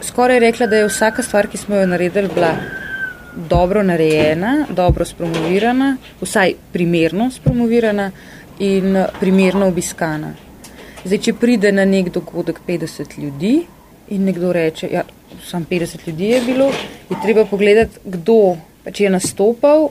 skoraj 0.02 0.38
rekla, 0.38 0.66
da 0.66 0.76
je 0.76 0.88
vsaka 0.90 1.22
stvar, 1.22 1.46
ki 1.46 1.58
smo 1.58 1.78
jo 1.78 1.86
naredili, 1.86 2.28
bila 2.34 2.52
dobro 3.36 3.82
narejena, 3.82 4.66
dobro 4.70 5.04
spromovirana, 5.04 5.96
vsaj 6.20 6.54
primerno 6.72 7.30
spromovirana 7.30 8.10
in 8.58 8.96
eh, 8.96 9.06
primerno 9.20 9.68
obiskana. 9.68 10.34
Zdaj, 11.04 11.18
če 11.18 11.32
pride 11.40 11.72
na 11.72 11.84
nek 11.84 12.10
dogodek 12.12 12.60
50 12.66 13.18
ljudi 13.18 13.60
in 14.10 14.24
nekdo 14.24 14.52
reče, 14.52 14.88
da 14.88 14.94
ja, 14.94 15.04
samo 15.44 15.66
50 15.70 16.08
ljudi 16.08 16.24
je 16.24 16.40
bilo, 16.46 16.70
je 17.10 17.16
treba 17.22 17.44
pogledati, 17.44 17.98
kdo 18.04 18.56
pač 18.84 19.00
je 19.00 19.10
nastopal 19.10 19.88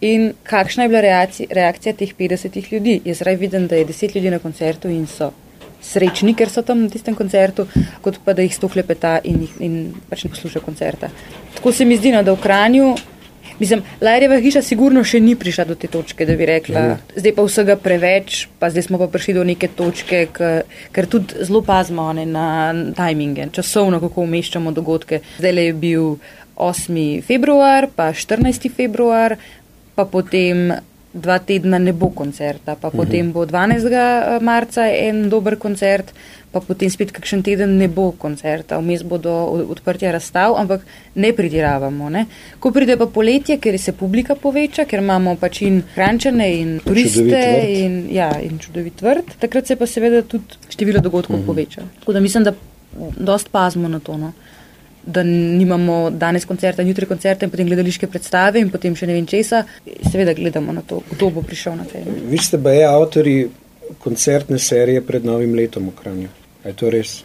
in 0.00 0.32
kakšna 0.42 0.84
je 0.84 0.88
bila 0.88 1.00
reakcija, 1.00 1.48
reakcija 1.50 1.94
teh 1.94 2.14
50 2.18 2.72
ljudi. 2.72 3.00
Jaz 3.04 3.22
raje 3.22 3.36
vidim, 3.36 3.66
da 3.66 3.76
je 3.76 3.86
10 3.86 4.16
ljudi 4.16 4.30
na 4.30 4.38
koncertu 4.38 4.88
in 4.88 5.06
so 5.06 5.32
srečni, 5.84 6.34
ker 6.36 6.50
so 6.50 6.64
tam 6.66 6.84
na 6.84 6.92
tistem 6.92 7.16
koncertu, 7.18 7.66
kot 8.04 8.20
pa 8.24 8.34
da 8.36 8.44
jih 8.44 8.54
sto 8.54 8.70
klepeta 8.72 9.18
in, 9.24 9.44
in 9.60 9.74
pač 10.10 10.24
ne 10.24 10.32
posluša 10.34 10.62
koncerta. 10.64 11.10
Tako 11.56 11.72
se 11.72 11.84
mi 11.84 11.98
zdi, 12.00 12.14
no, 12.14 12.22
da 12.24 12.32
v 12.34 12.42
Kranju. 12.42 12.94
Mislim, 13.58 13.84
Lajreva 14.02 14.40
hiša 14.42 14.64
sigurno 14.66 15.04
še 15.06 15.20
ni 15.22 15.36
prišla 15.38 15.66
do 15.68 15.76
te 15.78 15.86
točke, 15.86 16.26
da 16.26 16.34
bi 16.34 16.46
rekla, 16.48 16.80
mm. 16.80 17.18
zdaj 17.20 17.34
pa 17.36 17.44
vsega 17.46 17.76
preveč, 17.78 18.38
pa 18.58 18.70
zdaj 18.72 18.88
smo 18.88 18.98
pa 18.98 19.06
prišli 19.12 19.36
do 19.36 19.44
neke 19.46 19.68
točke, 19.78 20.24
k, 20.34 20.48
ker 20.94 21.06
tudi 21.10 21.44
zelo 21.46 21.62
pazimo 21.62 22.08
ne, 22.18 22.24
na 22.26 22.46
tajminge, 22.98 23.52
časovno, 23.54 24.00
kako 24.02 24.26
umeščamo 24.26 24.74
dogodke. 24.74 25.22
Zdaj 25.38 25.68
je 25.68 25.76
bil 25.84 26.16
8. 26.56 27.22
februar, 27.22 27.86
pa 27.94 28.10
14. 28.10 28.66
februar, 28.74 29.36
pa 29.94 30.04
potem 30.10 30.72
dva 31.14 31.38
tedna 31.38 31.78
ne 31.78 31.92
bo 31.94 32.10
koncerta, 32.10 32.74
pa 32.74 32.90
potem 32.90 33.30
bo 33.32 33.44
12. 33.46 34.40
marca 34.42 34.86
en 34.90 35.28
dober 35.30 35.56
koncert, 35.62 36.10
pa 36.50 36.60
potem 36.60 36.90
spet 36.90 37.12
kakšen 37.14 37.42
teden 37.46 37.76
ne 37.78 37.86
bo 37.88 38.08
koncerta, 38.18 38.80
vmes 38.82 39.04
bodo 39.06 39.32
odprtja 39.74 40.10
razstav, 40.14 40.56
ampak 40.58 40.82
ne 41.14 41.30
pridiravamo. 41.34 42.10
Ne. 42.10 42.26
Ko 42.58 42.72
pride 42.74 42.98
pa 42.98 43.06
poletje, 43.06 43.58
ker 43.62 43.78
se 43.78 43.94
publika 43.94 44.34
poveča, 44.34 44.88
ker 44.90 45.02
imamo 45.02 45.36
pač 45.38 45.62
in 45.66 45.80
hrančene 45.94 46.50
in 46.58 46.76
turiste 46.84 47.42
in, 47.78 48.04
ja, 48.14 48.32
in 48.42 48.58
čudovit 48.62 49.02
vrt, 49.02 49.36
takrat 49.42 49.70
se 49.70 49.78
pa 49.78 49.86
seveda 49.86 50.22
tudi 50.26 50.58
število 50.74 51.02
dogodkov 51.02 51.36
uh 51.36 51.42
-huh. 51.42 51.46
poveča. 51.46 51.82
Tako 52.00 52.12
da 52.12 52.20
mislim, 52.20 52.44
da 52.44 52.54
dost 53.16 53.48
pazimo 53.50 53.88
na 53.88 54.00
to. 54.00 54.16
No 54.18 54.32
da 55.06 55.22
nimamo 55.22 56.10
danes 56.10 56.44
koncerta, 56.44 56.82
jutri 56.82 57.06
koncerta 57.06 57.44
in 57.44 57.50
potem 57.50 57.66
gledališke 57.66 58.06
predstave 58.06 58.60
in 58.60 58.70
potem 58.70 58.96
še 58.96 59.06
ne 59.06 59.18
vem 59.18 59.26
česa. 59.26 59.64
Seveda 60.10 60.34
gledamo 60.34 60.72
na 60.72 60.82
to, 60.82 61.02
kdo 61.10 61.30
bo 61.30 61.42
prišel 61.42 61.76
na 61.76 61.84
te. 61.84 62.02
Vi 62.04 62.38
ste 62.38 62.58
pa 62.58 62.72
je 62.72 62.86
avtori 62.88 63.36
koncertne 63.98 64.58
serije 64.58 65.04
pred 65.04 65.24
novim 65.24 65.54
letom 65.54 65.90
v 65.90 65.96
Kranju. 66.00 66.28
Je 66.64 66.72
to 66.72 66.90
res? 66.90 67.18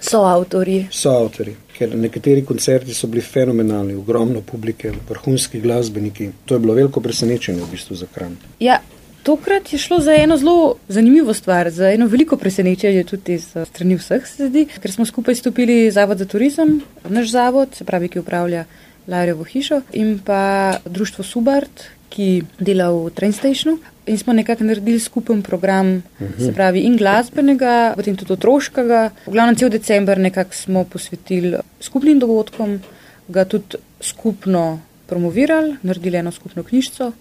So 0.00 0.24
avtori. 0.24 0.86
So 0.90 1.12
avtori, 1.12 1.52
ker 1.76 1.92
nekateri 1.94 2.42
koncerti 2.46 2.94
so 2.96 3.06
bili 3.06 3.22
fenomenalni, 3.22 3.94
ogromno 3.94 4.40
publike, 4.40 4.92
vrhunski 5.08 5.60
glasbeniki. 5.60 6.30
To 6.44 6.56
je 6.56 6.62
bilo 6.64 6.74
veliko 6.74 7.02
presenečenje 7.04 7.62
v 7.62 7.70
bistvu 7.74 7.98
za 8.00 8.08
Kranj. 8.14 8.38
Ja, 8.64 8.80
Tokrat 9.22 9.72
je 9.72 9.78
šlo 9.78 9.98
za 10.00 10.14
eno 10.14 10.36
zelo 10.36 10.74
zanimivo 10.88 11.34
stvar, 11.34 11.70
za 11.70 11.90
eno 11.92 12.06
veliko 12.06 12.36
presenečenje 12.36 13.04
tudi 13.04 13.34
iz 13.34 13.50
strani 13.64 13.96
vseh, 13.96 14.26
se 14.26 14.48
zdi, 14.48 14.66
ker 14.80 14.92
smo 14.92 15.04
skupaj 15.06 15.34
stopili 15.34 15.90
Zavod 15.90 16.18
za 16.18 16.24
turizem, 16.24 16.80
naš 17.08 17.30
zavod, 17.30 17.74
se 17.74 17.84
pravi, 17.84 18.08
ki 18.08 18.18
upravlja 18.18 18.64
Larjevo 19.06 19.44
hišo 19.44 19.82
in 19.92 20.18
pa 20.24 20.76
društvo 20.84 21.24
Subart, 21.24 21.84
ki 22.10 22.42
dela 22.58 22.90
v 22.90 23.10
Train 23.14 23.32
Stationu. 23.32 23.78
In 24.06 24.18
smo 24.18 24.32
nekako 24.32 24.64
naredili 24.64 24.98
skupen 24.98 25.42
program, 25.42 25.86
-huh. 25.86 26.46
se 26.46 26.52
pravi, 26.52 26.80
in 26.80 26.96
glasbenega, 26.96 27.92
potem 27.96 28.16
tudi 28.16 28.32
otroškega. 28.32 29.10
V 29.26 29.32
glavnem 29.32 29.56
cel 29.56 29.68
decembr 29.68 30.18
nekako 30.18 30.54
smo 30.54 30.84
posvetili 30.84 31.56
skupnim 31.80 32.18
dogodkom, 32.18 32.80
ga 33.28 33.44
tudi 33.44 33.76
skupno 34.00 34.80
promovirali, 35.06 35.76
naredili 35.82 36.16
eno 36.16 36.32
skupno 36.32 36.62
knjižico. 36.62 37.12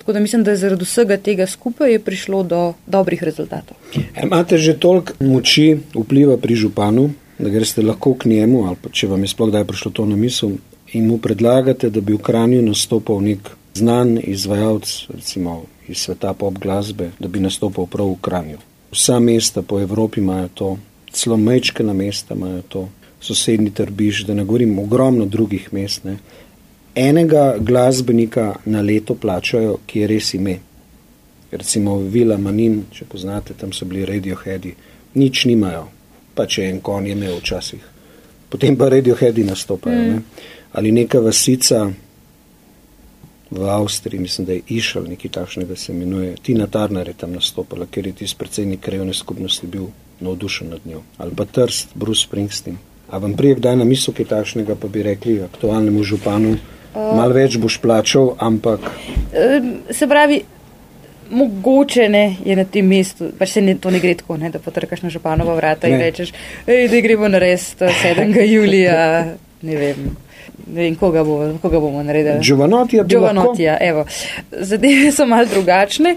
Tako 0.00 0.12
da 0.12 0.20
mislim, 0.20 0.44
da 0.44 0.50
je 0.50 0.56
zaradi 0.56 0.84
vsega 0.84 1.16
tega 1.16 1.46
skupaj 1.46 1.98
prišlo 1.98 2.42
do 2.42 2.60
dobrih 2.86 3.22
rezultatov. 3.22 3.76
E, 3.94 4.24
imate 4.24 4.58
že 4.58 4.78
toliko 4.80 5.12
moči 5.20 5.76
vpliva 5.94 6.36
pri 6.36 6.54
županu, 6.56 7.10
da 7.38 7.48
greste 7.48 7.82
lahko 7.82 8.14
k 8.14 8.32
njemu, 8.32 8.64
ali 8.66 8.76
pa 8.82 8.88
če 8.88 9.06
vam 9.12 9.22
je 9.22 9.28
sploh 9.28 9.48
kdaj 9.48 9.64
prišlo 9.64 9.92
to 9.92 10.06
na 10.06 10.16
misel, 10.16 10.56
in 10.92 11.06
mu 11.06 11.18
predlagate, 11.18 11.90
da 11.90 12.00
bi 12.00 12.16
v 12.16 12.22
Kranju 12.24 12.62
nastopal 12.62 13.20
nek 13.22 13.52
znan 13.74 14.18
izvajalec, 14.22 14.88
recimo 15.14 15.62
iz 15.88 15.98
sveta 16.06 16.32
pop 16.34 16.58
glasbe, 16.58 17.10
da 17.20 17.28
bi 17.28 17.40
nastopal 17.40 17.86
prav 17.86 18.14
v 18.14 18.20
Kranju. 18.20 18.58
Vsa 18.90 19.20
mesta 19.20 19.62
po 19.62 19.80
Evropi 19.80 20.20
imajo 20.20 20.48
to, 20.54 20.70
celo 21.12 21.36
mečkana 21.36 21.92
mesta 21.92 22.34
imajo 22.34 22.62
to, 22.68 22.88
sosednji 23.20 23.70
trbiš, 23.70 24.24
da 24.24 24.34
ne 24.34 24.44
govorim 24.44 24.78
ogromno 24.78 25.26
drugih 25.26 25.72
mest. 25.72 26.04
Ne 26.04 26.16
enega 27.00 27.54
glasbenika 27.58 28.54
na 28.64 28.82
leto 28.82 29.14
plačajo, 29.14 29.78
ki 29.86 30.00
je 30.00 30.06
res 30.06 30.34
ime. 30.34 30.58
Recimo 31.50 31.96
Vila 31.98 32.36
Manin, 32.38 32.84
če 32.94 33.06
poznate, 33.10 33.56
tam 33.58 33.72
so 33.72 33.88
bili 33.88 34.04
Radioheadi, 34.06 34.74
nič 35.14 35.44
nimajo, 35.50 35.88
pa 36.34 36.46
če 36.46 36.68
en 36.70 36.78
kon 36.84 37.06
je 37.06 37.16
imel 37.16 37.40
včasih. 37.40 37.82
Potem 38.50 38.76
pa 38.78 38.88
Radioheadi 38.90 39.44
nastopajo. 39.46 40.02
Mm. 40.02 40.14
Ne? 40.14 40.46
Ali 40.72 40.92
neka 40.94 41.18
vasica 41.20 41.88
v 43.50 43.64
Avstriji, 43.66 44.20
mislim, 44.20 44.46
da 44.46 44.52
je 44.52 44.62
Išal, 44.68 45.08
nekaj 45.10 45.30
takšnega 45.30 45.76
se 45.76 45.92
imenuje, 45.92 46.36
Tina 46.42 46.66
Turner 46.66 47.08
je 47.08 47.14
tam 47.18 47.32
nastopala, 47.34 47.86
ker 47.90 48.06
je 48.06 48.12
tisti 48.22 48.38
predsednik 48.38 48.80
krajovne 48.80 49.14
skupnosti 49.14 49.66
bil 49.66 49.88
navdušen 50.20 50.70
nad 50.70 50.86
njo. 50.86 51.02
Ali 51.18 51.34
pa 51.34 51.44
Trst, 51.44 51.88
Bruce 51.94 52.22
Springsteen. 52.28 52.78
A 53.10 53.18
vam 53.18 53.34
prije 53.34 53.54
kdaj 53.58 53.76
na 53.76 53.84
misel 53.84 54.14
kaj 54.14 54.28
takšnega, 54.30 54.76
pa 54.78 54.88
bi 54.88 55.02
rekli 55.02 55.40
aktualnemu 55.42 56.02
županu, 56.04 56.54
Mal 56.94 57.32
več 57.32 57.56
boš 57.60 57.78
plačal, 57.82 58.32
ampak. 58.42 58.90
Se 59.94 60.08
pravi, 60.10 60.40
mogoče 61.30 62.08
ne 62.08 62.36
je 62.44 62.56
na 62.56 62.64
tem 62.64 62.86
mestu, 62.86 63.30
pač 63.38 63.54
se 63.54 63.62
ne, 63.62 63.76
to 63.78 63.90
ne 63.90 64.00
gre 64.02 64.16
tako, 64.18 64.36
ne, 64.40 64.50
da 64.50 64.58
potrkaš 64.58 65.04
na 65.06 65.10
županova 65.10 65.54
vrata 65.54 65.88
ne. 65.88 65.94
in 65.94 66.02
rečeš, 66.02 66.32
da 66.66 67.00
gremo 67.02 67.28
narediti 67.28 67.84
7. 67.84 68.34
julija, 68.42 68.96
ne 69.62 69.76
vem. 69.76 70.10
Ne 70.66 70.82
vem, 70.82 70.94
koga, 70.96 71.22
bo, 71.24 71.38
koga 71.62 71.80
bomo 71.80 72.02
naredili. 72.02 72.42
Giovanotija. 72.44 73.04
Giovanotija, 73.04 73.76
evo. 73.80 74.04
Zadeve 74.50 75.12
so 75.12 75.26
mal 75.26 75.46
drugačne. 75.46 76.16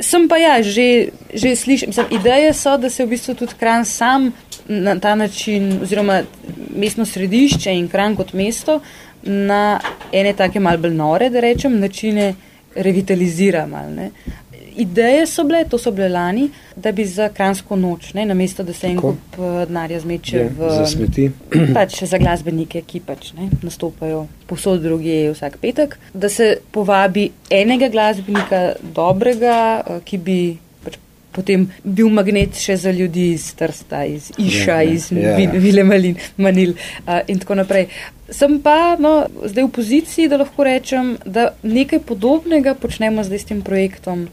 Sem 0.00 0.28
pa 0.28 0.36
ja, 0.36 0.60
že, 0.62 1.08
že 1.34 1.54
slišim, 1.56 1.90
mislim, 1.90 2.06
ideje 2.20 2.52
so, 2.56 2.76
da 2.80 2.90
se 2.90 3.04
v 3.04 3.14
bistvu 3.16 3.34
tudi 3.34 3.56
kran 3.58 3.84
sam 3.84 4.30
na 4.68 4.98
ta 5.00 5.14
način, 5.14 5.78
oziroma 5.82 6.22
mestno 6.76 7.04
središče 7.06 7.72
in 7.72 7.88
kran 7.88 8.16
kot 8.16 8.32
mesto, 8.32 8.76
uh, 8.76 9.05
na 9.26 9.80
ene 10.12 10.32
take 10.32 10.60
malce 10.60 10.82
bolj 10.82 10.94
nore, 10.94 11.30
da 11.30 11.40
rečem, 11.40 11.78
načine 11.80 12.34
revitalizira. 12.74 13.66
Mal, 13.66 14.10
Ideje 14.76 15.26
so 15.26 15.44
bile, 15.44 15.62
to 15.64 15.78
so 15.78 15.90
bile 15.90 16.08
lani, 16.08 16.50
da 16.76 16.92
bi 16.92 17.04
za 17.08 17.30
kransko 17.32 17.76
noč, 17.76 18.10
ne, 18.14 18.26
namesto 18.28 18.62
da 18.62 18.74
se 18.76 18.90
en 18.90 18.98
kup 19.00 19.38
eh, 19.38 19.62
denarja 19.68 20.00
zmeče 20.00 20.36
Je, 20.36 20.50
v 20.58 20.72
za 20.74 20.86
smeti. 20.86 21.30
Pač 21.76 22.02
za 22.04 22.18
glasbenike, 22.20 22.82
ki 22.84 23.00
pač 23.00 23.30
ne, 23.38 23.48
nastopajo 23.64 24.26
posod 24.46 24.84
druge 24.84 25.16
vsak 25.32 25.56
petek, 25.62 25.96
da 26.12 26.28
se 26.28 26.58
povabi 26.72 27.30
enega 27.50 27.88
glasbenika, 27.88 28.60
dobrega, 28.82 29.56
eh, 29.80 30.04
ki 30.04 30.20
bi 30.20 30.38
potem 31.36 31.66
bil 31.84 32.08
magnet 32.12 32.56
še 32.60 32.78
za 32.80 32.92
ljudi 32.94 33.28
iz 33.34 33.50
Trsta, 33.58 34.04
iz 34.08 34.30
Iša, 34.38 34.78
yeah, 34.78 34.88
ja, 34.88 34.94
iz 34.96 35.10
yeah. 35.12 35.42
Ja. 35.44 35.60
Vile 35.60 35.84
Malin, 35.84 36.16
Manil 36.40 36.72
uh, 36.72 37.20
in 37.28 37.42
tako 37.42 37.58
naprej. 37.60 37.90
Sem 38.32 38.58
pa 38.64 38.96
no, 38.98 39.28
zdaj 39.44 39.68
v 39.68 39.72
poziciji, 39.76 40.30
da 40.32 40.40
lahko 40.40 40.66
rečem, 40.66 41.14
da 41.24 41.50
nekaj 41.62 42.02
podobnega 42.08 42.74
počnemo 42.80 43.24
zdaj 43.26 43.44
s 43.44 43.50
tem 43.52 43.62
projektom. 43.66 44.26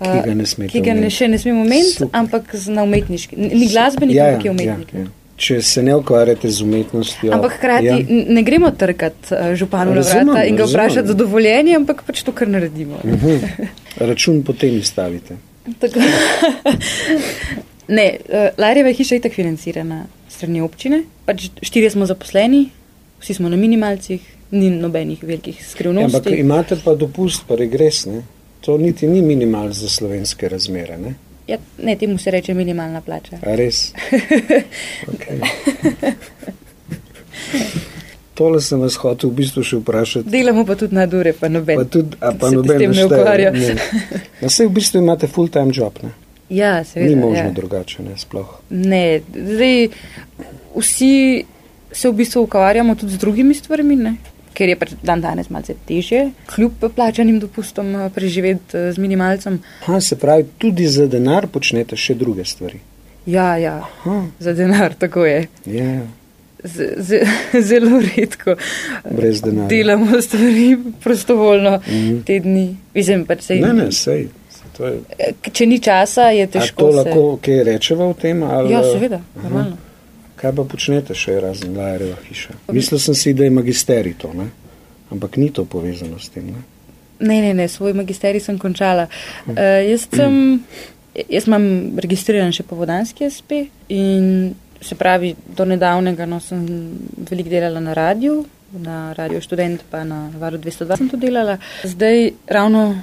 Uh, 0.00 0.10
ki 0.10 0.20
ga, 0.26 0.34
ne 0.34 0.68
ki 0.74 0.84
ga 0.84 0.96
ne, 0.96 1.08
še 1.12 1.28
ne 1.28 1.38
smemo 1.40 1.64
omeniti, 1.64 2.10
ampak 2.16 2.54
na 2.72 2.84
umetniški. 2.88 3.36
Ni 3.36 3.68
glasbenik, 3.68 4.16
ja, 4.16 4.30
ampak 4.32 4.48
je 4.48 4.54
umetnik. 4.56 4.94
Ja, 4.96 5.06
ja. 5.06 5.16
Če 5.40 5.62
se 5.64 5.80
ne 5.80 5.94
ukvarjate 5.96 6.50
z 6.52 6.64
umetnostjo. 6.66 7.30
Ampak 7.32 7.54
hkrati 7.56 7.86
ja. 7.86 7.96
ne 8.36 8.42
gremo 8.44 8.68
trkati 8.76 9.32
uh, 9.32 9.52
županu 9.56 9.94
na 9.96 10.02
vrata 10.04 10.42
in 10.44 10.58
ga 10.58 10.66
vprašati 10.68 11.08
za 11.08 11.16
dovoljenje, 11.16 11.78
ampak 11.78 12.02
pač 12.04 12.20
to, 12.26 12.34
kar 12.36 12.48
naredimo. 12.48 13.00
Uh 13.00 13.14
mhm. 13.14 13.38
-huh. 13.38 13.70
Račun 14.10 14.42
potem 14.44 14.76
izstavite. 14.76 15.36
Ne, 17.88 18.18
uh, 18.28 18.48
Larjeva 18.58 18.92
hiša 18.92 19.14
je 19.14 19.20
tako 19.20 19.34
financirana 19.34 20.04
strani 20.28 20.60
občine. 20.60 21.02
Pač 21.26 21.48
štirje 21.62 21.90
smo 21.90 22.06
zaposleni, 22.06 22.68
vsi 23.20 23.34
smo 23.34 23.48
na 23.48 23.56
minimalcih, 23.56 24.20
ni 24.50 24.70
nobenih 24.70 25.22
velikih 25.22 25.58
Ja, 25.60 25.64
skrivnosti. 25.70 26.16
ampak 26.16 26.32
imate 26.38 26.76
pa 26.84 26.94
dopust, 26.94 27.44
pa 27.48 27.54
regres, 27.54 28.06
ne? 28.06 28.22
To 28.60 28.78
niti 28.78 29.06
ni 29.08 29.22
minimal 29.22 29.72
za 29.72 29.88
slovenske 29.88 30.48
razmere, 30.48 30.98
ne? 30.98 31.14
Ja, 31.48 31.56
ne, 31.82 31.96
temu 31.96 32.18
se 32.18 32.30
reče 32.30 32.54
minimalna 32.54 33.00
plača. 33.00 33.38
A 33.42 33.54
res? 33.54 33.92
Okay. 35.10 35.40
Tole 38.40 38.62
sem 38.64 38.80
vas 38.80 38.96
hotel 38.96 39.28
v 39.28 39.36
bistvu 39.42 39.62
še 39.68 39.82
vprašati. 39.82 40.30
Delamo 40.32 40.64
pa 40.64 40.78
tudi 40.80 40.96
na 40.96 41.04
dure, 41.10 41.34
pa 41.36 41.50
noben. 41.52 41.82
Pa 41.82 41.84
tudi, 41.84 42.16
a 42.24 42.32
pa 42.32 42.48
se 42.48 42.56
noben 42.56 42.78
tem 42.80 42.94
ne 42.96 43.04
ukvarja. 43.04 43.52
Na 43.52 44.48
vse 44.48 44.64
v 44.64 44.72
bistvu 44.78 45.02
imate 45.04 45.28
full-time 45.28 45.74
job, 45.76 46.00
ne? 46.06 46.14
Ja, 46.48 46.78
seveda. 46.84 47.12
Ni 47.12 47.20
možno 47.20 47.44
ja. 47.44 47.52
drugače, 47.54 48.02
ne, 48.02 48.16
sploh. 48.18 48.56
Ne, 48.72 49.20
zdaj 49.28 49.90
vsi 50.72 51.12
se 51.92 52.08
v 52.08 52.16
bistvu 52.22 52.46
ukvarjamo 52.48 52.96
tudi 52.96 53.18
z 53.18 53.22
drugimi 53.26 53.54
stvarmi, 53.54 53.96
ne? 53.96 54.16
ker 54.60 54.68
je 54.68 54.76
pač 54.76 54.94
dan 55.06 55.22
danes 55.24 55.48
malce 55.52 55.76
težje, 55.88 56.30
kljub 56.50 56.82
plačanim 56.96 57.38
dopustom 57.40 57.94
eh, 57.96 58.08
preživeti 58.14 58.76
eh, 58.76 58.92
z 58.92 59.00
minimalcem. 59.00 59.60
Ha, 59.86 60.00
se 60.04 60.18
pravi, 60.20 60.48
tudi 60.60 60.88
za 60.90 61.06
denar 61.08 61.48
počnete 61.52 61.96
še 61.96 62.16
druge 62.18 62.44
stvari. 62.44 62.80
Ja, 63.30 63.54
ja, 63.60 63.78
Ha, 64.04 64.16
za 64.40 64.52
denar, 64.56 64.96
tako 64.98 65.24
je. 65.28 65.44
ja, 65.70 66.00
Z, 66.64 66.76
z, 66.98 67.20
zelo 67.68 68.00
redko 68.00 68.54
brez 69.10 69.40
denarja. 69.40 69.68
delamo 69.68 70.20
stvari 70.20 70.66
prostovoljno 71.00 71.80
mm. 71.80 72.22
te 72.22 72.40
dni. 72.40 72.76
Mislim, 72.94 73.24
pač 73.24 73.42
sej, 73.42 73.60
Ne, 73.60 73.72
ne, 73.74 73.92
sej. 73.92 74.28
to 74.76 74.86
je, 74.86 74.98
Če 75.52 75.66
ni 75.66 75.78
časa, 75.78 76.30
je 76.30 76.42
a 76.42 76.46
težko. 76.48 76.82
to 76.82 76.90
se- 76.92 76.96
lahko 76.98 77.38
kaj 77.42 77.64
rečeva 77.64 78.06
o 78.06 78.14
tem? 78.14 78.42
Ali, 78.42 78.72
Ja, 78.72 78.82
seveda, 78.84 79.20
normalno. 79.36 79.76
Kaj 80.36 80.52
pa 80.52 80.64
počnete 80.64 81.14
še 81.14 81.40
razen 81.40 81.76
Lajereva 81.76 82.16
hiša? 82.24 82.54
Mislil 82.68 82.98
sem 82.98 83.14
si, 83.14 83.34
da 83.34 83.44
je 83.44 83.50
magisterij 83.52 84.14
to, 84.16 84.32
ne? 84.32 84.46
ampak 85.10 85.36
ni 85.36 85.50
to 85.50 85.64
povezano 85.64 86.18
s 86.18 86.28
tem. 86.28 86.46
Ne? 86.46 86.62
Ne, 87.20 87.40
ne, 87.42 87.54
ne, 87.54 87.68
svoj 87.68 87.92
magisterij 87.92 88.40
sem 88.40 88.58
končala. 88.58 89.08
Uh, 89.44 89.52
jaz, 89.84 90.06
sem, 90.08 90.60
jaz 91.28 91.44
imam 91.46 91.66
registriran 91.98 92.52
še 92.52 92.62
povodanski 92.62 93.26
SP 93.26 93.66
in 93.88 94.54
se 94.80 94.94
pravi, 94.94 95.34
do 95.56 95.64
nedavnega 95.64 96.26
no, 96.26 96.40
sem 96.40 96.64
veliko 97.30 97.50
delala 97.50 97.80
na 97.80 97.94
radiju, 97.94 98.44
na 98.72 99.12
Radio 99.12 99.40
Študent, 99.40 99.82
pa 99.90 100.04
na 100.04 100.30
Varu 100.38 100.58
202 100.58 100.96
sem 100.96 101.08
to 101.10 101.16
delala. 101.16 101.58
Zdaj 101.84 102.30
ravno 102.46 103.02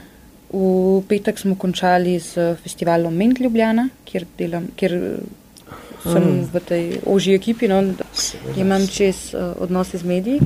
v 0.51 1.01
petek 1.07 1.39
smo 1.39 1.55
končali 1.59 2.19
s 2.19 2.39
festivalom 2.63 3.13
Ment 3.13 3.39
Ljubljana, 3.39 3.89
kjer, 4.07 4.25
delam, 4.37 4.69
kjer 4.79 4.93
eh, 4.95 5.17
sem 6.07 6.47
v 6.47 6.61
tej 6.63 6.83
ožji 7.05 7.35
ekipi, 7.35 7.67
no, 7.67 7.81
imam 8.55 8.85
čez 8.87 9.33
uh, 9.35 9.57
odnose 9.59 9.99
z 9.99 10.07
mediji, 10.07 10.39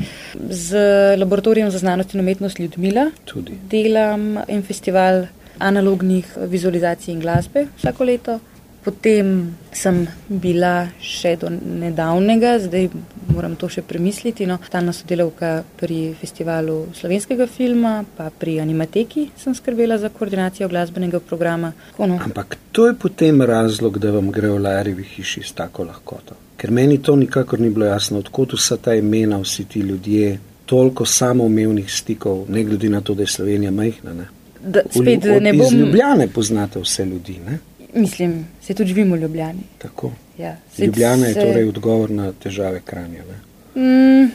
z 0.50 0.80
laboratorijem 1.22 1.70
za 1.72 1.78
znanost 1.78 2.16
in 2.16 2.24
umetnost 2.24 2.60
Ljudmila 2.60 3.12
Tudi. 3.26 3.60
delam 3.70 4.40
en 4.48 4.64
festival 4.64 5.28
analognih 5.60 6.26
vizualizacij 6.50 7.14
in 7.14 7.20
glasbe 7.22 7.68
vsako 7.78 8.04
leto. 8.04 8.40
Potem 8.84 9.28
sem 9.72 10.08
bila 10.28 10.88
še 10.98 11.36
do 11.38 11.50
nedavnega, 11.54 12.56
zdaj 12.60 12.88
moram 13.30 13.54
to 13.56 13.70
še 13.70 13.84
premisliti. 13.86 14.48
No, 14.50 14.58
stalna 14.66 14.90
sodelavka 14.94 15.52
pri 15.78 16.16
festivalu 16.18 16.88
slovenskega 16.98 17.46
filma, 17.48 18.00
pa 18.18 18.32
pri 18.34 18.58
Animateki 18.60 19.28
sem 19.38 19.54
skrbela 19.54 20.00
za 20.02 20.10
koordinacijo 20.10 20.68
glasbenega 20.68 21.20
programa. 21.20 21.70
Tako, 21.92 22.08
no. 22.08 22.18
Ampak 22.26 22.58
to 22.72 22.88
je 22.88 22.96
potem 22.96 23.42
razlog, 23.42 24.00
da 24.00 24.12
vam 24.12 24.32
gre 24.32 24.50
v 24.50 24.58
Lajerevi 24.60 25.06
hiši 25.14 25.44
s 25.44 25.54
tako 25.54 25.84
lahkoto. 25.84 26.36
Ker 26.58 26.72
meni 26.72 26.98
to 26.98 27.16
nikakor 27.16 27.60
ni 27.60 27.70
bilo 27.70 27.86
jasno, 27.86 28.20
odkot 28.20 28.54
vsa 28.54 28.78
ta 28.78 28.96
imena, 28.96 29.38
vsi 29.38 29.66
ti 29.66 29.80
ljudje, 29.82 30.40
toliko 30.66 31.06
samoumevnih 31.06 31.90
stikov, 31.94 32.46
ne 32.50 32.64
glede 32.64 32.90
na 32.90 33.02
to, 33.02 33.14
da 33.14 33.24
je 33.24 33.28
Slovenija 33.28 33.72
majhna. 33.72 34.14
Ne? 34.14 34.28
Da, 34.62 34.82
V- 34.86 35.02
spet 35.02 35.26
od- 35.26 35.42
ne 35.44 35.54
Iz 35.54 35.62
bom. 35.62 35.74
Ljubljane 35.80 36.28
poznate 36.28 36.80
vse 36.80 37.06
ljudi. 37.06 37.38
Ne? 37.46 37.60
Mislim, 37.94 38.32
se 38.62 38.74
tudi 38.74 38.88
živimo 38.88 39.16
v 39.16 39.20
Ljubljani. 39.20 39.60
Tako. 39.78 40.12
Ja, 40.38 40.56
saj 40.76 40.86
Ljubljana 40.86 41.28
je 41.28 41.34
se- 41.34 41.39
torej 41.42 41.64
odgovor 41.66 42.12
na 42.12 42.32
težave 42.34 42.82
kranja. 42.82 43.24
Ne? 43.26 43.38
Mm, 43.78 44.32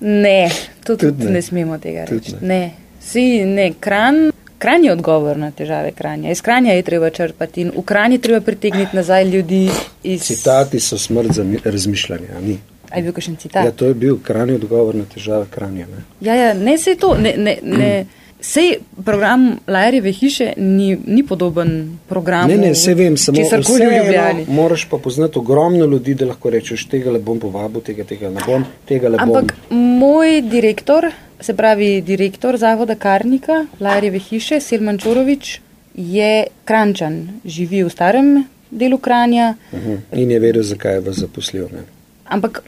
ne, 0.00 0.50
to 0.84 0.96
tudi, 0.96 1.12
Tudi 1.12 1.24
ne. 1.24 1.30
ne. 1.30 1.42
smemo 1.42 1.78
tega 1.78 2.04
Tudi 2.04 2.20
reči. 2.20 2.32
ne. 2.36 2.48
Ne. 2.50 2.70
Si, 3.02 3.20
ne, 3.44 3.72
kran, 3.74 4.30
kran 4.58 4.84
je 4.84 4.92
odgovor 4.92 5.36
na 5.36 5.50
težave 5.50 5.92
kranja. 5.92 6.30
Iz 6.30 6.40
kranja 6.40 6.72
je 6.72 6.82
treba 6.82 7.10
črpati 7.10 7.60
in 7.60 7.70
v 7.70 7.82
kran 7.82 8.12
je 8.12 8.18
treba 8.18 8.40
pritegniti 8.40 8.96
nazaj 8.96 9.24
ljudi 9.24 9.68
iz. 10.04 10.22
Citati 10.22 10.80
so 10.80 10.98
smrt 10.98 11.32
za 11.32 11.44
mi- 11.44 11.58
razmišljanje. 11.64 12.28
a 12.30 12.40
ni? 12.40 12.58
A 12.90 12.96
je 12.96 13.02
bil 13.02 13.12
kakšen 13.12 13.34
Ja, 13.34 13.38
citat? 13.38 13.76
to 13.76 13.86
je 13.86 13.94
bil 13.94 14.18
krajni 14.18 14.52
odgovor 14.54 14.94
na 14.94 15.04
težave 15.04 15.46
kranja. 15.48 15.86
Ne? 15.86 16.02
Ja, 16.22 16.34
ja, 16.36 16.54
ne 16.54 16.78
se 16.78 16.94
to. 16.96 17.14
Ne, 17.16 17.34
ne, 17.36 17.58
ne. 17.62 18.06
Sej 18.44 18.74
program 19.04 19.44
Lajerjeve 19.66 20.12
hiše 20.12 20.52
ni, 20.56 20.98
ni 21.06 21.22
podoben 21.26 21.98
programu. 22.08 22.48
Ne, 22.48 22.58
ne, 22.60 22.72
vse 22.74 22.92
vem, 22.94 23.16
samo 23.16 23.40
česar 23.40 23.62
koli 23.64 23.80
v 23.80 23.88
vseeno 23.88 24.04
Ljubljani. 24.04 24.44
moraš 24.48 24.84
pa 24.90 24.98
poznati 24.98 25.38
ogromno 25.38 25.86
ljudi, 25.86 26.14
da 26.14 26.26
lahko 26.28 26.50
rečeš, 26.52 26.84
tega 26.92 27.10
le 27.14 27.18
bom 27.18 27.40
povabil, 27.40 27.80
tega, 27.80 28.04
tega 28.04 28.30
ne 28.30 28.44
bom, 28.46 28.66
tega 28.84 29.08
le 29.08 29.16
bom. 29.22 29.36
Ampak 29.36 29.54
moj 29.70 30.42
direktor, 30.42 31.08
se 31.40 31.56
pravi 31.56 32.00
direktor 32.04 32.56
Zavoda 32.60 32.94
Karnika, 32.94 33.64
Larjeve 33.80 34.18
hiše, 34.18 34.60
Selman 34.60 34.98
Čorovič, 34.98 35.60
je 35.94 36.46
krančan, 36.68 37.40
živi 37.44 37.82
v 37.84 37.90
starem 37.90 38.44
delu 38.70 38.98
Kranja, 38.98 39.54
Uh-huh. 39.72 39.98
In 40.12 40.30
je 40.30 40.38
vedel, 40.40 40.62
zakaj 40.62 40.94
je 40.94 41.00
vas 41.00 41.16
zaposlil. 41.16 41.68
Ne? 41.72 41.82
Ampak 42.24 42.62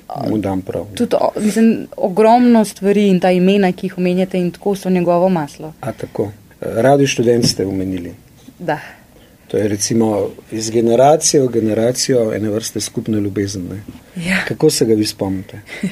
prav. 0.66 0.86
tudi 0.94 1.16
o, 1.20 1.30
mislim, 1.40 1.86
ogromno 1.96 2.64
stvari 2.64 3.08
in 3.08 3.20
ta 3.20 3.30
imena, 3.30 3.72
ki 3.72 3.86
jih 3.86 3.98
omenjate, 3.98 4.38
in 4.38 4.50
tako 4.50 4.74
so 4.76 4.90
njegovo 4.90 5.28
maslo. 5.28 5.72
A 5.80 5.92
tako. 5.92 6.30
Radio 6.60 7.06
študent 7.06 7.46
ste 7.46 7.66
omenili. 7.66 8.14
Da. 8.58 8.78
To 9.48 9.56
je 9.56 9.68
recimo 9.68 10.28
iz 10.50 10.70
generacije 10.70 11.42
v 11.42 11.48
generacijo 11.48 12.32
ene 12.34 12.50
vrste 12.50 12.80
skupne 12.80 13.20
ljubezen. 13.20 13.68
Ne? 13.70 13.82
Ja. 14.28 14.44
Kako 14.48 14.70
se 14.70 14.84
ga 14.84 14.94
vi 14.94 15.06
spomnite? 15.06 15.60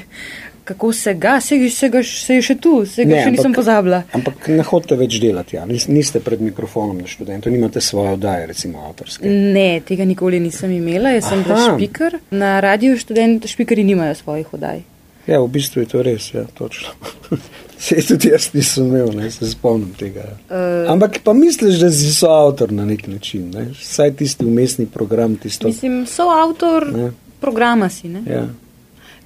Kako 0.65 0.93
se 0.93 1.15
ga, 1.15 1.41
se, 1.41 1.59
se, 1.71 1.89
ga, 1.89 2.01
se 2.03 2.35
je 2.35 2.43
še 2.43 2.55
tu, 2.57 2.87
se 2.87 3.05
ga 3.05 3.15
Ne, 3.15 3.23
še 3.23 3.31
nisem 3.31 3.51
ampak- 3.51 3.57
pozabila. 3.57 4.03
Ampak 4.13 4.49
ne 4.49 4.63
hodite 4.63 4.97
več 4.97 5.19
delati, 5.21 5.57
ja. 5.57 5.67
Nis- 5.67 5.89
niste 5.89 6.21
pred 6.21 6.41
mikrofonom 6.41 6.99
na 6.99 7.07
študentu, 7.07 7.51
nimate 7.51 7.81
svoje 7.81 8.13
oddaje, 8.13 8.47
recimo 8.47 8.79
avtorske. 8.81 9.29
Ne, 9.29 9.81
tega 9.81 10.05
nikoli 10.05 10.41
nisem 10.41 10.71
imela, 10.73 11.11
jaz 11.11 11.29
sem 11.29 11.43
bila 11.43 11.59
špiker. 11.69 12.17
Na 12.31 12.61
radiju 12.61 12.97
študent, 12.97 13.47
špikeri 13.47 13.85
nimajo 13.85 14.15
svojih 14.15 14.55
oddaj. 14.55 14.81
Ja, 15.27 15.41
v 15.41 15.49
bistvu 15.49 15.81
je 15.81 15.89
to 15.89 16.03
res, 16.03 16.31
ja, 16.35 16.45
točno. 16.55 16.89
Se 17.79 17.97
tudi 17.99 18.29
jaz 18.29 18.49
nisem 18.55 18.87
imel, 18.87 19.11
ne, 19.13 19.31
se 19.31 19.51
spomnim 19.51 19.91
tega. 19.93 20.25
Eh. 20.49 20.87
Ampak 20.89 21.19
pa 21.21 21.33
misliš, 21.33 21.77
da 21.77 21.91
si 21.93 22.09
soavtor 22.09 22.73
na 22.73 22.85
nek 22.85 23.07
način, 23.07 23.51
ne? 23.51 23.67
Vsaj 23.75 24.15
tisti 24.15 24.45
umestni 24.45 24.87
program, 24.87 25.37
tisto. 25.37 25.69
Mislim, 25.69 26.07
so 26.07 26.23
avtor 26.31 26.87
Ne. 26.93 27.11
programa 27.41 27.89
si. 27.89 28.09
Ne? 28.09 28.23
Ja. 28.27 28.47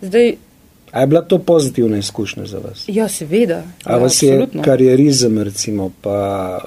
Zdaj, 0.03 0.33
A 0.93 1.01
je 1.01 1.07
bila 1.07 1.23
to 1.23 1.39
pozitivna 1.39 1.99
izkušnja 1.99 2.47
za 2.47 2.59
vas? 2.59 2.85
ja, 2.89 3.09
seveda. 3.09 3.63
A 3.85 3.93
ja, 3.93 3.99
vas 3.99 4.23
je 4.23 4.33
absolutno. 4.33 4.63
karierizem, 4.63 5.39
recimo, 5.43 5.91
pa 6.01 6.61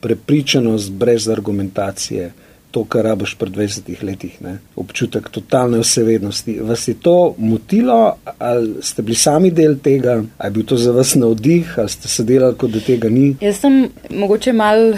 prepričanost 0.00 0.92
brez 0.92 1.28
argumentacije, 1.28 2.32
to, 2.70 2.84
kar 2.84 3.04
rabiš 3.04 3.36
pred 3.38 3.52
20 3.52 4.02
letih, 4.02 4.42
ne? 4.42 4.58
občutek 4.76 5.28
totalne 5.30 5.78
vsevednosti, 5.78 6.58
vas 6.60 6.88
je 6.88 6.94
to 6.94 7.34
motilo, 7.38 8.16
ali 8.38 8.74
ste 8.82 9.02
bili 9.02 9.14
sami 9.14 9.50
del 9.50 9.76
tega, 9.78 10.22
ali 10.38 10.48
je 10.48 10.50
bil 10.50 10.64
to 10.66 10.76
za 10.76 10.92
vas 10.92 11.14
navdih, 11.14 11.78
ali 11.78 11.88
ste 11.88 12.08
se 12.08 12.24
delali, 12.24 12.56
kot 12.58 12.74
da 12.74 12.80
tega 12.80 13.08
ni? 13.08 13.36
Jaz 13.40 13.60
sem 13.62 13.88
mogoče 14.10 14.52
mal, 14.52 14.96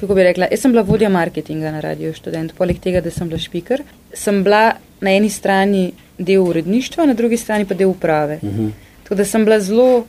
kako 0.00 0.14
bi 0.14 0.24
rekla, 0.24 0.48
jaz 0.50 0.64
sem 0.64 0.72
bila 0.72 0.86
vodja 0.88 1.12
marketinga 1.12 1.74
na 1.74 1.84
Radio 1.84 2.14
Študent, 2.16 2.56
poleg 2.56 2.80
tega, 2.80 3.04
da 3.04 3.12
sem 3.12 3.28
bila 3.28 3.38
špiker. 3.38 3.84
Sem 4.14 4.40
bila 4.44 4.70
na 5.00 5.12
eni 5.12 5.28
strani 5.30 5.90
del 6.24 6.42
uredništva, 6.42 7.06
na 7.06 7.14
drugi 7.14 7.36
strani 7.36 7.64
pa 7.64 7.74
del 7.74 7.88
uprave. 7.88 8.38
Uh 8.42 8.48
-huh. 8.48 8.70
Tako 9.02 9.14
da 9.14 9.24
sem 9.24 9.44
bila 9.44 9.60
zelo, 9.60 10.04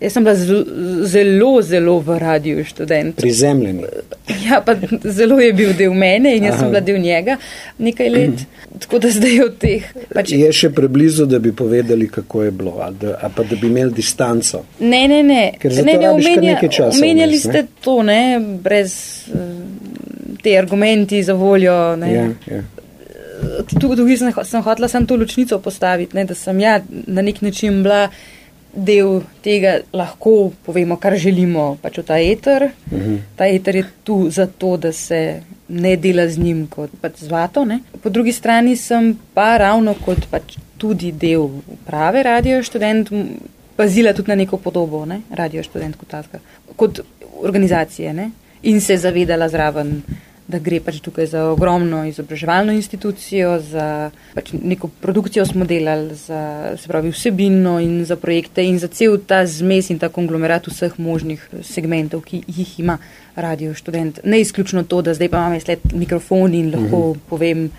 jaz 0.00 0.12
sem 0.12 0.24
bila 0.24 0.34
zelo, 1.04 1.62
zelo, 1.62 1.98
v 1.98 2.18
Radio 2.18 2.64
Študent. 2.64 3.16
Prizemljeni. 3.16 3.84
Ja, 4.48 4.62
pa 4.66 4.74
zelo 5.04 5.38
je 5.40 5.52
bil 5.52 5.72
del 5.78 5.92
mene 5.94 6.36
in 6.36 6.44
jaz 6.44 6.54
Aha. 6.54 6.60
sem 6.60 6.68
bila 6.68 6.80
del 6.80 6.98
njega 6.98 7.36
nekaj 7.78 8.08
let. 8.08 8.46
Tako 8.78 8.98
da 8.98 9.10
zdaj 9.10 9.40
od 9.44 9.58
teh. 9.58 9.82
Pač, 10.14 10.32
Je 10.32 10.52
še 10.52 10.70
preblizu, 10.70 11.26
da 11.26 11.38
bi 11.38 11.52
povedali, 11.52 12.08
kako 12.08 12.42
je 12.42 12.50
bilo, 12.50 12.78
ali, 12.80 12.96
da, 13.00 13.18
ali 13.22 13.32
pa 13.36 13.42
da 13.42 13.56
bi 13.56 13.66
imeli 13.66 13.92
distanco. 13.92 14.64
Ne, 14.80 15.08
ne, 15.08 15.22
ne. 15.22 15.52
Ker 15.58 15.72
ne, 15.84 15.96
ne 15.98 16.36
nekaj 16.36 16.68
časa 16.68 16.98
omenjali 16.98 17.36
vmes, 17.36 17.48
ste 17.48 17.66
to, 17.84 18.02
ne, 18.02 18.40
brez 18.62 18.94
uh, 19.34 19.40
te 20.42 20.58
argumenti 20.58 21.22
za 21.22 21.32
voljo. 21.32 21.96
Ne. 21.96 22.12
Ja, 22.14 22.28
ja. 22.46 22.62
Tu, 23.70 23.78
tukaj 23.80 24.16
sem, 24.16 24.32
sem 24.44 24.62
hotela 24.62 24.88
samo 24.88 25.06
to 25.06 25.16
ločnico 25.16 25.58
postaviti, 25.58 26.16
ne, 26.16 26.24
da 26.24 26.34
sem 26.34 26.60
ja 26.60 26.80
na 27.06 27.22
nek 27.22 27.42
način 27.42 27.82
bila 27.82 28.08
del 28.74 29.20
tega, 29.42 29.80
lahko 29.92 30.52
povemo, 30.66 30.96
kar 30.96 31.16
želimo, 31.18 31.76
pač 31.82 31.98
v 31.98 32.04
ta 32.06 32.18
eter. 32.18 32.70
Uh 32.90 32.98
Mhm. 32.98 33.14
-huh. 33.14 33.18
Ta 33.36 33.46
eter 33.46 33.76
je 33.76 33.84
tu 34.04 34.30
zato, 34.30 34.76
da 34.76 34.92
se 34.92 35.42
ne 35.68 35.96
dela 35.96 36.28
z 36.28 36.38
njim 36.38 36.66
kot 36.66 36.90
pač 37.00 37.12
zlato. 37.18 37.64
Ne. 37.64 37.78
Po 38.02 38.08
drugi 38.10 38.32
strani 38.32 38.76
sem 38.76 39.18
pa 39.34 39.56
ravno 39.56 39.94
kot 39.94 40.26
pač 40.30 40.56
tudi 40.78 41.12
del 41.12 41.48
prave 41.86 42.22
radio 42.22 42.62
študent, 42.62 43.10
pazila 43.76 44.12
tudi 44.12 44.28
na 44.28 44.34
neko 44.34 44.56
podobo, 44.56 45.04
ne? 45.04 45.20
radio 45.30 45.62
študent 45.62 45.96
kot 45.96 46.08
taska, 46.08 46.38
kot 46.76 47.00
organizacije 47.42 48.12
ne? 48.14 48.30
in 48.62 48.80
se 48.80 48.96
zavedala 48.96 49.48
zraven, 49.48 50.02
da 50.50 50.58
gre 50.58 50.80
pač 50.84 51.00
tukaj 51.04 51.26
za 51.30 51.44
ogromno 51.52 52.02
izobraževalno 52.08 52.74
institucijo, 52.76 53.56
za 53.62 54.10
pač 54.34 54.52
neko 54.52 54.90
produkcijo 55.00 55.46
smo 55.46 55.64
delali, 55.64 56.14
za 56.14 56.40
se 56.80 56.88
pravi 56.88 57.12
vsebino 57.14 57.78
in 57.80 58.04
za 58.04 58.16
projekte 58.16 58.64
in 58.66 58.78
za 58.78 58.88
cel 58.88 59.18
ta 59.26 59.44
zmes 59.46 59.90
in 59.90 59.98
ta 59.98 60.08
konglomerat 60.08 60.66
vseh 60.70 60.98
možnih 60.98 61.46
segmentov, 61.66 62.24
ki 62.26 62.42
jih 62.46 62.78
ima 62.80 62.98
radio 63.36 63.74
študent. 63.74 64.20
Ne 64.24 64.40
izključno 64.40 64.82
to, 64.82 65.02
da 65.02 65.14
zdaj 65.14 65.28
pa 65.28 65.46
imam 65.46 65.60
sled 65.60 65.86
mikrofon 65.92 66.54
in 66.54 66.72
lahko 66.74 66.98
mhm. 66.98 67.18
-huh. 67.18 67.18
povem, 67.28 67.70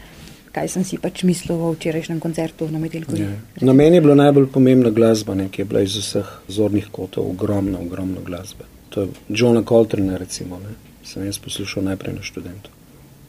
kaj 0.52 0.68
sem 0.68 0.84
si 0.84 0.98
pač 0.98 1.24
mislil 1.24 1.62
o 1.62 1.72
včerajšnjem 1.72 2.20
koncertu 2.20 2.68
na 2.72 2.80
Medelku. 2.80 3.16
Ja. 3.16 3.28
Na 3.62 3.74
meni 3.74 3.98
je 3.98 4.02
bilo 4.02 4.16
najbolj 4.16 4.48
pomembna 4.52 4.90
glasba, 4.90 5.36
ne, 5.36 5.50
ki 5.50 5.62
je 5.62 5.66
bila 5.66 5.82
iz 5.82 5.96
vseh 5.96 6.28
zornih 6.48 6.88
kotov, 6.92 7.30
ogromno, 7.30 7.80
ogromno 7.80 8.22
glasbe. 8.26 8.64
To 8.90 9.02
je 9.02 9.08
Johna 9.30 9.64
Coltrane, 9.64 10.18
recimo. 10.18 10.60
Ne 10.60 10.91
sem 11.12 11.26
jaz 11.28 11.40
poslušal 11.44 11.84
najprej 11.84 12.16
na 12.16 12.24
študentu. 12.24 12.70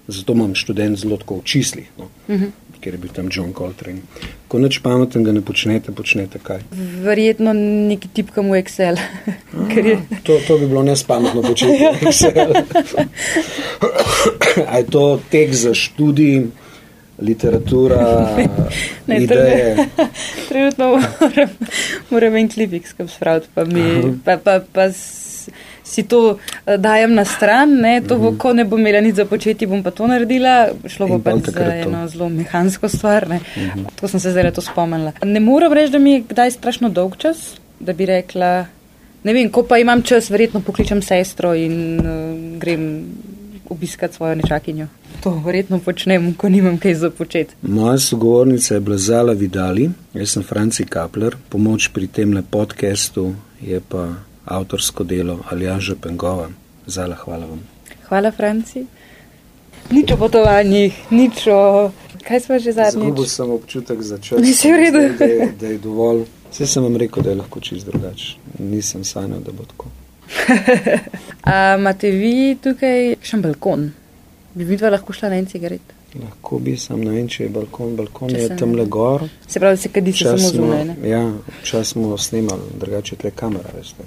Zato 0.08 0.32
imam 0.32 0.54
študent 0.54 0.98
zelo 0.98 1.16
tako 1.16 1.40
v 1.40 1.44
čislih, 1.44 1.88
no? 1.98 2.04
uh 2.04 2.34
mhm. 2.34 2.44
-huh. 2.44 2.80
ker 2.80 2.94
je 2.94 2.98
bil 2.98 3.10
tam 3.10 3.28
John 3.30 3.52
Coltrane. 3.54 4.02
Ko 4.48 4.58
nič 4.58 4.78
pametnega 4.82 5.32
ne 5.32 5.40
počnete, 5.40 5.92
počnete 5.92 6.38
kaj? 6.42 6.60
Verjetno 7.02 7.52
neki 7.88 8.08
tipkam 8.08 8.50
v 8.50 8.58
Excel. 8.58 8.96
je... 9.86 9.98
to, 10.22 10.40
to 10.46 10.58
bi 10.58 10.66
bilo 10.66 10.82
nespametno 10.82 11.42
početi 11.42 11.78
v 11.78 12.06
Excel. 12.06 12.52
A 14.66 14.78
je 14.78 14.84
to 14.90 15.20
tek 15.30 15.54
za 15.54 15.74
študij? 15.74 16.46
Literatura, 17.22 18.34
ne, 19.06 19.22
ideje. 19.22 19.76
Trenutno 20.48 20.86
moram, 21.20 21.48
moram 22.10 22.36
en 22.36 22.48
klipik 22.48 22.86
spraviti, 22.88 23.46
pa, 23.54 23.64
pa, 24.24 24.36
pa, 24.36 24.60
pa 24.72 24.90
si 25.84 26.02
to 26.02 26.20
uh, 26.30 26.76
dajem 26.78 27.14
na 27.14 27.24
stran, 27.24 27.80
ne, 27.80 28.00
to 28.00 28.18
bo, 28.18 28.30
mhm. 28.30 28.38
ko 28.38 28.52
ne 28.52 28.64
bom 28.64 28.80
imela 28.80 29.00
nič 29.00 29.18
za 29.18 29.24
početi, 29.24 29.66
bom 29.66 29.82
pa 29.82 29.90
to 29.90 30.06
naredila, 30.06 30.68
šlo 30.86 31.08
bo 31.08 31.18
pa 31.18 31.36
za 31.36 31.66
eno 31.74 32.06
zelo 32.08 32.28
mehansko 32.28 32.88
stvar, 32.88 33.28
ne. 33.28 33.40
Mhm. 33.56 33.84
Tako 33.94 34.08
sem 34.08 34.20
se 34.20 34.30
zdaj 34.30 34.52
to 34.52 34.62
spomnila. 34.62 35.12
Ne 35.24 35.40
moram 35.40 35.72
reči, 35.72 35.92
da 35.92 35.98
mi 35.98 36.12
je 36.12 36.24
kdaj 36.28 36.50
strašno 36.50 36.88
dolg 36.88 37.16
čas, 37.16 37.56
da 37.80 37.92
bi 37.92 38.06
rekla, 38.06 38.66
ne 39.24 39.32
vem, 39.32 39.50
ko 39.50 39.62
pa 39.62 39.78
imam 39.78 40.02
čas, 40.02 40.30
verjetno 40.30 40.60
pokličem 40.60 41.02
sestro 41.02 41.54
in 41.54 42.00
uh, 42.00 42.58
grem 42.60 42.88
obiskati 43.72 44.14
svojo 44.14 44.34
nečakinjo. 44.34 44.86
To 45.22 45.30
verjetno 45.44 45.78
počnem, 45.78 46.34
ko 46.34 46.48
nimam 46.48 46.78
kaj 46.78 46.94
za 46.94 47.10
početi. 47.10 47.54
Moja 47.62 47.98
sogovornica 47.98 48.74
je 48.74 48.80
bila 48.80 48.98
Zala 48.98 49.32
Vidali, 49.32 49.90
jaz 50.14 50.30
sem 50.30 50.42
Franci 50.42 50.84
Kapler, 50.84 51.36
pomoč 51.48 51.88
pri 51.88 52.06
tem 52.06 52.42
podcastu 52.50 53.34
je 53.60 53.80
pa 53.88 54.08
avtorsko 54.44 55.04
delo 55.04 55.38
Aljaža 55.50 55.94
Pengova. 56.00 56.48
Zala, 56.86 57.14
hvala 57.14 57.46
vam. 57.46 57.62
Hvala, 58.08 58.32
Franci. 58.32 58.86
Nič 59.90 60.12
o 60.12 60.16
potovanjih, 60.16 60.94
nič 61.10 61.46
o. 61.46 61.90
Kaj 62.22 62.40
smo 62.40 62.58
že 62.58 62.72
zadnji? 62.72 63.02
Zgubil 63.02 63.26
sem 63.26 63.50
občutek 63.50 64.02
za 64.02 64.18
čas. 64.18 64.38
Ni 64.40 64.54
se 64.54 64.70
v 64.70 64.76
redu. 64.78 65.00
Da, 65.18 65.26
da, 65.26 65.46
da 65.60 65.66
je 65.66 65.78
dovolj. 65.78 66.24
Vse 66.52 66.66
sem 66.66 66.82
vam 66.82 66.96
rekel, 66.96 67.22
da 67.22 67.30
je 67.30 67.36
lahko 67.36 67.60
čist 67.60 67.86
drugače. 67.86 68.36
Nisem 68.58 69.04
sanjal, 69.04 69.40
da 69.40 69.52
bo 69.52 69.64
tako. 69.64 69.90
Imate 71.78 72.10
vi 72.10 72.54
tukaj 72.62 73.16
še 73.22 73.40
balkon? 73.42 73.90
Bi 74.54 74.64
vidva 74.68 74.92
lahko 74.92 75.12
šla 75.16 75.32
na 75.32 75.40
en 75.42 75.48
cigaret? 75.50 76.01
Lahko 76.20 76.58
bi, 76.58 76.76
sam 76.76 77.00
ne 77.00 77.10
vem, 77.10 77.28
če 77.28 77.46
je 77.46 77.50
balkon. 77.52 77.96
Balkon 77.96 78.28
če 78.34 78.42
je 78.42 78.56
tam 78.60 78.74
le 78.76 78.84
gor. 78.84 79.24
Se 79.48 79.60
pravi, 79.60 79.80
se 79.80 79.88
kadi 79.88 80.12
se 80.12 80.24
samo 80.24 80.50
zunaj. 80.56 80.94
Ja, 81.08 81.22
čas 81.64 81.94
smo 81.94 82.18
snimali, 82.18 82.74
drugače 82.80 83.16
tle 83.16 83.30
kamera, 83.30 83.72
veste. 83.76 84.04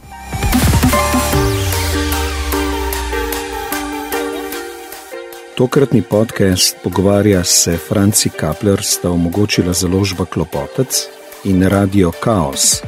Tokratni 5.56 6.02
podcast 6.02 6.76
pogovarja 6.84 7.44
se 7.44 7.78
Franci 7.78 8.30
Kapler, 8.30 8.84
sta 8.84 9.10
omogočila 9.10 9.74
založba 9.74 10.26
Klopotec 10.26 11.08
in 11.44 11.64
Radio 11.64 12.12
Chaos. 12.24 12.82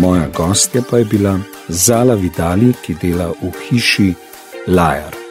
Moja 0.00 0.28
gostja 0.36 0.82
pa 0.90 0.98
je 0.98 1.04
bila 1.04 1.38
Zala 1.68 2.14
Vidali, 2.14 2.72
ki 2.82 2.96
dela 3.02 3.30
v 3.42 3.52
hiši 3.68 4.14
Lajar. 4.66 5.25